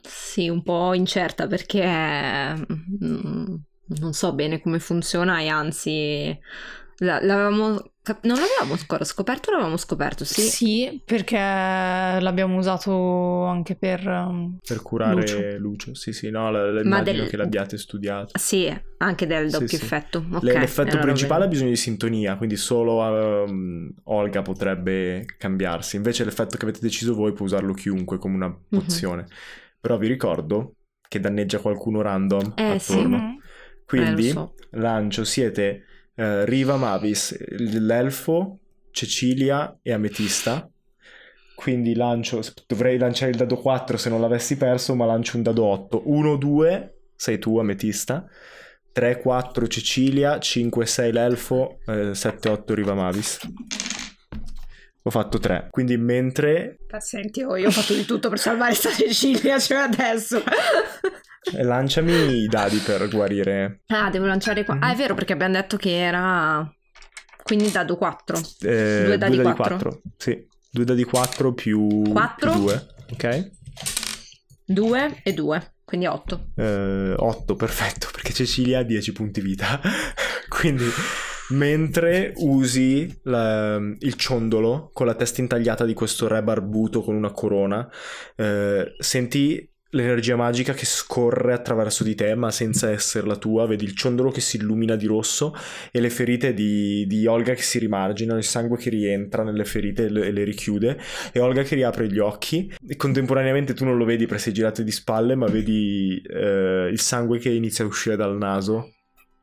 Sì, 0.00 0.48
un 0.48 0.62
po' 0.62 0.94
incerta 0.94 1.46
perché 1.46 2.54
mm, 2.54 3.54
non 3.86 4.12
so 4.12 4.34
bene 4.34 4.60
come 4.60 4.78
funziona 4.78 5.40
e 5.40 5.48
anzi 5.48 6.38
l'avevamo 6.98 7.93
non 8.22 8.36
l'avevamo 8.38 8.74
ancora 8.78 9.02
scoperto, 9.04 9.50
l'avevamo 9.50 9.78
scoperto, 9.78 10.24
sì. 10.26 10.42
Sì, 10.42 11.02
perché 11.02 11.38
l'abbiamo 11.38 12.58
usato 12.58 13.44
anche 13.44 13.76
per... 13.76 14.06
Um, 14.06 14.58
per 14.66 14.82
curare 14.82 15.14
Lucio. 15.14 15.58
Lucio. 15.58 15.94
Sì, 15.94 16.12
sì, 16.12 16.28
no, 16.28 16.50
l- 16.50 16.82
immagino 16.84 17.20
del... 17.20 17.28
che 17.28 17.38
l'abbiate 17.38 17.78
studiato. 17.78 18.38
Sì, 18.38 18.70
anche 18.98 19.26
del 19.26 19.48
doppio 19.48 19.68
sì, 19.68 19.76
effetto. 19.76 20.22
Sì. 20.28 20.36
Okay, 20.36 20.58
L'effetto 20.58 20.98
principale 20.98 21.44
ha 21.44 21.48
bisogno 21.48 21.70
di 21.70 21.76
sintonia, 21.76 22.36
quindi 22.36 22.56
solo 22.56 23.00
um, 23.00 23.90
Olga 24.04 24.42
potrebbe 24.42 25.24
cambiarsi. 25.38 25.96
Invece 25.96 26.24
l'effetto 26.24 26.58
che 26.58 26.64
avete 26.64 26.80
deciso 26.80 27.14
voi 27.14 27.32
può 27.32 27.46
usarlo 27.46 27.72
chiunque 27.72 28.18
come 28.18 28.34
una 28.34 28.48
mhm. 28.48 28.80
pozione. 28.80 29.22
Mm-hmm. 29.22 29.32
Però 29.80 29.96
vi 29.96 30.08
ricordo 30.08 30.74
che 31.08 31.20
danneggia 31.20 31.58
qualcuno 31.58 32.02
random 32.02 32.52
eh, 32.56 32.62
attorno. 32.64 33.38
Sì. 33.38 33.82
Quindi 33.86 34.28
eh, 34.28 34.32
so. 34.32 34.54
lancio, 34.72 35.24
siete 35.24 35.84
uh, 36.16 36.44
Riva 36.44 36.76
Mavis, 36.76 37.36
l'elfo, 37.48 38.58
Cecilia 38.90 39.78
e 39.82 39.92
Ametista. 39.92 40.68
Quindi 41.54 41.94
lancio, 41.94 42.40
dovrei 42.66 42.98
lanciare 42.98 43.30
il 43.30 43.36
dado 43.36 43.56
4 43.56 43.96
se 43.96 44.08
non 44.08 44.20
l'avessi 44.20 44.56
perso, 44.56 44.94
ma 44.94 45.06
lancio 45.06 45.36
un 45.36 45.42
dado 45.42 45.64
8. 45.64 46.02
1, 46.04 46.36
2, 46.36 46.94
sei 47.14 47.38
tu 47.38 47.58
Ametista. 47.58 48.26
3, 48.92 49.20
4 49.20 49.66
Cecilia, 49.66 50.38
5, 50.38 50.86
6 50.86 51.12
l'elfo, 51.12 51.78
eh, 51.86 52.14
7, 52.14 52.48
8 52.48 52.74
Riva 52.74 52.94
Mavis. 52.94 53.40
Ho 55.02 55.10
fatto 55.10 55.38
3. 55.38 55.68
Quindi 55.70 55.96
mentre... 55.96 56.78
Senti, 56.98 57.42
oh, 57.42 57.56
io 57.56 57.68
ho 57.68 57.72
fatto 57.72 57.92
di 57.92 58.04
tutto 58.04 58.28
per 58.28 58.38
salvare 58.38 58.74
sta 58.74 58.90
Cecilia, 58.90 59.58
cioè 59.58 59.78
adesso. 59.78 60.42
Lanciami 61.52 62.42
i 62.42 62.46
dadi 62.46 62.78
per 62.78 63.08
guarire. 63.08 63.82
Ah, 63.88 64.10
devo 64.10 64.26
lanciare 64.26 64.64
qua. 64.64 64.78
Ah, 64.80 64.92
è 64.92 64.96
vero 64.96 65.14
perché 65.14 65.34
abbiamo 65.34 65.54
detto 65.54 65.76
che 65.76 65.98
era 65.98 66.68
Quindi 67.42 67.70
dado 67.70 67.96
4. 67.96 68.36
Eh, 68.62 69.02
due 69.04 69.18
dadi 69.18 69.40
4. 69.40 69.54
4. 69.54 70.00
Sì, 70.16 70.46
2 70.70 70.84
dadi 70.84 71.04
4 71.04 71.52
più 71.52 72.02
4 72.10 72.52
2, 72.54 72.86
ok? 73.12 73.50
2 74.66 75.20
e 75.22 75.32
2, 75.32 75.74
quindi 75.84 76.06
8. 76.06 76.46
Eh, 76.56 77.14
8, 77.16 77.54
perfetto, 77.54 78.08
perché 78.10 78.32
Cecilia 78.32 78.80
ha 78.80 78.82
10 78.82 79.12
punti 79.12 79.40
vita. 79.40 79.80
quindi 80.48 80.84
mentre 81.50 82.32
usi 82.36 83.20
la, 83.24 83.76
il 83.76 84.14
ciondolo 84.14 84.90
con 84.92 85.06
la 85.06 85.14
testa 85.14 85.42
intagliata 85.42 85.84
di 85.84 85.92
questo 85.92 86.26
re 86.26 86.42
barbuto 86.42 87.02
con 87.02 87.14
una 87.14 87.32
corona, 87.32 87.88
eh, 88.36 88.94
senti 88.98 89.70
l'energia 89.94 90.36
magica 90.36 90.72
che 90.72 90.84
scorre 90.84 91.52
attraverso 91.52 92.04
di 92.04 92.14
te 92.14 92.34
ma 92.34 92.50
senza 92.50 92.90
essere 92.90 93.26
la 93.26 93.36
tua, 93.36 93.66
vedi 93.66 93.84
il 93.84 93.94
ciondolo 93.94 94.30
che 94.30 94.40
si 94.40 94.56
illumina 94.56 94.96
di 94.96 95.06
rosso 95.06 95.54
e 95.90 96.00
le 96.00 96.10
ferite 96.10 96.52
di, 96.52 97.06
di 97.06 97.26
Olga 97.26 97.54
che 97.54 97.62
si 97.62 97.78
rimarginano, 97.78 98.38
il 98.38 98.44
sangue 98.44 98.76
che 98.76 98.90
rientra 98.90 99.42
nelle 99.42 99.64
ferite 99.64 100.06
e 100.06 100.10
le, 100.10 100.26
e 100.26 100.32
le, 100.32 100.44
richiude. 100.44 100.98
E 101.32 101.40
Olga 101.40 101.62
che 101.62 101.74
riapre 101.74 102.08
gli 102.08 102.18
occhi. 102.18 102.72
E 102.86 102.96
contemporaneamente 102.96 103.74
tu 103.74 103.84
non 103.84 103.96
lo 103.96 104.04
vedi 104.04 104.26
perché 104.26 104.42
sei 104.44 104.52
girato 104.52 104.82
di 104.82 104.90
spalle 104.90 105.34
ma 105.34 105.46
vedi 105.46 106.20
eh, 106.26 106.88
il 106.90 107.00
sangue 107.00 107.38
che 107.38 107.50
inizia 107.50 107.84
a 107.84 107.88
uscire 107.88 108.16
dal 108.16 108.36
naso 108.36 108.94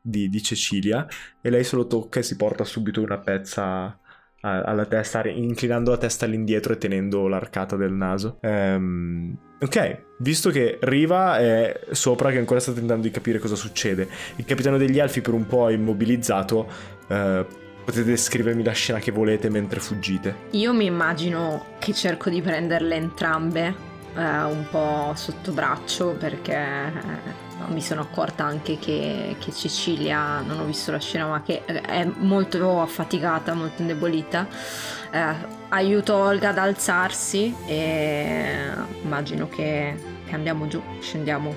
di, 0.01 0.29
di 0.29 0.41
Cecilia. 0.41 1.07
E 1.41 1.49
lei 1.49 1.63
se 1.63 1.75
lo 1.75 1.87
tocca 1.87 2.19
e 2.19 2.23
si 2.23 2.35
porta 2.35 2.63
subito 2.63 3.01
una 3.01 3.19
pezza 3.19 3.97
alla 4.41 4.85
testa, 4.85 5.25
inclinando 5.27 5.91
la 5.91 5.97
testa 5.97 6.25
all'indietro 6.25 6.73
e 6.73 6.77
tenendo 6.77 7.27
l'arcata 7.27 7.75
del 7.75 7.91
naso. 7.91 8.39
Um, 8.41 9.37
ok, 9.59 10.05
visto 10.19 10.49
che 10.49 10.77
Riva 10.81 11.37
è 11.37 11.79
sopra 11.91 12.31
che 12.31 12.37
ancora 12.37 12.59
sta 12.59 12.71
tentando 12.71 13.03
di 13.03 13.11
capire 13.11 13.39
cosa 13.39 13.55
succede, 13.55 14.07
il 14.37 14.45
capitano 14.45 14.77
degli 14.77 14.99
elfi 14.99 15.21
per 15.21 15.33
un 15.33 15.45
po' 15.45 15.69
è 15.69 15.73
immobilizzato, 15.73 16.67
uh, 17.07 17.45
potete 17.83 18.03
descrivermi 18.03 18.63
la 18.63 18.73
scena 18.73 18.99
che 18.99 19.11
volete 19.11 19.49
mentre 19.49 19.79
fuggite. 19.79 20.35
Io 20.51 20.73
mi 20.73 20.85
immagino 20.85 21.65
che 21.79 21.93
cerco 21.93 22.29
di 22.29 22.41
prenderle 22.41 22.95
entrambe 22.95 23.89
eh, 24.15 24.43
un 24.43 24.65
po' 24.69 25.13
sotto 25.15 25.51
braccio 25.51 26.15
perché 26.17 26.55
eh, 26.55 27.50
mi 27.69 27.81
sono 27.81 28.01
accorta 28.01 28.43
anche 28.43 28.77
che, 28.77 29.35
che, 29.39 29.51
Cecilia, 29.51 30.41
non 30.41 30.59
ho 30.59 30.65
visto 30.65 30.91
la 30.91 30.99
scena, 30.99 31.27
ma 31.27 31.41
che 31.41 31.63
è 31.65 32.05
molto 32.05 32.81
affaticata, 32.81 33.53
molto 33.53 33.81
indebolita. 33.81 34.47
Eh, 35.11 35.59
aiuto 35.69 36.15
Olga 36.15 36.49
ad 36.49 36.57
alzarsi 36.57 37.53
e 37.65 38.69
immagino 39.03 39.47
che, 39.47 39.95
che 40.25 40.35
andiamo 40.35 40.67
giù, 40.67 40.81
scendiamo. 40.99 41.53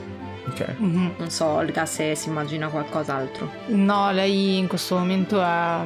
Okay. 0.47 0.77
Mm-hmm. 0.81 1.11
Non 1.17 1.31
so 1.31 1.47
Olga 1.47 1.87
se 1.87 2.15
si 2.15 2.29
immagina 2.29 2.69
qualcos'altro. 2.69 3.51
No, 3.67 4.11
lei 4.13 4.59
in 4.59 4.67
questo 4.67 4.97
momento 4.97 5.43
è 5.43 5.81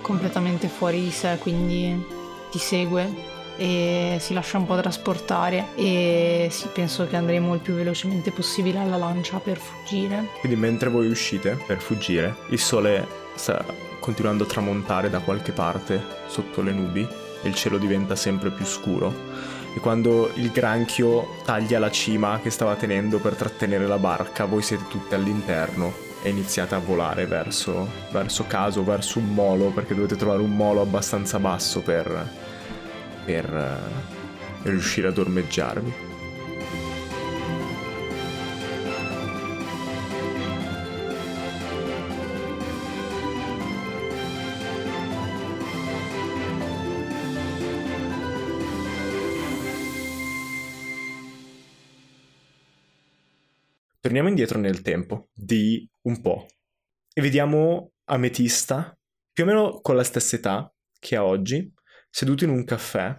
completamente 0.00 0.68
fuori 0.68 1.00
di 1.00 1.10
sé, 1.10 1.38
quindi 1.38 2.04
ti 2.50 2.58
segue 2.58 3.38
e 3.60 4.16
si 4.20 4.32
lascia 4.32 4.56
un 4.56 4.64
po' 4.64 4.74
trasportare 4.80 5.74
e 5.74 6.48
sì, 6.50 6.68
penso 6.72 7.06
che 7.06 7.16
andremo 7.16 7.52
il 7.52 7.60
più 7.60 7.74
velocemente 7.74 8.30
possibile 8.30 8.78
alla 8.78 8.96
lancia 8.96 9.36
per 9.36 9.58
fuggire. 9.58 10.28
Quindi 10.40 10.58
mentre 10.58 10.88
voi 10.88 11.10
uscite 11.10 11.58
per 11.66 11.78
fuggire, 11.82 12.36
il 12.48 12.58
sole 12.58 13.06
sta 13.34 13.62
continuando 14.00 14.44
a 14.44 14.46
tramontare 14.46 15.10
da 15.10 15.18
qualche 15.18 15.52
parte 15.52 16.02
sotto 16.26 16.62
le 16.62 16.72
nubi 16.72 17.06
e 17.42 17.46
il 17.46 17.54
cielo 17.54 17.76
diventa 17.76 18.16
sempre 18.16 18.50
più 18.50 18.64
scuro. 18.64 19.14
E 19.74 19.78
quando 19.78 20.30
il 20.36 20.50
granchio 20.50 21.36
taglia 21.44 21.78
la 21.78 21.90
cima 21.90 22.40
che 22.42 22.48
stava 22.48 22.76
tenendo 22.76 23.18
per 23.18 23.34
trattenere 23.34 23.86
la 23.86 23.98
barca, 23.98 24.46
voi 24.46 24.62
siete 24.62 24.84
tutti 24.88 25.14
all'interno 25.14 25.92
e 26.22 26.30
iniziate 26.30 26.74
a 26.74 26.78
volare 26.78 27.26
verso, 27.26 27.86
verso 28.10 28.46
caso, 28.46 28.82
verso 28.82 29.18
un 29.18 29.34
molo, 29.34 29.66
perché 29.66 29.94
dovete 29.94 30.16
trovare 30.16 30.40
un 30.40 30.56
molo 30.56 30.80
abbastanza 30.80 31.38
basso 31.38 31.82
per 31.82 32.48
per 33.30 33.52
uh, 33.52 34.68
riuscire 34.68 35.06
ad 35.06 35.16
ormeggiarmi. 35.16 36.08
Torniamo 54.00 54.28
indietro 54.28 54.58
nel 54.58 54.80
tempo 54.80 55.28
di 55.32 55.88
un 56.08 56.20
po' 56.20 56.48
e 57.12 57.20
vediamo 57.20 57.92
Ametista 58.06 58.98
più 59.32 59.44
o 59.44 59.46
meno 59.46 59.80
con 59.80 59.94
la 59.94 60.02
stessa 60.02 60.34
età 60.34 60.74
che 60.98 61.14
ha 61.14 61.24
oggi, 61.24 61.72
seduto 62.10 62.44
in 62.44 62.50
un 62.50 62.64
caffè, 62.64 63.16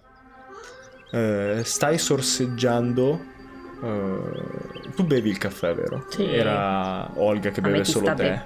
eh, 1.11 1.61
stai 1.63 1.97
sorseggiando. 1.97 3.29
Eh, 3.81 4.91
tu 4.95 5.05
bevi 5.05 5.29
il 5.29 5.37
caffè, 5.37 5.73
vero? 5.73 6.05
Sì. 6.09 6.25
Era 6.25 7.09
Olga 7.15 7.49
che 7.49 7.61
beve 7.61 7.83
solo 7.85 8.13
te. 8.13 8.13
Be- 8.13 8.45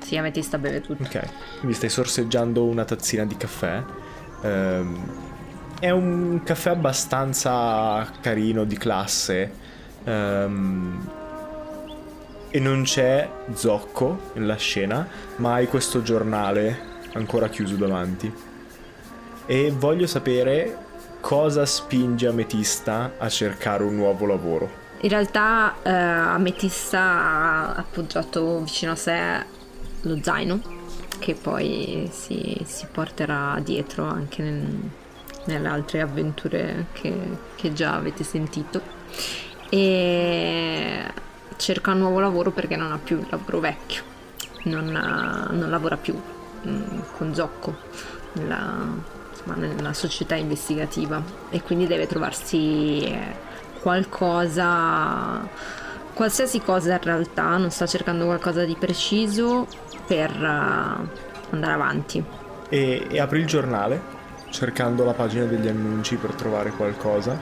sì, 0.00 0.16
Ametista 0.16 0.58
beve 0.58 0.80
tutto. 0.80 1.02
Ok, 1.02 1.58
quindi 1.58 1.74
stai 1.74 1.88
sorseggiando 1.88 2.64
una 2.64 2.84
tazzina 2.84 3.24
di 3.24 3.36
caffè. 3.36 3.82
Eh, 4.42 4.84
è 5.80 5.90
un 5.90 6.42
caffè 6.44 6.70
abbastanza 6.70 8.08
carino, 8.20 8.64
di 8.64 8.76
classe. 8.76 9.60
Um, 10.04 11.08
e 12.50 12.58
non 12.58 12.82
c'è 12.82 13.28
Zocco 13.54 14.30
nella 14.34 14.56
scena, 14.56 15.06
ma 15.36 15.54
hai 15.54 15.68
questo 15.68 16.02
giornale 16.02 16.90
ancora 17.14 17.48
chiuso 17.48 17.76
davanti 17.76 18.50
e 19.52 19.70
voglio 19.70 20.06
sapere 20.06 20.78
cosa 21.20 21.66
spinge 21.66 22.26
Ametista 22.26 23.16
a 23.18 23.28
cercare 23.28 23.82
un 23.82 23.96
nuovo 23.96 24.24
lavoro. 24.24 24.70
In 25.00 25.10
realtà 25.10 25.74
eh, 25.82 25.90
Ametista 25.92 26.98
ha 26.98 27.74
appoggiato 27.74 28.60
vicino 28.60 28.92
a 28.92 28.94
sé 28.94 29.44
lo 30.00 30.18
zaino 30.22 30.58
che 31.18 31.34
poi 31.34 32.08
si, 32.10 32.58
si 32.64 32.86
porterà 32.90 33.60
dietro 33.62 34.06
anche 34.06 34.42
nel, 34.42 34.90
nelle 35.44 35.68
altre 35.68 36.00
avventure 36.00 36.86
che, 36.92 37.14
che 37.54 37.74
già 37.74 37.96
avete 37.96 38.24
sentito 38.24 38.80
e 39.68 41.02
cerca 41.56 41.90
un 41.90 41.98
nuovo 41.98 42.20
lavoro 42.20 42.52
perché 42.52 42.76
non 42.76 42.90
ha 42.90 42.98
più 42.98 43.18
il 43.18 43.26
lavoro 43.28 43.60
vecchio, 43.60 44.02
non, 44.62 44.96
ha, 44.96 45.48
non 45.50 45.68
lavora 45.68 45.98
più 45.98 46.14
mh, 46.14 46.70
mm, 46.70 47.00
con 47.18 47.34
Zocco 47.34 47.76
nella, 48.32 49.20
ma 49.44 49.54
nella 49.54 49.92
società 49.92 50.34
investigativa 50.34 51.22
e 51.50 51.62
quindi 51.62 51.86
deve 51.86 52.06
trovarsi 52.06 53.40
qualcosa, 53.80 55.46
qualsiasi 56.14 56.60
cosa 56.60 56.92
in 56.92 57.02
realtà, 57.02 57.56
non 57.56 57.70
sta 57.70 57.86
cercando 57.86 58.26
qualcosa 58.26 58.64
di 58.64 58.76
preciso 58.78 59.66
per 60.06 60.30
uh, 60.30 61.08
andare 61.50 61.72
avanti. 61.72 62.24
E, 62.68 63.06
e, 63.10 63.20
apri 63.20 63.40
il 63.40 63.46
giornale 63.46 64.20
cercando 64.50 65.04
la 65.04 65.12
pagina 65.12 65.44
degli 65.44 65.66
annunci 65.66 66.16
per 66.16 66.34
trovare 66.34 66.70
qualcosa. 66.70 67.36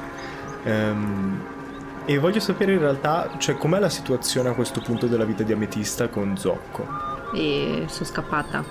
Um, 0.64 1.58
e 2.06 2.18
voglio 2.18 2.40
sapere 2.40 2.72
in 2.72 2.80
realtà, 2.80 3.30
cioè, 3.38 3.56
com'è 3.56 3.78
la 3.78 3.88
situazione 3.88 4.48
a 4.48 4.54
questo 4.54 4.80
punto 4.80 5.06
della 5.06 5.24
vita 5.24 5.42
di 5.42 5.52
Ametista 5.52 6.08
con 6.08 6.36
Zocco? 6.36 6.86
E 7.34 7.84
sono 7.88 8.04
scappata. 8.04 8.64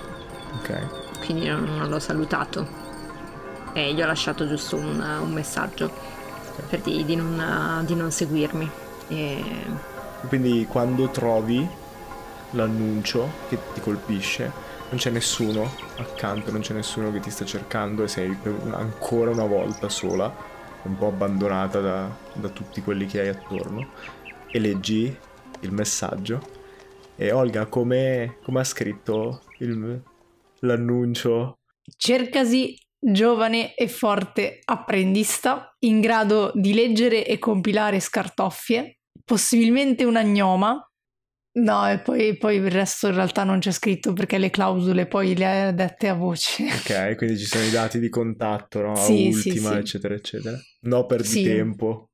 Ok. 0.58 1.26
Quindi 1.26 1.48
non, 1.48 1.64
non 1.64 1.90
l'ho 1.90 2.00
salutato 2.00 2.79
e 3.74 3.94
gli 3.94 4.02
ho 4.02 4.06
lasciato 4.06 4.48
giusto 4.48 4.76
un, 4.76 5.00
un 5.22 5.32
messaggio 5.32 5.92
per 6.68 6.82
dirgli 6.82 7.06
di 7.06 7.16
non, 7.16 7.84
di 7.86 7.96
non 7.96 8.12
seguirmi. 8.12 8.70
E... 9.08 9.44
Quindi 10.28 10.66
quando 10.70 11.10
trovi 11.10 11.68
l'annuncio 12.52 13.30
che 13.48 13.58
ti 13.74 13.80
colpisce, 13.80 14.52
non 14.90 14.98
c'è 14.98 15.12
nessuno 15.12 15.72
accanto, 15.98 16.52
non 16.52 16.62
c'è 16.62 16.74
nessuno 16.74 17.12
che 17.12 17.20
ti 17.20 17.30
sta 17.30 17.46
cercando 17.46 18.04
e 18.04 18.08
sei 18.08 18.36
ancora 18.72 19.32
una 19.32 19.46
volta 19.46 19.88
sola, 19.88 20.34
un 20.84 20.98
po' 20.98 21.08
abbandonata 21.08 21.80
da, 21.80 22.10
da 22.34 22.50
tutti 22.50 22.82
quelli 22.82 23.06
che 23.06 23.22
hai 23.22 23.28
attorno, 23.30 23.90
e 24.48 24.60
leggi 24.60 25.16
il 25.62 25.72
messaggio. 25.72 26.58
E 27.16 27.32
Olga, 27.32 27.66
come, 27.66 28.38
come 28.44 28.62
ha 28.62 28.64
scritto 28.64 29.42
il, 29.60 30.02
l'annuncio? 30.60 31.60
Cercasi 31.98 32.78
giovane 33.00 33.76
e 33.76 33.88
forte 33.88 34.60
apprendista, 34.66 35.76
in 35.80 36.02
grado 36.02 36.52
di 36.54 36.74
leggere 36.74 37.26
e 37.26 37.40
compilare 37.40 38.00
scartoffie, 38.00 39.00
possibilmente 39.24 40.04
un 40.04 40.18
agnoma. 40.18 40.84
No, 41.52 41.90
e 41.90 42.00
poi, 42.00 42.38
poi, 42.38 42.58
il 42.58 42.70
resto 42.70 43.08
in 43.08 43.16
realtà 43.16 43.44
non 43.44 43.60
c'è 43.60 43.72
scritto 43.72 44.14
perché 44.14 44.38
le 44.38 44.50
clausole 44.50 45.08
poi 45.08 45.36
le 45.36 45.46
ha 45.46 45.72
dette 45.72 46.08
a 46.08 46.14
voce. 46.14 46.66
Ok, 46.66 47.16
quindi 47.16 47.38
ci 47.38 47.46
sono 47.46 47.64
i 47.64 47.72
dati 47.72 48.00
di 48.00 48.10
contatto, 48.10 48.82
no? 48.82 48.96
Sì, 48.96 49.32
ultima, 49.34 49.70
sì, 49.70 49.74
sì. 49.74 49.80
eccetera, 49.80 50.14
eccetera. 50.14 50.60
No, 50.82 51.06
perdi 51.06 51.28
sì. 51.28 51.44
tempo. 51.44 52.10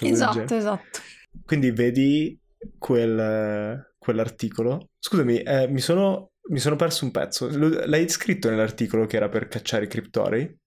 Esatto, 0.00 0.54
esatto. 0.54 1.00
Quindi 1.44 1.70
vedi 1.70 2.38
quel, 2.78 3.94
quell'articolo. 3.98 4.90
Scusami, 4.98 5.40
eh, 5.40 5.68
mi 5.68 5.80
sono 5.80 6.32
mi 6.50 6.58
sono 6.58 6.76
perso 6.76 7.04
un 7.04 7.10
pezzo. 7.10 7.48
L'hai 7.48 8.08
scritto 8.08 8.50
nell'articolo 8.50 9.06
che 9.06 9.16
era 9.16 9.28
per 9.28 9.48
cacciare 9.48 9.84
i 9.84 9.88
criptori? 9.88 10.58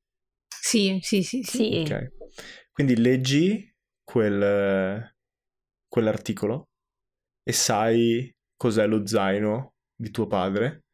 Sì, 0.47 0.99
sì, 1.01 1.23
sì, 1.23 1.43
sì. 1.43 1.83
Ok. 1.85 2.13
Quindi 2.71 2.97
leggi 2.97 3.73
quel, 4.03 5.15
quell'articolo 5.87 6.69
e 7.43 7.51
sai 7.53 8.33
cos'è 8.55 8.87
lo 8.87 9.05
zaino 9.05 9.75
di 9.95 10.11
tuo 10.11 10.27
padre. 10.27 10.85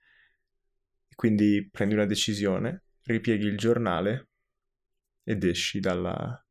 Quindi 1.15 1.67
prendi 1.69 1.93
una 1.93 2.05
decisione, 2.05 2.84
ripieghi 3.03 3.45
il 3.45 3.57
giornale 3.57 4.29
ed 5.23 5.43
esci 5.43 5.79
dalla, 5.79 6.43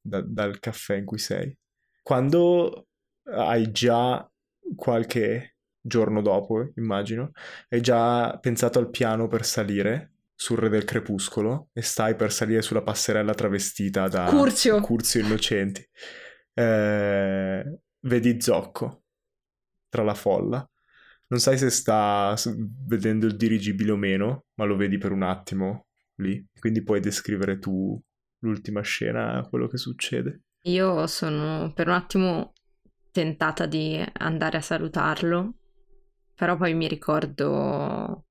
da, 0.00 0.22
dal 0.22 0.58
caffè 0.58 0.96
in 0.96 1.04
cui 1.04 1.18
sei. 1.18 1.56
Quando 2.02 2.88
hai 3.24 3.70
già 3.70 4.26
qualche 4.74 5.57
giorno 5.80 6.22
dopo, 6.22 6.72
immagino, 6.76 7.32
hai 7.68 7.80
già 7.80 8.38
pensato 8.38 8.78
al 8.78 8.90
piano 8.90 9.28
per 9.28 9.44
salire 9.44 10.12
sul 10.34 10.58
Re 10.58 10.68
del 10.68 10.84
Crepuscolo 10.84 11.70
e 11.72 11.82
stai 11.82 12.14
per 12.14 12.32
salire 12.32 12.62
sulla 12.62 12.82
passerella 12.82 13.34
travestita 13.34 14.06
da 14.08 14.26
Curzio, 14.26 14.80
Curzio 14.80 15.20
Innocenti. 15.20 15.86
Eh, 16.54 17.80
vedi 18.00 18.40
Zocco 18.40 19.02
tra 19.88 20.02
la 20.02 20.14
folla. 20.14 20.68
Non 21.30 21.40
sai 21.40 21.58
se 21.58 21.70
sta 21.70 22.34
vedendo 22.86 23.26
il 23.26 23.36
dirigibile 23.36 23.90
o 23.90 23.96
meno, 23.96 24.46
ma 24.54 24.64
lo 24.64 24.76
vedi 24.76 24.96
per 24.96 25.12
un 25.12 25.22
attimo 25.22 25.88
lì. 26.16 26.44
Quindi 26.58 26.82
puoi 26.82 27.00
descrivere 27.00 27.58
tu 27.58 28.00
l'ultima 28.38 28.80
scena, 28.82 29.46
quello 29.48 29.66
che 29.66 29.76
succede. 29.76 30.42
Io 30.62 31.06
sono 31.06 31.72
per 31.74 31.88
un 31.88 31.94
attimo 31.94 32.52
tentata 33.10 33.66
di 33.66 34.02
andare 34.14 34.56
a 34.56 34.62
salutarlo, 34.62 35.57
però 36.38 36.56
poi 36.56 36.72
mi 36.72 36.86
ricordo 36.86 38.24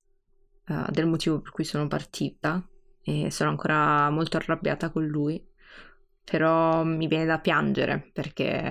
uh, 0.66 0.92
del 0.92 1.08
motivo 1.08 1.42
per 1.42 1.52
cui 1.52 1.66
sono 1.66 1.90
partita 1.90 2.66
e 3.04 3.30
sono 3.32 3.50
ancora 3.50 4.10
molto 4.10 4.38
arrabbiata 4.38 4.92
con 4.92 5.06
lui, 5.06 5.46
però 6.24 6.86
mi 6.86 7.08
viene 7.08 7.26
da 7.26 7.40
piangere 7.40 8.10
perché 8.14 8.62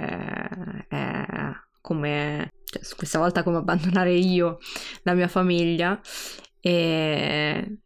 è 0.88 1.50
come, 1.82 2.50
cioè, 2.64 2.96
questa 2.96 3.18
volta 3.18 3.42
come 3.42 3.58
abbandonare 3.58 4.14
io 4.14 4.56
la 5.02 5.12
mia 5.12 5.28
famiglia 5.28 6.00
e 6.58 7.80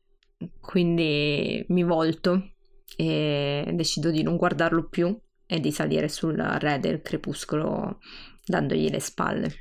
quindi 0.60 1.64
mi 1.70 1.82
volto 1.82 2.52
e 2.96 3.72
decido 3.74 4.12
di 4.12 4.22
non 4.22 4.36
guardarlo 4.36 4.86
più 4.86 5.20
e 5.46 5.58
di 5.58 5.72
salire 5.72 6.08
sul 6.08 6.36
re 6.36 6.78
del 6.78 7.02
crepuscolo 7.02 7.98
dandogli 8.44 8.88
le 8.88 9.00
spalle. 9.00 9.52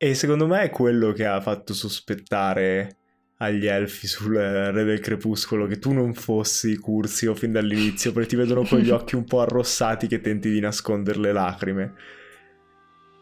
E 0.00 0.14
secondo 0.14 0.46
me 0.46 0.62
è 0.62 0.70
quello 0.70 1.10
che 1.10 1.26
ha 1.26 1.40
fatto 1.40 1.74
sospettare 1.74 2.98
agli 3.38 3.66
elfi 3.66 4.06
sul 4.06 4.36
re 4.36 4.84
del 4.84 5.00
crepuscolo 5.00 5.66
che 5.66 5.80
tu 5.80 5.92
non 5.92 6.14
fossi 6.14 6.76
Curzio 6.76 7.34
fin 7.34 7.50
dall'inizio 7.50 8.12
perché 8.12 8.28
ti 8.28 8.36
vedono 8.36 8.62
con 8.62 8.78
gli 8.78 8.90
occhi 8.94 9.16
un 9.16 9.24
po' 9.24 9.40
arrossati 9.40 10.06
che 10.06 10.20
tenti 10.20 10.50
di 10.50 10.60
nascondere 10.60 11.18
le 11.18 11.32
lacrime 11.32 11.94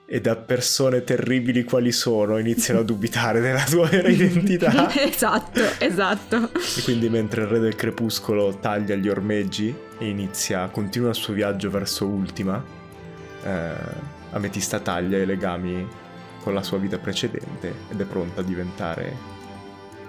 e 0.07 0.20
da 0.20 0.37
persone 0.37 1.03
terribili 1.03 1.64
quali 1.64 1.93
sono 1.93 2.37
iniziano 2.37 2.81
a 2.81 2.83
dubitare 2.85 3.41
della 3.41 3.64
tua 3.64 3.89
vera 3.89 4.09
identità. 4.09 4.93
esatto, 5.03 5.62
esatto. 5.79 6.51
E 6.53 6.83
quindi 6.85 7.09
mentre 7.09 7.43
il 7.43 7.49
re 7.49 7.59
del 7.59 7.74
crepuscolo 7.74 8.59
taglia 8.59 8.95
gli 8.97 9.09
ormeggi 9.09 9.74
e 9.99 10.07
inizia, 10.07 10.68
continua 10.68 11.09
il 11.09 11.14
suo 11.14 11.33
viaggio 11.33 11.70
verso 11.70 12.07
Ultima, 12.07 12.62
eh, 13.43 14.14
Ametista 14.31 14.79
taglia 14.81 15.16
i 15.16 15.24
legami 15.24 16.05
con 16.47 16.55
la 16.55 16.63
sua 16.63 16.79
vita 16.79 16.97
precedente 16.99 17.75
ed 17.91 18.01
è 18.01 18.05
pronta 18.05 18.41
a 18.41 18.45
diventare 18.45 19.17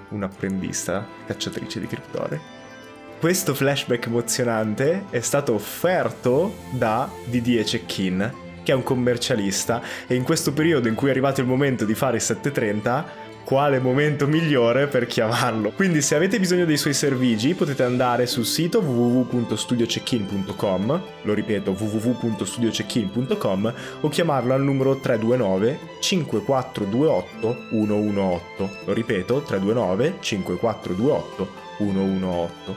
un'apprendista 0.09 1.03
cacciatrice 1.25 1.79
di 1.79 1.87
criptore. 1.87 2.39
Questo 3.19 3.55
flashback 3.55 4.05
emozionante 4.05 5.05
è 5.09 5.19
stato 5.21 5.55
offerto 5.55 6.53
da 6.69 7.09
Didier 7.25 7.65
Cechin, 7.65 8.31
che 8.61 8.71
è 8.71 8.75
un 8.75 8.83
commercialista 8.83 9.81
e 10.05 10.13
in 10.13 10.21
questo 10.21 10.53
periodo 10.53 10.87
in 10.87 10.93
cui 10.93 11.07
è 11.07 11.09
arrivato 11.09 11.41
il 11.41 11.47
momento 11.47 11.85
di 11.85 11.95
fare 11.95 12.17
il 12.17 12.21
730 12.21 13.26
quale 13.47 13.79
momento 13.79 14.27
migliore 14.27 14.87
per 14.87 15.07
chiamarlo. 15.07 15.71
Quindi 15.71 16.01
se 16.01 16.15
avete 16.15 16.37
bisogno 16.37 16.65
dei 16.65 16.75
suoi 16.75 16.93
servigi 16.93 17.53
potete 17.53 17.83
andare 17.83 18.27
sul 18.27 18.45
sito 18.45 18.81
www.studiocheckin.com, 18.81 21.01
lo 21.21 21.33
ripeto 21.33 21.71
www.studiocheckin.com 21.71 23.73
o 24.01 24.09
chiamarlo 24.09 24.53
al 24.53 24.63
numero 24.63 24.97
329 24.97 25.79
5428 26.01 27.57
118. 27.69 28.69
Lo 28.83 28.91
ripeto 28.91 29.41
329 29.43 30.17
5428 30.19 31.47
118. 31.77 32.75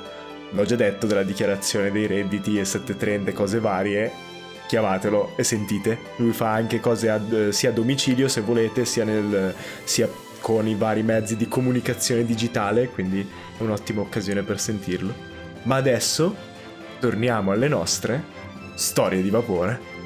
L'ho 0.53 0.65
già 0.65 0.77
detto 0.77 1.09
della 1.09 1.25
dichiarazione 1.25 1.91
dei 1.91 2.07
redditi 2.07 2.61
e 2.61 2.65
730 2.65 3.33
cose 3.33 3.59
varie, 3.59 4.13
chiamatelo 4.69 5.33
e 5.35 5.43
sentite. 5.43 5.99
Lui 6.19 6.31
fa 6.31 6.53
anche 6.53 6.79
cose 6.79 7.09
ad, 7.09 7.49
sia 7.49 7.71
a 7.71 7.73
domicilio 7.73 8.29
se 8.29 8.41
volete, 8.41 8.85
sia, 8.85 9.03
nel, 9.03 9.53
sia 9.83 10.09
con 10.41 10.67
i 10.67 10.75
vari 10.75 11.03
mezzi 11.03 11.37
di 11.37 11.49
comunicazione 11.49 12.25
digitale, 12.25 12.89
quindi 12.89 13.21
è 13.21 13.63
un'ottima 13.63 14.01
occasione 14.01 14.43
per 14.43 14.59
sentirlo. 14.59 15.15
Ma 15.63 15.77
adesso 15.77 16.35
torniamo 16.99 17.53
alle 17.53 17.69
nostre 17.69 18.25
storie 18.75 19.23
di 19.23 19.31
vapore. 19.31 19.99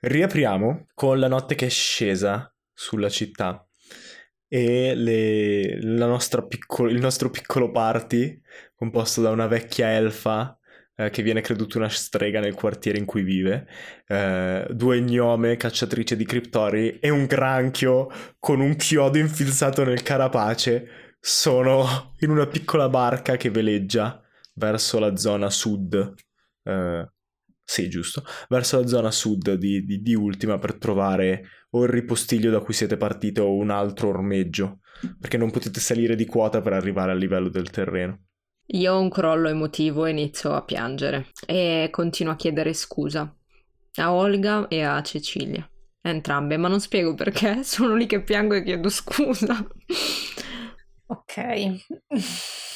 Riapriamo 0.00 0.86
con 0.94 1.18
la 1.18 1.28
notte 1.28 1.54
che 1.54 1.66
è 1.66 1.68
scesa 1.68 2.50
sulla 2.78 3.08
città. 3.08 3.66
E 4.46 4.94
le, 4.94 5.78
piccolo, 6.46 6.88
il 6.88 7.00
nostro 7.00 7.28
piccolo 7.28 7.70
party 7.72 8.40
composto 8.76 9.20
da 9.20 9.30
una 9.30 9.48
vecchia 9.48 9.90
elfa 9.90 10.56
eh, 10.94 11.10
che 11.10 11.22
viene 11.22 11.40
creduta 11.40 11.78
una 11.78 11.88
strega 11.88 12.40
nel 12.40 12.54
quartiere 12.54 12.98
in 12.98 13.04
cui 13.04 13.22
vive, 13.22 13.66
eh, 14.06 14.66
due 14.70 15.00
gnome 15.00 15.56
cacciatrice 15.56 16.16
di 16.16 16.24
criptori 16.24 16.98
e 17.00 17.10
un 17.10 17.26
granchio 17.26 18.08
con 18.38 18.60
un 18.60 18.76
chiodo 18.76 19.18
infilzato 19.18 19.84
nel 19.84 20.02
carapace 20.02 21.16
sono 21.20 22.14
in 22.20 22.30
una 22.30 22.46
piccola 22.46 22.88
barca 22.88 23.36
che 23.36 23.50
veleggia 23.50 24.22
verso 24.54 25.00
la 25.00 25.16
zona 25.16 25.50
sud 25.50 26.14
eh, 26.62 27.10
sì, 27.70 27.90
giusto, 27.90 28.24
verso 28.48 28.80
la 28.80 28.86
zona 28.86 29.10
sud 29.10 29.52
di, 29.52 29.84
di, 29.84 30.00
di, 30.00 30.14
Ultima 30.14 30.56
per 30.56 30.78
trovare 30.78 31.66
o 31.72 31.82
il 31.82 31.90
ripostiglio 31.90 32.50
da 32.50 32.60
cui 32.60 32.72
siete 32.72 32.96
partiti 32.96 33.40
o 33.40 33.54
un 33.54 33.68
altro 33.68 34.08
ormeggio, 34.08 34.78
perché 35.20 35.36
non 35.36 35.50
potete 35.50 35.78
salire 35.78 36.16
di 36.16 36.24
quota 36.24 36.62
per 36.62 36.72
arrivare 36.72 37.12
al 37.12 37.18
livello 37.18 37.50
del 37.50 37.68
terreno. 37.68 38.22
Io 38.68 38.94
ho 38.94 38.98
un 38.98 39.10
crollo 39.10 39.50
emotivo 39.50 40.06
e 40.06 40.12
inizio 40.12 40.54
a 40.54 40.62
piangere 40.62 41.26
e 41.44 41.88
continuo 41.90 42.32
a 42.32 42.36
chiedere 42.36 42.72
scusa 42.72 43.30
a 43.96 44.14
Olga 44.14 44.66
e 44.68 44.82
a 44.82 45.02
Cecilia, 45.02 45.68
entrambe, 46.00 46.56
ma 46.56 46.68
non 46.68 46.80
spiego 46.80 47.12
perché, 47.12 47.64
sono 47.68 47.94
lì 47.94 48.06
che 48.06 48.22
piango 48.22 48.54
e 48.54 48.62
chiedo 48.62 48.88
scusa. 48.88 49.62
Ok. 51.04 51.36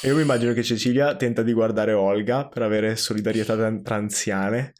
Io 0.03 0.15
mi 0.15 0.21
immagino 0.21 0.53
che 0.53 0.61
Cecilia 0.61 1.15
tenta 1.15 1.41
di 1.41 1.51
guardare 1.51 1.93
Olga 1.93 2.47
per 2.47 2.61
avere 2.61 2.95
solidarietà 2.95 3.55
tra 3.81 3.95
anziane 3.95 4.73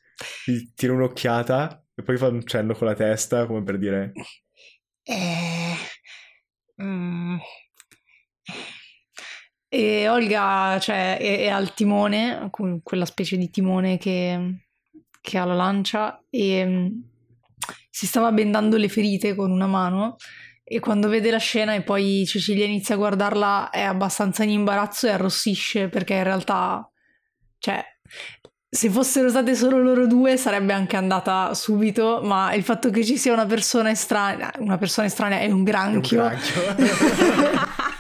tira 0.75 0.93
un'occhiata 0.93 1.85
e 1.95 2.03
poi 2.03 2.17
fa 2.17 2.27
un 2.27 2.45
cenno 2.45 2.73
con 2.73 2.87
la 2.87 2.95
testa 2.95 3.45
come 3.45 3.63
per 3.63 3.77
dire... 3.77 4.11
Eh... 5.03 5.75
Mm. 6.81 7.37
E 9.69 10.07
Olga 10.07 10.77
cioè, 10.79 11.17
è, 11.17 11.39
è, 11.39 11.47
al 11.47 11.73
timone, 11.73 12.49
quella 12.83 13.05
specie 13.05 13.37
di 13.37 13.49
timone 13.49 13.97
che, 13.97 14.65
che 15.19 15.37
ha 15.37 15.45
la 15.45 15.55
lancia, 15.55 16.23
e 16.29 16.65
mm, 16.65 16.87
si 17.89 18.05
stava 18.05 18.31
bendando 18.31 18.77
le 18.77 18.89
ferite 18.89 19.33
con 19.35 19.51
una 19.51 19.65
mano 19.65 20.17
e 20.63 20.79
quando 20.79 21.09
vede 21.09 21.29
la 21.29 21.37
scena 21.37 21.73
e 21.73 21.81
poi 21.81 22.23
Cecilia 22.25 22.65
inizia 22.65 22.95
a 22.95 22.97
guardarla 22.97 23.69
è 23.69 23.81
abbastanza 23.81 24.43
in 24.43 24.51
imbarazzo 24.51 25.07
e 25.07 25.11
arrossisce 25.11 25.89
perché 25.89 26.13
in 26.13 26.23
realtà, 26.23 26.89
cioè, 27.57 27.83
se 28.73 28.89
fossero 28.89 29.29
state 29.29 29.53
solo 29.53 29.79
loro 29.79 30.07
due 30.07 30.35
sarebbe 30.35 30.73
anche 30.73 30.95
andata 30.95 31.53
subito, 31.53 32.21
ma 32.23 32.55
il 32.55 32.63
fatto 32.63 32.89
che 32.89 33.05
ci 33.05 33.17
sia 33.17 33.31
una 33.31 33.45
persona 33.45 33.91
estranea, 33.91 34.51
una 34.57 34.79
persona 34.79 35.05
estranea 35.05 35.37
è 35.41 35.51
un 35.51 35.63
granchio. 35.63 36.25
È 36.25 36.33
un 36.33 36.39
granchio. 36.75 37.81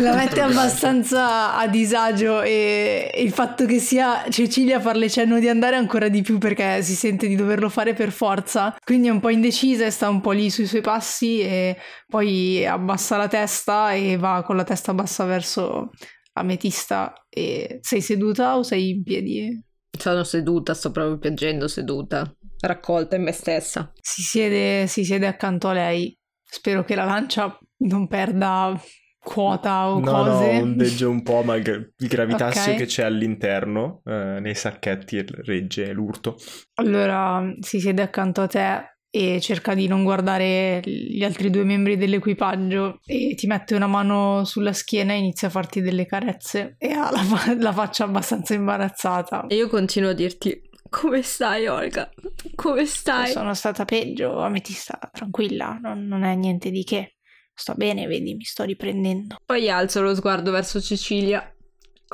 La 0.00 0.14
mette 0.14 0.40
abbastanza 0.40 1.56
a 1.56 1.66
disagio 1.66 2.42
e, 2.42 3.10
e 3.12 3.22
il 3.22 3.32
fatto 3.32 3.66
che 3.66 3.80
sia 3.80 4.24
Cecilia 4.28 4.76
a 4.76 4.80
farle 4.80 5.10
cenno 5.10 5.40
di 5.40 5.48
andare 5.48 5.74
ancora 5.74 6.08
di 6.08 6.22
più 6.22 6.38
perché 6.38 6.82
si 6.82 6.94
sente 6.94 7.26
di 7.26 7.34
doverlo 7.34 7.68
fare 7.68 7.94
per 7.94 8.12
forza. 8.12 8.76
Quindi 8.84 9.08
è 9.08 9.10
un 9.10 9.18
po' 9.18 9.30
indecisa 9.30 9.84
e 9.84 9.90
sta 9.90 10.08
un 10.08 10.20
po' 10.20 10.30
lì 10.30 10.50
sui 10.50 10.66
suoi 10.66 10.80
passi 10.80 11.40
e 11.40 11.76
poi 12.08 12.64
abbassa 12.64 13.16
la 13.16 13.26
testa 13.26 13.92
e 13.92 14.16
va 14.16 14.42
con 14.44 14.56
la 14.56 14.64
testa 14.64 14.94
bassa 14.94 15.24
verso 15.24 15.90
Ametista. 16.34 17.12
E 17.28 17.78
sei 17.82 18.00
seduta 18.00 18.56
o 18.56 18.62
sei 18.62 18.90
in 18.90 19.02
piedi? 19.02 19.62
Sono 19.96 20.24
seduta, 20.24 20.74
sto 20.74 20.90
proprio 20.90 21.18
piangendo 21.18 21.68
seduta, 21.68 22.34
raccolta 22.60 23.16
in 23.16 23.22
me 23.22 23.32
stessa. 23.32 23.92
Si 24.00 24.22
siede, 24.22 24.86
si 24.86 25.04
siede 25.04 25.26
accanto 25.26 25.68
a 25.68 25.72
lei. 25.72 26.16
Spero 26.42 26.84
che 26.84 26.94
la 26.94 27.04
lancia 27.04 27.58
non 27.78 28.06
perda 28.06 28.80
quota 29.24 29.88
o 29.88 29.98
no, 29.98 30.10
cose. 30.10 30.52
No, 30.52 30.62
ondeggia 30.62 31.08
un 31.08 31.22
po', 31.22 31.42
ma 31.42 31.56
il 31.56 31.92
gravitassio 31.96 32.72
okay. 32.72 32.76
che 32.76 32.86
c'è 32.86 33.04
all'interno, 33.04 34.02
eh, 34.04 34.38
nei 34.40 34.54
sacchetti, 34.54 35.24
regge 35.44 35.92
l'urto. 35.92 36.36
Allora 36.74 37.42
si 37.60 37.80
siede 37.80 38.02
accanto 38.02 38.42
a 38.42 38.46
te 38.46 38.93
e 39.16 39.40
cerca 39.40 39.74
di 39.74 39.86
non 39.86 40.02
guardare 40.02 40.80
gli 40.82 41.22
altri 41.22 41.48
due 41.48 41.62
membri 41.62 41.96
dell'equipaggio 41.96 42.98
e 43.06 43.36
ti 43.36 43.46
mette 43.46 43.76
una 43.76 43.86
mano 43.86 44.42
sulla 44.44 44.72
schiena 44.72 45.12
e 45.12 45.18
inizia 45.18 45.46
a 45.46 45.52
farti 45.52 45.80
delle 45.80 46.04
carezze 46.04 46.74
e 46.78 46.90
ha 46.90 47.12
la, 47.12 47.22
fa- 47.22 47.54
la 47.56 47.72
faccia 47.72 48.02
abbastanza 48.02 48.54
imbarazzata. 48.54 49.46
E 49.46 49.54
io 49.54 49.68
continuo 49.68 50.10
a 50.10 50.14
dirti 50.14 50.60
come 50.90 51.22
stai 51.22 51.68
Olga? 51.68 52.10
Come 52.56 52.86
stai? 52.86 53.30
Sono 53.30 53.54
stata 53.54 53.84
peggio, 53.84 54.40
Ametista, 54.40 54.98
tranquilla, 55.12 55.78
non, 55.80 56.08
non 56.08 56.24
è 56.24 56.34
niente 56.34 56.70
di 56.70 56.82
che. 56.82 57.18
Sto 57.54 57.74
bene, 57.74 58.08
vedi, 58.08 58.34
mi 58.34 58.42
sto 58.42 58.64
riprendendo. 58.64 59.36
Poi 59.46 59.70
alzo 59.70 60.02
lo 60.02 60.12
sguardo 60.12 60.50
verso 60.50 60.80
Cecilia 60.80 61.53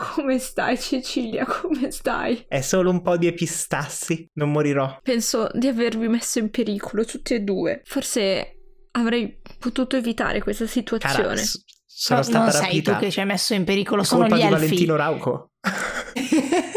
come 0.00 0.38
stai 0.38 0.78
Cecilia? 0.78 1.44
Come 1.44 1.90
stai? 1.90 2.44
È 2.48 2.60
solo 2.60 2.90
un 2.90 3.02
po' 3.02 3.16
di 3.16 3.26
epistassi, 3.26 4.26
non 4.34 4.50
morirò. 4.50 4.98
Penso 5.02 5.48
di 5.52 5.66
avervi 5.66 6.08
messo 6.08 6.38
in 6.38 6.50
pericolo 6.50 7.04
tutti 7.04 7.34
e 7.34 7.40
due. 7.40 7.82
Forse 7.84 8.56
avrei 8.92 9.38
potuto 9.58 9.96
evitare 9.96 10.40
questa 10.40 10.66
situazione. 10.66 11.22
Cara, 11.22 11.36
s- 11.36 11.62
sono 11.86 12.20
no, 12.20 12.24
stata 12.24 12.38
non 12.38 12.52
rapita. 12.52 12.70
sei 12.70 12.82
tu 12.82 12.96
che 12.96 13.10
ci 13.10 13.20
hai 13.20 13.26
messo 13.26 13.54
in 13.54 13.64
pericolo, 13.64 14.02
sono 14.02 14.22
colpa 14.22 14.36
gli 14.36 14.40
di 14.40 14.46
elfi. 14.46 14.60
Valentino 14.60 14.96
Rauco. 14.96 15.50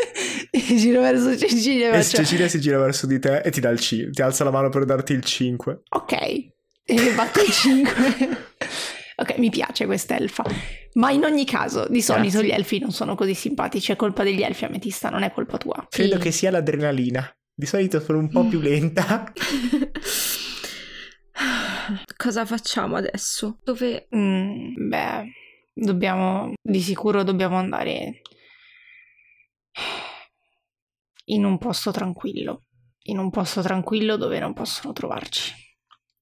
giro 0.75 1.01
verso 1.01 1.37
Cecilia 1.37 1.91
e 1.91 2.01
faccio... 2.01 2.17
Cecilia 2.17 2.47
si 2.47 2.59
gira 2.59 2.77
verso 2.77 3.07
di 3.07 3.19
te 3.19 3.37
e 3.37 3.51
ti 3.51 3.59
dà 3.59 3.69
il 3.69 3.79
5 3.79 4.11
ti 4.11 4.21
alza 4.21 4.43
la 4.43 4.51
mano 4.51 4.69
per 4.69 4.85
darti 4.85 5.13
il 5.13 5.23
5 5.23 5.81
ok 5.89 6.13
e 6.85 7.13
batto 7.15 7.39
il 7.41 7.51
5 7.51 8.27
ok 9.15 9.37
mi 9.37 9.49
piace 9.49 9.85
quest'elfa 9.85 10.43
ma 10.93 11.11
in 11.11 11.23
ogni 11.23 11.45
caso, 11.45 11.87
di 11.87 12.01
solito 12.01 12.39
Grazie. 12.39 12.47
gli 12.47 12.51
elfi 12.51 12.79
non 12.79 12.91
sono 12.91 13.15
così 13.15 13.33
simpatici, 13.33 13.91
è 13.91 13.95
colpa 13.95 14.23
degli 14.23 14.43
elfi, 14.43 14.65
Ametista, 14.65 15.09
non 15.09 15.23
è 15.23 15.31
colpa 15.31 15.57
tua. 15.57 15.87
Credo 15.89 16.17
sì. 16.17 16.21
che 16.21 16.31
sia 16.31 16.51
l'adrenalina. 16.51 17.27
Di 17.55 17.65
solito 17.65 17.99
sono 17.99 18.19
un 18.19 18.29
po' 18.29 18.45
più 18.47 18.59
lenta. 18.59 19.31
Cosa 22.15 22.45
facciamo 22.45 22.95
adesso? 22.95 23.57
Dove... 23.63 24.07
Mm, 24.15 24.87
beh, 24.89 25.31
dobbiamo... 25.73 26.53
Di 26.61 26.81
sicuro 26.81 27.23
dobbiamo 27.23 27.57
andare 27.57 28.21
in 31.25 31.43
un 31.43 31.57
posto 31.57 31.89
tranquillo. 31.91 32.65
In 33.05 33.17
un 33.17 33.31
posto 33.31 33.61
tranquillo 33.61 34.15
dove 34.15 34.37
non 34.39 34.53
possono 34.53 34.93
trovarci. 34.93 35.53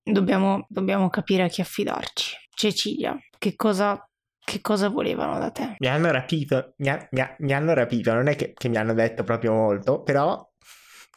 Dobbiamo, 0.01 0.65
dobbiamo 0.69 1.09
capire 1.09 1.43
a 1.43 1.47
chi 1.47 1.59
affidarci. 1.59 2.40
Cecilia, 2.61 3.17
che 3.39 3.55
cosa 3.55 4.05
che 4.43 4.61
cosa 4.61 4.89
volevano 4.89 5.39
da 5.39 5.49
te? 5.49 5.77
Mi 5.79 5.87
hanno 5.87 6.11
rapito, 6.11 6.73
mi, 6.77 6.89
ha, 6.89 7.07
mi, 7.11 7.21
ha, 7.21 7.35
mi 7.39 7.53
hanno 7.53 7.73
rapito, 7.73 8.13
non 8.13 8.27
è 8.27 8.35
che, 8.35 8.53
che, 8.53 8.69
mi 8.69 8.77
hanno 8.77 8.93
detto 8.93 9.23
proprio 9.23 9.53
molto, 9.53 10.03
però 10.03 10.47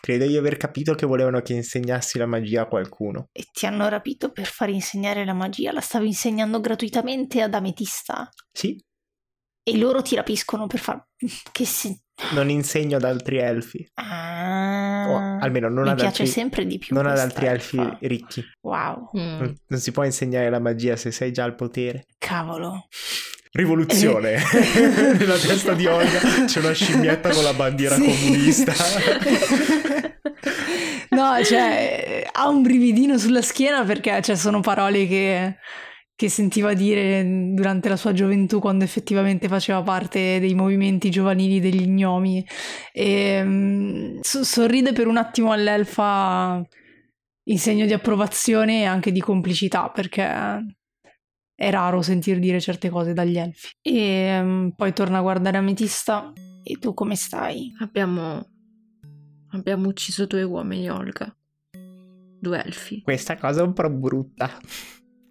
credo 0.01 0.27
di 0.27 0.39
aver 0.39 0.57
capito 0.57 0.95
che 0.95 1.05
volevano 1.05 1.41
che 1.41 1.53
insegnassi 1.53 2.17
la 2.17 2.25
magia 2.25 2.63
a 2.63 2.67
qualcuno. 2.67 3.29
E 3.33 3.45
ti 3.53 3.67
hanno 3.67 3.89
rapito 3.89 4.31
per 4.33 4.47
far 4.47 4.71
insegnare 4.71 5.25
la 5.27 5.35
magia? 5.35 5.73
La 5.73 5.81
stavi 5.81 6.07
insegnando 6.07 6.61
gratuitamente 6.61 7.43
ad 7.43 7.53
Ametista? 7.53 8.27
Sì. 8.51 8.83
E 9.67 9.79
loro 9.79 10.03
ti 10.03 10.15
rapiscono 10.15 10.67
per 10.67 10.79
far... 10.79 11.03
che 11.51 11.65
si... 11.65 11.99
Non 12.33 12.51
insegno 12.51 12.99
ad 12.99 13.05
altri 13.05 13.39
elfi. 13.39 13.85
Ah, 13.95 15.07
o 15.09 15.39
almeno 15.41 15.69
non 15.69 15.85
mi 15.85 15.91
ad 15.91 15.97
piace 15.97 16.23
altri, 16.23 16.27
sempre 16.27 16.65
di 16.65 16.79
più. 16.79 16.95
Non 16.95 17.07
ad 17.07 17.19
altri 17.19 17.47
elfi 17.47 17.81
ricchi. 18.03 18.45
Wow. 18.61 19.11
Mm. 19.19 19.39
Non, 19.39 19.59
non, 19.67 19.81
si 19.81 19.91
può 19.91 20.05
insegnare 20.05 20.49
la 20.49 20.61
magia 20.61 20.95
se 20.95 21.11
sei 21.11 21.33
già 21.33 21.43
al 21.43 21.57
potere. 21.57 22.05
Cavolo. 22.19 22.87
Rivoluzione. 23.51 24.37
Nella 25.19 25.39
testa 25.39 25.73
di 25.73 25.87
Olga 25.87 26.21
c'è 26.47 26.61
una 26.61 26.73
scimmietta 26.73 27.31
con 27.31 27.43
la 27.43 27.55
bandiera 27.55 27.97
sì. 27.97 28.03
comunista. 28.05 28.73
no, 31.11 31.43
cioè, 31.43 32.29
ha 32.31 32.49
un 32.49 32.63
brividino 32.63 33.19
sulla 33.19 33.43
schiena 33.43 33.83
perché 33.83 34.21
cioè, 34.23 34.37
sono 34.37 34.61
parole 34.61 35.09
che 35.09 35.57
che 36.17 36.29
sentiva 36.29 36.75
dire 36.75 37.25
durante 37.55 37.89
la 37.89 37.97
sua 37.97 38.13
gioventù 38.13 38.61
quando 38.61 38.85
effettivamente 38.85 39.49
faceva 39.49 39.83
parte 39.83 40.39
dei 40.39 40.55
movimenti 40.55 41.11
giovanili 41.11 41.61
degli 41.61 41.87
gnomi. 41.87 42.45
E 42.93 43.43
um, 43.43 44.21
sorride 44.21 44.93
per 44.93 45.09
un 45.09 45.17
attimo 45.17 45.51
all'elfa 45.51 46.63
in 47.47 47.59
segno 47.59 47.85
di 47.85 47.93
approvazione 47.93 48.83
e 48.83 48.85
anche 48.85 49.11
di 49.11 49.21
complicità 49.21 49.91
perché 49.91 50.65
è 51.57 51.71
raro 51.71 52.01
sentir 52.01 52.39
dire 52.39 52.61
certe 52.61 52.91
cose 52.91 53.13
dagli 53.13 53.37
elfi. 53.37 53.75
E 53.83 54.39
um, 54.41 54.73
poi 54.77 54.93
torna 54.93 55.19
a 55.19 55.23
guardare 55.23 55.59
Ametista. 55.59 56.33
E 56.63 56.79
tu 56.79 56.95
come 56.95 57.17
stai? 57.17 57.73
Abbiamo 57.81 58.51
abbiamo 59.51 59.89
ucciso 59.89 60.27
due 60.27 60.45
uomini 60.45 60.89
Olga. 60.89 61.35
Due 62.41 62.63
elfi. 62.63 63.03
Questa 63.03 63.37
cosa 63.37 63.63
è 63.63 63.65
un 63.65 63.73
po' 63.73 63.91
brutta 63.91 64.51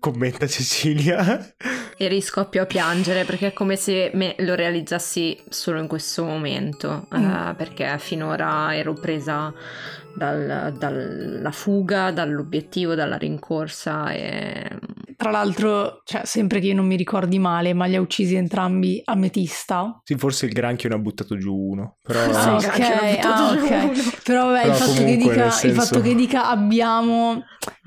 commenta 0.03 0.47
Cecilia. 0.47 1.53
E 1.95 2.07
riscoppio 2.09 2.63
a 2.63 2.65
piangere 2.65 3.23
perché 3.23 3.47
è 3.47 3.53
come 3.53 3.77
se 3.77 4.11
me 4.15 4.35
lo 4.39 4.53
realizzassi 4.53 5.41
solo 5.47 5.79
in 5.79 5.87
questo 5.87 6.25
momento, 6.25 7.07
mm. 7.15 7.23
uh, 7.23 7.55
perché 7.55 7.95
finora 7.99 8.75
ero 8.75 8.93
presa 8.93 9.53
dal, 10.15 10.73
dalla 10.77 11.51
fuga, 11.51 12.11
dall'obiettivo, 12.11 12.95
dalla 12.95 13.17
rincorsa 13.17 14.11
e... 14.11 14.79
Tra 15.15 15.31
l'altro, 15.31 16.01
cioè, 16.03 16.25
sempre 16.25 16.59
che 16.59 16.67
io 16.67 16.75
non 16.75 16.85
mi 16.85 16.97
ricordi 16.97 17.39
male, 17.39 17.73
ma 17.73 17.85
li 17.85 17.95
ha 17.95 18.01
uccisi 18.01 18.35
entrambi 18.35 19.01
a 19.05 19.15
Metista. 19.15 20.01
Sì, 20.03 20.15
forse 20.15 20.47
il 20.47 20.51
granchio 20.51 20.89
ne 20.89 20.95
ha 20.95 20.97
buttato 20.97 21.37
giù 21.37 21.55
uno. 21.55 21.97
Però... 22.01 22.19
Ah, 22.19 22.55
ok, 22.55 22.79
ah, 23.21 23.51
ok. 23.51 24.23
Però 24.23 24.47
vabbè, 24.47 24.61
però 24.61 24.73
il, 24.73 24.73
fatto 24.73 24.93
comunque, 24.93 25.15
dica, 25.17 25.49
senso... 25.49 25.67
il 25.67 25.73
fatto 25.73 26.01
che 26.01 26.15
dica 26.15 26.49
abbiamo, 26.49 27.43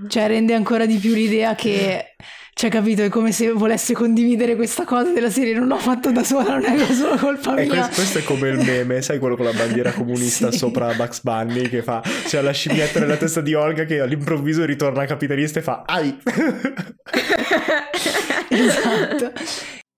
cioè 0.09 0.29
rende 0.29 0.55
ancora 0.55 0.87
di 0.87 0.97
più 0.97 1.13
l'idea 1.13 1.55
che... 1.55 2.15
Cioè, 2.59 2.71
capito? 2.71 3.03
È 3.03 3.11
come 3.11 3.33
se 3.33 3.53
volesse 3.53 3.93
condividere 3.93 4.57
questa 4.57 4.85
cosa 4.85 5.13
della 5.13 5.29
serie. 5.29 5.53
Non 5.53 5.69
l'ho 5.69 5.77
fatto 5.77 6.11
da 6.11 6.25
sola, 6.25 6.57
non 6.57 6.65
è 6.65 6.87
solo 6.87 7.17
colpa 7.17 7.53
mia. 7.53 7.67
Questo, 7.67 7.93
questo, 7.93 8.19
è 8.21 8.23
come 8.23 8.49
il 8.49 8.65
meme, 8.65 9.03
sai 9.03 9.19
quello 9.19 9.37
con 9.37 9.45
la 9.45 9.53
bandiera 9.53 9.93
comunista 9.93 10.51
sì. 10.51 10.57
sopra 10.57 10.95
Bugs 10.95 11.21
Bunny 11.21 11.69
che 11.69 11.83
fa. 11.83 12.03
C'è 12.25 12.41
la 12.41 12.53
scimmietta 12.53 12.99
nella 12.99 13.19
testa 13.19 13.43
di 13.43 13.53
Olga 13.53 13.85
che 13.85 14.01
all'improvviso 14.01 14.65
ritorna 14.65 15.05
capitalista 15.05 15.59
e 15.59 15.63
fa 15.63 15.83
Ai! 15.85 16.17
esatto. 18.49 19.33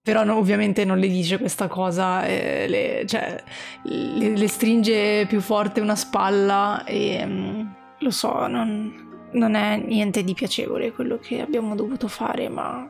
Però 0.02 0.24
no, 0.24 0.36
ovviamente 0.36 0.84
non 0.84 0.98
le 0.98 1.06
dice 1.06 1.38
questa 1.38 1.68
cosa, 1.68 2.26
eh, 2.26 2.66
le, 2.66 3.04
cioè, 3.06 3.40
le, 3.84 4.36
le, 4.36 4.48
stringe 4.48 5.26
più 5.28 5.40
forte 5.40 5.78
una 5.78 5.94
spalla 5.94 6.82
e 6.84 7.22
um, 7.22 7.72
lo 8.00 8.10
so, 8.10 8.48
non, 8.48 9.07
non 9.32 9.54
è 9.54 9.76
niente 9.76 10.24
di 10.24 10.34
piacevole 10.34 10.92
quello 10.92 11.18
che 11.18 11.40
abbiamo 11.40 11.74
dovuto 11.74 12.08
fare, 12.08 12.48
ma... 12.48 12.88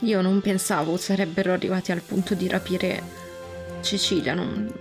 Io 0.00 0.20
non 0.20 0.40
pensavo 0.40 0.96
sarebbero 0.96 1.52
arrivati 1.52 1.90
al 1.90 2.02
punto 2.02 2.34
di 2.34 2.48
rapire 2.48 3.02
Cecilia, 3.80 4.34
non... 4.34 4.72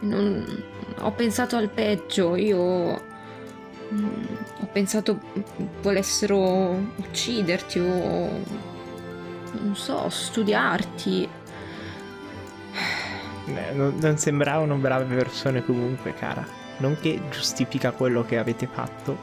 non... 0.00 0.62
Ho 1.00 1.12
pensato 1.12 1.56
al 1.56 1.68
peggio, 1.70 2.36
io... 2.36 3.14
Mm, 3.92 4.24
ho 4.60 4.68
pensato 4.72 5.20
volessero 5.82 6.70
ucciderti 6.96 7.78
o... 7.78 8.64
Non 9.58 9.74
so, 9.74 10.08
studiarti. 10.08 11.28
Non, 13.72 13.96
non 14.00 14.18
sembravano 14.18 14.74
brave 14.76 15.14
persone 15.14 15.64
comunque, 15.64 16.12
cara 16.14 16.55
non 16.78 16.96
che 17.00 17.20
giustifica 17.30 17.92
quello 17.92 18.24
che 18.24 18.38
avete 18.38 18.68
fatto, 18.70 19.16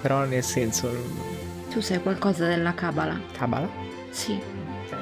però 0.00 0.24
nel 0.24 0.42
senso... 0.42 0.90
Tu 1.70 1.80
sai 1.80 2.00
qualcosa 2.00 2.46
della 2.46 2.74
Kabbalah? 2.74 3.20
Kabbalah? 3.32 3.68
Sì. 4.10 4.40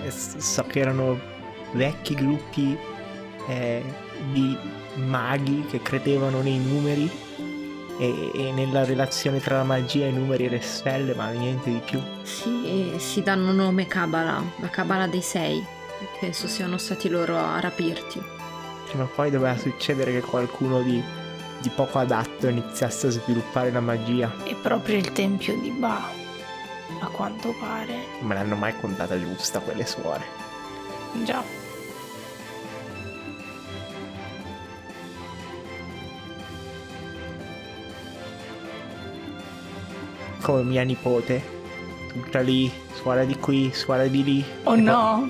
Eh, 0.04 0.10
so 0.10 0.64
che 0.64 0.80
erano 0.80 1.18
vecchi 1.72 2.14
gruppi 2.14 2.76
eh, 3.48 3.82
di 4.32 4.56
maghi 4.94 5.64
che 5.68 5.80
credevano 5.80 6.40
nei 6.40 6.58
numeri 6.58 7.10
e, 7.98 8.30
e 8.34 8.52
nella 8.52 8.84
relazione 8.84 9.40
tra 9.40 9.56
la 9.56 9.64
magia, 9.64 10.06
i 10.06 10.12
numeri 10.12 10.46
e 10.46 10.48
le 10.50 10.60
stelle, 10.60 11.14
ma 11.14 11.28
niente 11.30 11.70
di 11.70 11.80
più. 11.84 12.00
Sì, 12.22 12.92
si 12.98 13.22
danno 13.22 13.52
nome 13.52 13.86
Kabbalah, 13.86 14.42
la 14.60 14.68
Kabbalah 14.68 15.06
dei 15.06 15.22
sei. 15.22 15.64
Penso 16.20 16.46
siano 16.46 16.78
stati 16.78 17.08
loro 17.08 17.36
a 17.36 17.58
rapirti. 17.60 18.22
Prima 18.88 19.04
o 19.04 19.10
poi 19.14 19.30
doveva 19.30 19.56
succedere 19.56 20.12
che 20.12 20.20
qualcuno 20.20 20.80
di, 20.82 21.02
di 21.60 21.68
poco 21.70 21.98
adatto 21.98 22.48
iniziasse 22.48 23.08
a 23.08 23.10
sviluppare 23.10 23.70
la 23.70 23.80
magia. 23.80 24.32
È 24.44 24.54
proprio 24.54 24.96
il 24.96 25.12
tempio 25.12 25.58
di 25.60 25.70
Ba, 25.70 26.08
a 27.00 27.06
quanto 27.08 27.54
pare. 27.58 27.94
Non 28.20 28.28
me 28.28 28.34
l'hanno 28.34 28.56
mai 28.56 28.74
contata 28.78 29.18
giusta 29.18 29.58
quelle 29.60 29.86
suore. 29.86 30.24
Già. 31.24 31.42
Come 40.42 40.62
mia 40.62 40.82
nipote. 40.82 41.56
Tutta 42.12 42.40
lì, 42.40 42.70
suora 42.94 43.24
di 43.24 43.38
qui, 43.38 43.70
suora 43.72 44.06
di 44.06 44.24
lì. 44.24 44.44
Oh 44.64 44.72
E 44.72 44.76
poi- 44.76 44.82
no, 44.82 45.28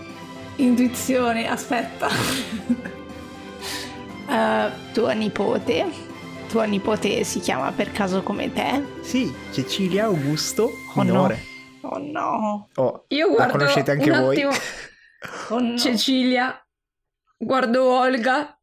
intuizione, 0.57 1.49
aspetta. 1.49 2.09
Eh, 4.31 4.71
tua 4.93 5.13
nipote, 5.13 5.87
tua 6.49 6.65
nipote 6.65 7.25
si 7.25 7.41
chiama 7.41 7.71
per 7.73 7.93
caso 7.93 8.23
come 8.23 8.53
te? 8.53 8.83
Sì, 9.03 9.33
Cecilia 9.53 10.05
Augusto 10.07 10.65
Oh 10.65 10.95
no. 10.97 11.03
minore. 11.03 11.45
Oh 11.83 11.99
no, 11.99 12.69
Oh, 12.75 13.05
Io 13.09 13.29
la 13.29 13.35
guardo 13.35 13.53
conoscete 13.53 13.91
anche 13.93 14.11
un 14.11 14.19
voi. 14.19 14.43
attimo 14.43 14.53
oh 15.51 15.61
no. 15.61 15.77
Cecilia, 15.77 16.67
guardo 17.37 17.85
Olga. 17.85 18.59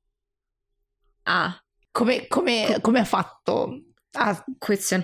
Ah, 1.24 1.60
Come, 1.92 2.28
come- 2.28 2.80
come 2.82 3.00
ha 3.00 3.06
fatto 3.06 3.82
a 4.18 4.44
questo 4.58 5.02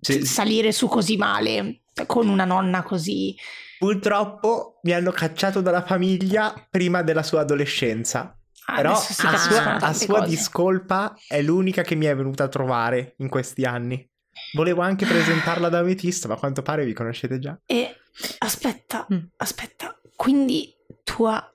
Sì, 0.00 0.24
salire 0.26 0.72
su 0.72 0.88
così 0.88 1.16
male 1.16 1.82
con 2.06 2.28
una 2.28 2.44
nonna 2.44 2.82
così? 2.82 3.34
Purtroppo 3.78 4.80
mi 4.82 4.92
hanno 4.92 5.10
cacciato 5.10 5.60
dalla 5.62 5.82
famiglia 5.84 6.52
prima 6.70 7.02
della 7.02 7.22
sua 7.22 7.40
adolescenza. 7.40 8.38
Ah, 8.66 8.76
Però 8.76 8.92
a 8.92 8.96
sua, 8.96 9.74
a 9.76 9.92
sua 9.92 10.26
discolpa 10.26 11.14
è 11.28 11.42
l'unica 11.42 11.82
che 11.82 11.94
mi 11.94 12.06
è 12.06 12.16
venuta 12.16 12.44
a 12.44 12.48
trovare 12.48 13.14
in 13.18 13.28
questi 13.28 13.64
anni. 13.64 14.06
Volevo 14.54 14.80
anche 14.82 15.04
presentarla 15.06 15.68
da 15.68 15.78
Ametista, 15.80 16.28
ma 16.28 16.34
a 16.34 16.38
quanto 16.38 16.62
pare 16.62 16.84
vi 16.84 16.92
conoscete 16.92 17.38
già. 17.38 17.58
E 17.66 17.94
aspetta, 18.38 19.06
Mm. 19.12 19.18
aspetta, 19.36 19.98
quindi 20.16 20.72
tua 21.02 21.46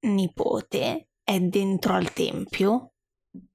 nipote 0.00 1.08
è 1.22 1.38
dentro 1.40 1.94
al 1.94 2.12
tempio 2.12 2.92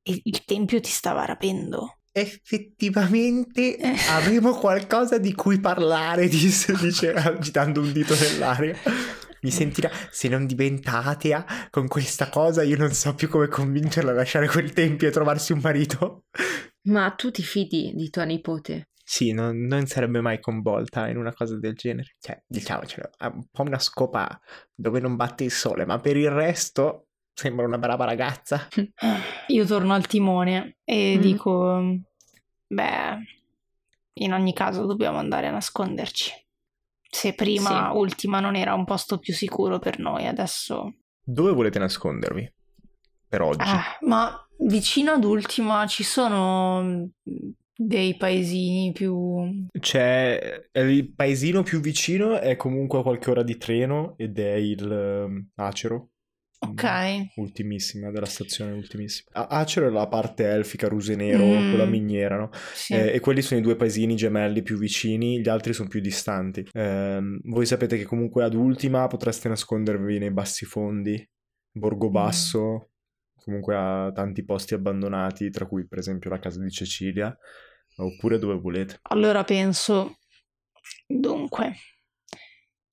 e 0.03 0.21
il 0.23 0.45
tempio 0.45 0.79
ti 0.79 0.89
stava 0.89 1.25
rapendo? 1.25 1.99
Effettivamente 2.11 3.77
Eh. 3.77 3.95
avremo 4.09 4.55
qualcosa 4.55 5.17
di 5.17 5.33
cui 5.33 5.59
parlare, 5.59 6.27
disse, 6.29 6.75
dice 6.75 7.13
agitando 7.13 7.81
un 7.81 7.91
dito 7.91 8.15
nell'aria. 8.15 8.75
Mi 9.41 9.51
sentirà, 9.51 9.89
se 10.11 10.27
non 10.29 10.45
diventa 10.45 11.03
atea 11.03 11.45
con 11.69 11.87
questa 11.87 12.29
cosa, 12.29 12.63
io 12.63 12.77
non 12.77 12.91
so 12.91 13.13
più 13.15 13.27
come 13.29 13.47
convincerla 13.47 14.11
a 14.11 14.15
lasciare 14.15 14.47
quel 14.47 14.73
tempio 14.73 15.07
e 15.07 15.11
trovarsi 15.11 15.51
un 15.53 15.59
marito. 15.61 16.23
Ma 16.87 17.11
tu 17.11 17.31
ti 17.31 17.43
fidi 17.43 17.91
di 17.95 18.09
tua 18.09 18.23
nipote? 18.23 18.89
Sì, 19.03 19.31
non, 19.31 19.57
non 19.65 19.85
sarebbe 19.85 20.19
mai 20.19 20.39
coinvolta 20.41 21.07
in 21.07 21.17
una 21.17 21.33
cosa 21.33 21.57
del 21.57 21.75
genere. 21.75 22.15
Cioè, 22.19 22.41
diciamocelo, 22.45 23.09
ha 23.17 23.27
un 23.33 23.45
po' 23.49 23.61
una 23.61 23.79
scopa 23.79 24.39
dove 24.73 24.99
non 24.99 25.15
batte 25.15 25.45
il 25.45 25.51
sole, 25.51 25.85
ma 25.85 25.97
per 25.99 26.17
il 26.17 26.29
resto 26.29 27.07
sembra 27.33 27.65
una 27.65 27.77
brava 27.77 28.03
ragazza. 28.05 28.67
Io 29.47 29.65
torno 29.65 29.93
al 29.93 30.07
timone 30.07 30.77
e 30.83 31.15
Mm. 31.17 31.21
dico, 31.21 31.81
beh, 32.67 33.17
in 34.19 34.33
ogni 34.33 34.53
caso 34.53 34.85
dobbiamo 34.85 35.19
andare 35.19 35.47
a 35.47 35.51
nasconderci. 35.51 36.31
Se 37.09 37.33
prima, 37.33 37.89
Sì. 37.91 37.97
ultima, 37.97 38.39
non 38.39 38.55
era 38.55 38.73
un 38.73 38.85
posto 38.85 39.17
più 39.17 39.33
sicuro 39.33 39.79
per 39.79 39.99
noi, 39.99 40.27
adesso... 40.27 40.93
Dove 41.23 41.51
volete 41.51 41.79
nascondervi? 41.79 42.53
Per 43.27 43.41
oggi. 43.41 43.65
Ah, 43.67 43.97
ma 44.01 44.47
vicino 44.59 45.11
ad 45.13 45.23
ultima 45.23 45.85
ci 45.87 46.03
sono 46.03 46.81
mm, 46.81 47.03
dei 47.75 48.15
paesini 48.15 48.91
più... 48.91 49.67
C'è 49.79 50.67
eh, 50.71 50.81
il 50.81 51.13
paesino 51.13 51.63
più 51.63 51.79
vicino 51.79 52.39
è 52.39 52.55
comunque 52.55 52.99
a 52.99 53.03
qualche 53.03 53.29
ora 53.29 53.43
di 53.43 53.57
treno 53.57 54.15
ed 54.17 54.39
è 54.39 54.53
il 54.53 54.91
ehm, 54.91 55.49
Acero. 55.55 56.11
Ok. 56.59 56.83
Mm, 56.83 57.21
Ultimissima, 57.35 58.09
della 58.11 58.25
stazione 58.25 58.71
ultimissima. 58.71 59.29
A- 59.47 59.59
Acero 59.59 59.87
è 59.87 59.91
la 59.91 60.07
parte 60.07 60.43
elfica, 60.45 60.87
Rusenero, 60.87 61.43
Mm. 61.45 61.69
quella 61.69 61.85
miniera, 61.85 62.35
no? 62.37 62.49
Sì. 62.73 62.93
Eh, 62.93 63.13
e 63.13 63.19
quelli 63.19 63.41
sono 63.43 63.59
i 63.59 63.63
due 63.63 63.75
paesini 63.75 64.15
gemelli 64.15 64.63
più 64.63 64.77
vicini, 64.77 65.39
gli 65.39 65.49
altri 65.49 65.73
sono 65.73 65.87
più 65.87 65.99
distanti. 66.01 66.67
Ehm, 66.73 67.39
voi 67.43 67.65
sapete 67.67 67.95
che 67.97 68.05
comunque 68.05 68.43
ad 68.43 68.55
ultima 68.55 69.05
potreste 69.07 69.49
nascondervi 69.49 70.17
nei 70.17 70.31
bassi 70.31 70.65
fondi, 70.65 71.23
Borgo 71.71 72.09
Basso, 72.09 72.89
comunque 73.35 73.75
a 73.75 74.11
tanti 74.13 74.43
posti 74.43 74.73
abbandonati, 74.73 75.51
tra 75.51 75.67
cui 75.67 75.87
per 75.87 75.99
esempio 75.99 76.29
la 76.31 76.39
casa 76.39 76.59
di 76.59 76.71
Cecilia, 76.71 77.37
oppure 77.97 78.39
dove 78.39 78.55
volete. 78.59 78.97
Allora 79.03 79.43
penso, 79.43 80.17
dunque, 81.05 81.73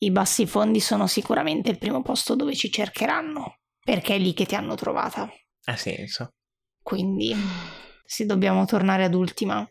i 0.04 0.10
bassi 0.10 0.46
fondi 0.46 0.80
sono 0.80 1.06
sicuramente 1.06 1.70
il 1.70 1.78
primo 1.78 2.02
posto 2.02 2.34
dove 2.34 2.54
ci 2.54 2.70
cercheranno, 2.70 3.60
perché 3.82 4.14
è 4.14 4.18
lì 4.18 4.32
che 4.34 4.46
ti 4.46 4.54
hanno 4.54 4.74
trovata. 4.74 5.30
Ha 5.64 5.76
senso. 5.76 6.34
Quindi, 6.82 7.34
se 8.04 8.26
dobbiamo 8.26 8.64
tornare 8.66 9.04
ad 9.04 9.14
ultima, 9.14 9.66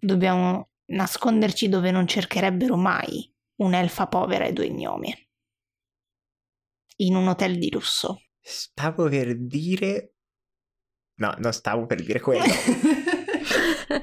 dobbiamo 0.00 0.70
nasconderci 0.86 1.68
dove 1.68 1.90
non 1.90 2.06
cercherebbero 2.06 2.76
mai 2.76 3.30
un'elfa 3.56 4.06
povera 4.08 4.44
e 4.44 4.52
due 4.52 4.68
gnomi. 4.68 5.14
In 6.96 7.16
un 7.16 7.28
hotel 7.28 7.58
di 7.58 7.70
lusso. 7.70 8.20
Stavo 8.40 9.08
per 9.08 9.36
dire... 9.38 10.14
No, 11.14 11.34
non 11.38 11.52
stavo 11.52 11.86
per 11.86 12.02
dire 12.02 12.20
quello. 12.20 12.44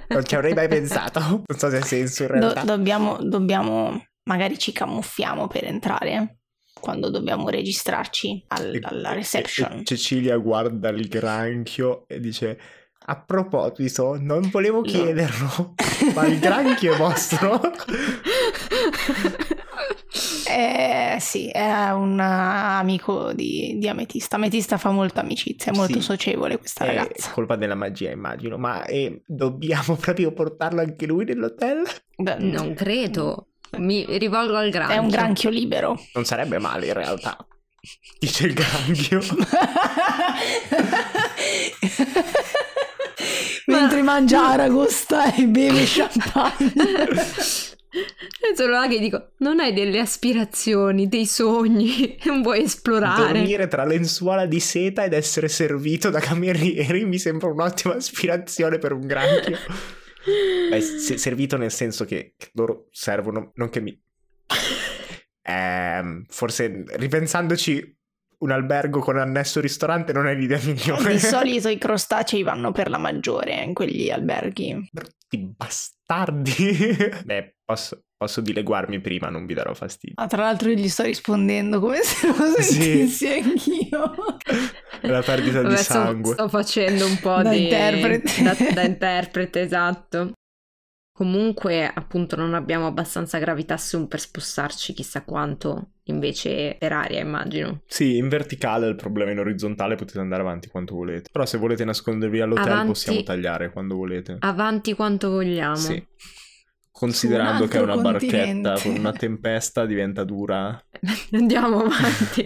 Non 0.10 0.24
ci 0.24 0.36
avrei 0.36 0.54
mai 0.54 0.68
pensato. 0.68 1.20
Non 1.20 1.58
so 1.58 1.70
se 1.70 1.78
ha 1.78 1.82
senso 1.84 2.24
in 2.24 2.30
Do- 2.30 2.36
realtà. 2.40 2.64
dobbiamo, 2.64 3.18
dobbiamo, 3.22 4.09
magari 4.24 4.58
ci 4.60 4.72
camuffiamo 4.72 5.48
per 5.48 5.66
entrare 5.66 6.38
quando 6.80 7.10
dobbiamo 7.10 7.50
registrarci 7.50 8.46
al- 8.50 8.76
E- 8.76 8.80
alla 8.84 9.12
e- 9.12 9.16
reception. 9.16 9.80
e 9.80 9.84
Cecilia 9.84 10.38
guarda 10.38 10.90
il 10.90 11.08
granchio 11.08 12.06
e 12.08 12.20
dice... 12.20 12.60
A 13.12 13.20
proposito, 13.24 14.18
non 14.20 14.50
volevo 14.52 14.82
No. 14.82 14.84
chiederlo, 14.84 15.74
ma 16.14 16.28
il 16.28 16.38
granchio 16.38 16.94
è 16.94 16.98
vostro? 16.98 17.60
Eh, 20.48 21.18
sì, 21.20 21.48
è 21.50 21.90
un 21.92 22.20
amico 22.20 23.32
di, 23.34 23.78
di 23.78 23.88
Ametista. 23.88 24.36
Ametista 24.36 24.78
fa 24.78 24.90
molta 24.92 25.22
amicizia, 25.22 25.72
è 25.72 25.76
molto 25.76 26.00
Sì. 26.00 26.02
socievole 26.02 26.58
questa 26.58 26.86
È 26.86 26.96
ragazza. 26.96 27.32
colpa 27.32 27.56
della 27.56 27.76
magia, 27.76 28.10
immagino. 28.12 28.58
Ma 28.58 28.84
eh, 28.86 29.22
dobbiamo 29.26 29.96
proprio 29.96 30.32
portarlo 30.34 30.82
anche 30.82 31.06
lui 31.06 31.26
nell'hotel? 31.26 31.84
Beh, 32.18 32.38
Non 32.40 32.74
credo. 32.74 33.49
Mi 33.78 34.06
rivolgo 34.18 34.56
al 34.56 34.70
granchio. 34.70 34.96
È 34.96 35.00
un 35.00 35.10
granchio 35.10 35.50
libero. 35.50 36.00
Non 36.14 36.26
sarebbe 36.26 36.60
male 36.60 36.88
in 36.88 36.94
realtà. 36.94 37.38
Dice 38.20 38.48
il 38.48 38.54
granchio. 38.54 39.22
Mentre 43.68 44.02
mangia 44.02 44.48
aragosta 44.50 45.34
e 45.34 45.46
beve 45.46 45.84
champagne. 45.86 47.78
Sono 48.56 48.72
là 48.72 48.88
che 48.88 49.00
dico, 49.00 49.32
non 49.38 49.60
hai 49.60 49.74
delle 49.74 50.00
aspirazioni, 50.00 51.08
dei 51.08 51.26
sogni, 51.26 52.18
non 52.26 52.42
vuoi 52.42 52.64
esplorare. 52.64 53.34
Dormire 53.34 53.68
tra 53.68 53.86
lenzuola 53.86 54.46
di 54.46 54.60
seta 54.60 55.04
ed 55.04 55.14
essere 55.14 55.48
servito 55.48 56.10
da 56.10 56.20
camerieri 56.20 57.06
mi 57.06 57.18
sembra 57.18 57.50
un'ottima 57.50 57.96
aspirazione 57.96 58.78
per 58.78 58.92
un 58.92 59.08
granchio. 59.08 59.58
Beh, 60.26 60.82
se- 60.82 61.18
servito 61.18 61.58
nel 61.58 61.72
senso 61.72 62.06
che 62.06 62.36
loro 62.54 62.88
servono, 62.92 63.52
non 63.56 63.70
che 63.70 63.82
mi... 63.82 64.00
Ehm, 65.42 66.26
forse 66.28 66.84
ripensandoci, 66.88 67.98
un 68.40 68.52
albergo 68.52 69.00
con 69.00 69.18
annesso 69.18 69.60
ristorante 69.60 70.14
non 70.14 70.28
è 70.28 70.34
l'idea 70.34 70.60
migliore. 70.64 71.12
Di 71.14 71.20
solito 71.20 71.70
i 71.70 71.78
crostacei 71.78 72.44
vanno 72.44 72.72
per 72.72 72.90
la 72.90 72.98
maggiore 72.98 73.64
in 73.64 73.74
quegli 73.74 74.10
alberghi. 74.10 74.90
Brutti 74.92 75.38
bastardi. 75.38 76.56
Beh, 77.26 77.56
posso, 77.66 78.04
posso 78.20 78.42
dileguarmi 78.42 79.00
prima, 79.00 79.30
non 79.30 79.46
vi 79.46 79.54
darò 79.54 79.74
fastidio. 79.74 80.16
Ah, 80.18 80.28
tra 80.28 80.42
l'altro 80.44 80.70
io 80.70 80.76
gli 80.76 80.90
sto 80.90 81.04
rispondendo 81.04 81.80
come 81.80 82.02
se 82.04 82.28
lo 82.28 82.34
Sì. 82.60 82.64
sentissi 82.74 83.28
anch'io. 83.28 84.14
È 85.00 85.08
la 85.08 85.22
perdita 85.22 85.62
Vabbè, 85.62 85.74
di 85.76 85.82
sto, 85.82 85.94
sangue. 85.94 86.34
sto 86.34 86.50
facendo 86.50 87.06
un 87.06 87.18
po' 87.22 87.40
Da 87.42 87.50
di... 87.52 87.64
interprete. 87.64 88.44
Da, 88.44 88.56
da 88.74 88.82
interprete, 88.84 89.62
esatto. 89.62 90.34
Comunque, 91.14 91.86
appunto, 91.86 92.36
non 92.38 92.54
abbiamo 92.54 92.88
abbastanza 92.88 93.40
gravitazione 93.40 94.08
per 94.08 94.20
spostarci 94.22 94.94
chissà 94.94 95.24
quanto, 95.24 95.92
invece 96.04 96.76
per 96.80 96.94
aria, 96.94 97.20
immagino. 97.20 97.82
Sì, 97.88 98.16
in 98.18 98.30
verticale 98.30 98.86
è 98.86 98.90
il 98.90 98.96
problema, 98.96 99.32
in 99.32 99.40
orizzontale 99.40 99.96
potete 99.96 100.20
andare 100.20 100.42
avanti 100.44 100.70
quanto 100.70 100.96
volete. 100.96 101.30
Però 101.32 101.46
se 101.46 101.58
volete 101.58 101.84
nascondervi 101.84 102.40
all'hotel 102.40 102.72
Avanti- 102.72 102.88
possiamo 102.88 103.24
tagliare 103.24 103.70
quando 103.72 103.96
volete. 103.96 104.38
Avanti 104.40 104.94
quanto 104.94 105.30
vogliamo. 105.30 105.76
Sì. 105.76 106.02
Considerando 107.00 107.66
che 107.66 107.78
è 107.78 107.82
un 107.82 107.84
una 107.84 107.94
altro 107.94 108.12
barchetta 108.12 108.72
continente. 108.74 108.82
con 108.82 108.98
una 108.98 109.12
tempesta 109.14 109.86
diventa 109.86 110.26
dura. 110.26 110.84
Andiamo 111.32 111.78
avanti. 111.80 112.44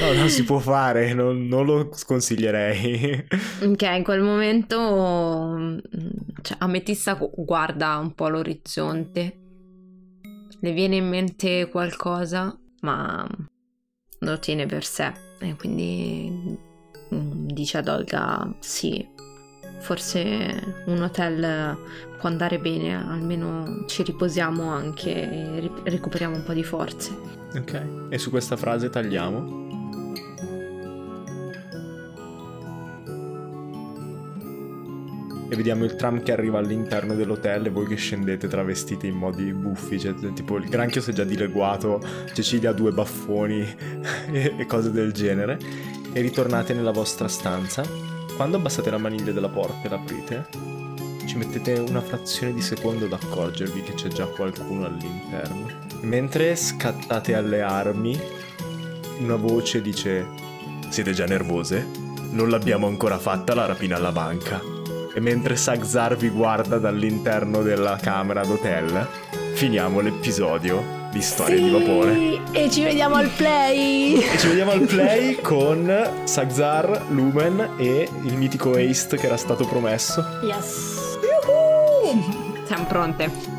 No, 0.00 0.12
non 0.12 0.28
si 0.28 0.44
può 0.44 0.60
fare, 0.60 1.12
non, 1.12 1.48
non 1.48 1.66
lo 1.66 1.90
sconsiglierei. 1.92 3.26
Ok, 3.64 3.82
in 3.82 4.04
quel 4.04 4.20
momento 4.20 5.54
mm, 5.58 5.78
cioè, 6.42 6.56
Ametista 6.60 7.14
gu- 7.14 7.32
guarda 7.34 7.96
un 7.96 8.14
po' 8.14 8.28
l'orizzonte, 8.28 9.40
le 10.60 10.72
viene 10.72 10.94
in 10.94 11.08
mente 11.08 11.68
qualcosa, 11.68 12.56
ma 12.82 13.26
lo 14.20 14.38
tiene 14.38 14.66
per 14.66 14.84
sé 14.84 15.12
e 15.40 15.56
quindi 15.56 16.56
mm, 17.12 17.46
dice 17.48 17.78
ad 17.78 17.88
Olga 17.88 18.54
sì, 18.60 19.04
forse 19.82 20.82
un 20.86 21.02
hotel 21.02 21.76
può 22.18 22.28
andare 22.28 22.58
bene, 22.58 22.94
almeno 22.94 23.84
ci 23.86 24.04
riposiamo 24.04 24.70
anche 24.70 25.10
e 25.10 25.60
ri- 25.60 25.72
recuperiamo 25.82 26.36
un 26.36 26.44
po' 26.44 26.52
di 26.52 26.62
forze. 26.62 27.10
Ok. 27.56 27.82
E 28.08 28.18
su 28.18 28.30
questa 28.30 28.56
frase 28.56 28.88
tagliamo. 28.88 29.60
E 35.48 35.56
vediamo 35.56 35.84
il 35.84 35.96
tram 35.96 36.22
che 36.22 36.32
arriva 36.32 36.58
all'interno 36.58 37.14
dell'hotel 37.14 37.66
e 37.66 37.70
voi 37.70 37.86
che 37.86 37.96
scendete 37.96 38.48
travestiti 38.48 39.08
in 39.08 39.16
modi 39.16 39.52
buffi, 39.52 40.00
cioè 40.00 40.14
tipo 40.32 40.56
il 40.56 40.66
granchio 40.66 41.02
si 41.02 41.10
è 41.10 41.12
già 41.12 41.24
dileguato, 41.24 42.00
Cecilia 42.32 42.70
ha 42.70 42.72
due 42.72 42.92
baffoni 42.92 43.68
e 44.32 44.64
cose 44.66 44.90
del 44.90 45.12
genere 45.12 45.58
e 46.12 46.20
ritornate 46.22 46.72
nella 46.72 46.92
vostra 46.92 47.28
stanza. 47.28 48.11
Quando 48.36 48.56
abbassate 48.56 48.90
la 48.90 48.98
maniglia 48.98 49.32
della 49.32 49.48
porta 49.48 49.86
e 49.86 49.88
l'aprite, 49.88 50.48
ci 51.26 51.36
mettete 51.36 51.78
una 51.78 52.00
frazione 52.00 52.52
di 52.52 52.60
secondo 52.60 53.04
ad 53.04 53.12
accorgervi 53.12 53.82
che 53.82 53.94
c'è 53.94 54.08
già 54.08 54.26
qualcuno 54.26 54.86
all'interno. 54.86 55.66
Mentre 56.00 56.56
scattate 56.56 57.34
alle 57.34 57.62
armi, 57.62 58.20
una 59.18 59.36
voce 59.36 59.80
dice: 59.80 60.26
Siete 60.88 61.12
già 61.12 61.26
nervose? 61.26 61.86
Non 62.30 62.48
l'abbiamo 62.48 62.86
ancora 62.86 63.18
fatta 63.18 63.54
la 63.54 63.66
rapina 63.66 63.96
alla 63.96 64.12
banca. 64.12 64.60
E 65.14 65.20
mentre 65.20 65.56
Sagzar 65.56 66.16
vi 66.16 66.30
guarda 66.30 66.78
dall'interno 66.78 67.62
della 67.62 67.96
camera 67.96 68.44
d'hotel, 68.44 69.06
finiamo 69.54 70.00
l'episodio 70.00 71.01
di 71.12 71.20
Storie 71.20 71.60
di 71.60 71.68
Vapore. 71.68 72.40
E 72.52 72.70
ci 72.70 72.82
vediamo 72.82 73.16
al 73.16 73.28
play! 73.28 74.14
E 74.14 74.38
ci 74.38 74.48
vediamo 74.48 74.70
al 74.70 74.80
play 74.80 75.40
con 75.42 76.22
Sagzar, 76.24 77.04
Lumen 77.10 77.74
e 77.76 78.08
il 78.22 78.36
mitico 78.36 78.72
Ace 78.72 79.16
che 79.16 79.26
era 79.26 79.36
stato 79.36 79.66
promesso. 79.66 80.24
Yes! 80.42 81.18
Siamo 82.64 82.84
pronte. 82.86 83.51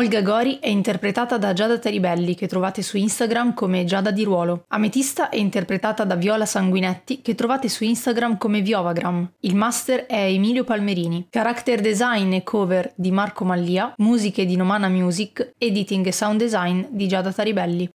Olga 0.00 0.22
Gori 0.22 0.56
è 0.60 0.68
interpretata 0.68 1.36
da 1.36 1.52
Giada 1.52 1.78
Teribelli, 1.78 2.34
che 2.34 2.46
trovate 2.46 2.80
su 2.80 2.96
Instagram 2.96 3.52
come 3.52 3.84
Giada 3.84 4.10
di 4.10 4.24
Ruolo. 4.24 4.64
Ametista 4.68 5.28
è 5.28 5.36
interpretata 5.36 6.04
da 6.04 6.14
Viola 6.14 6.46
Sanguinetti, 6.46 7.20
che 7.20 7.34
trovate 7.34 7.68
su 7.68 7.84
Instagram 7.84 8.38
come 8.38 8.62
Viovagram. 8.62 9.30
Il 9.40 9.56
master 9.56 10.06
è 10.06 10.24
Emilio 10.24 10.64
Palmerini. 10.64 11.26
Character 11.28 11.82
design 11.82 12.32
e 12.32 12.42
cover 12.42 12.90
di 12.96 13.10
Marco 13.10 13.44
Mallia, 13.44 13.92
musiche 13.98 14.46
di 14.46 14.56
Nomana 14.56 14.88
Music, 14.88 15.52
editing 15.58 16.06
e 16.06 16.12
sound 16.12 16.38
design 16.38 16.86
di 16.88 17.06
Giada 17.06 17.30
Taribelli. 17.30 17.86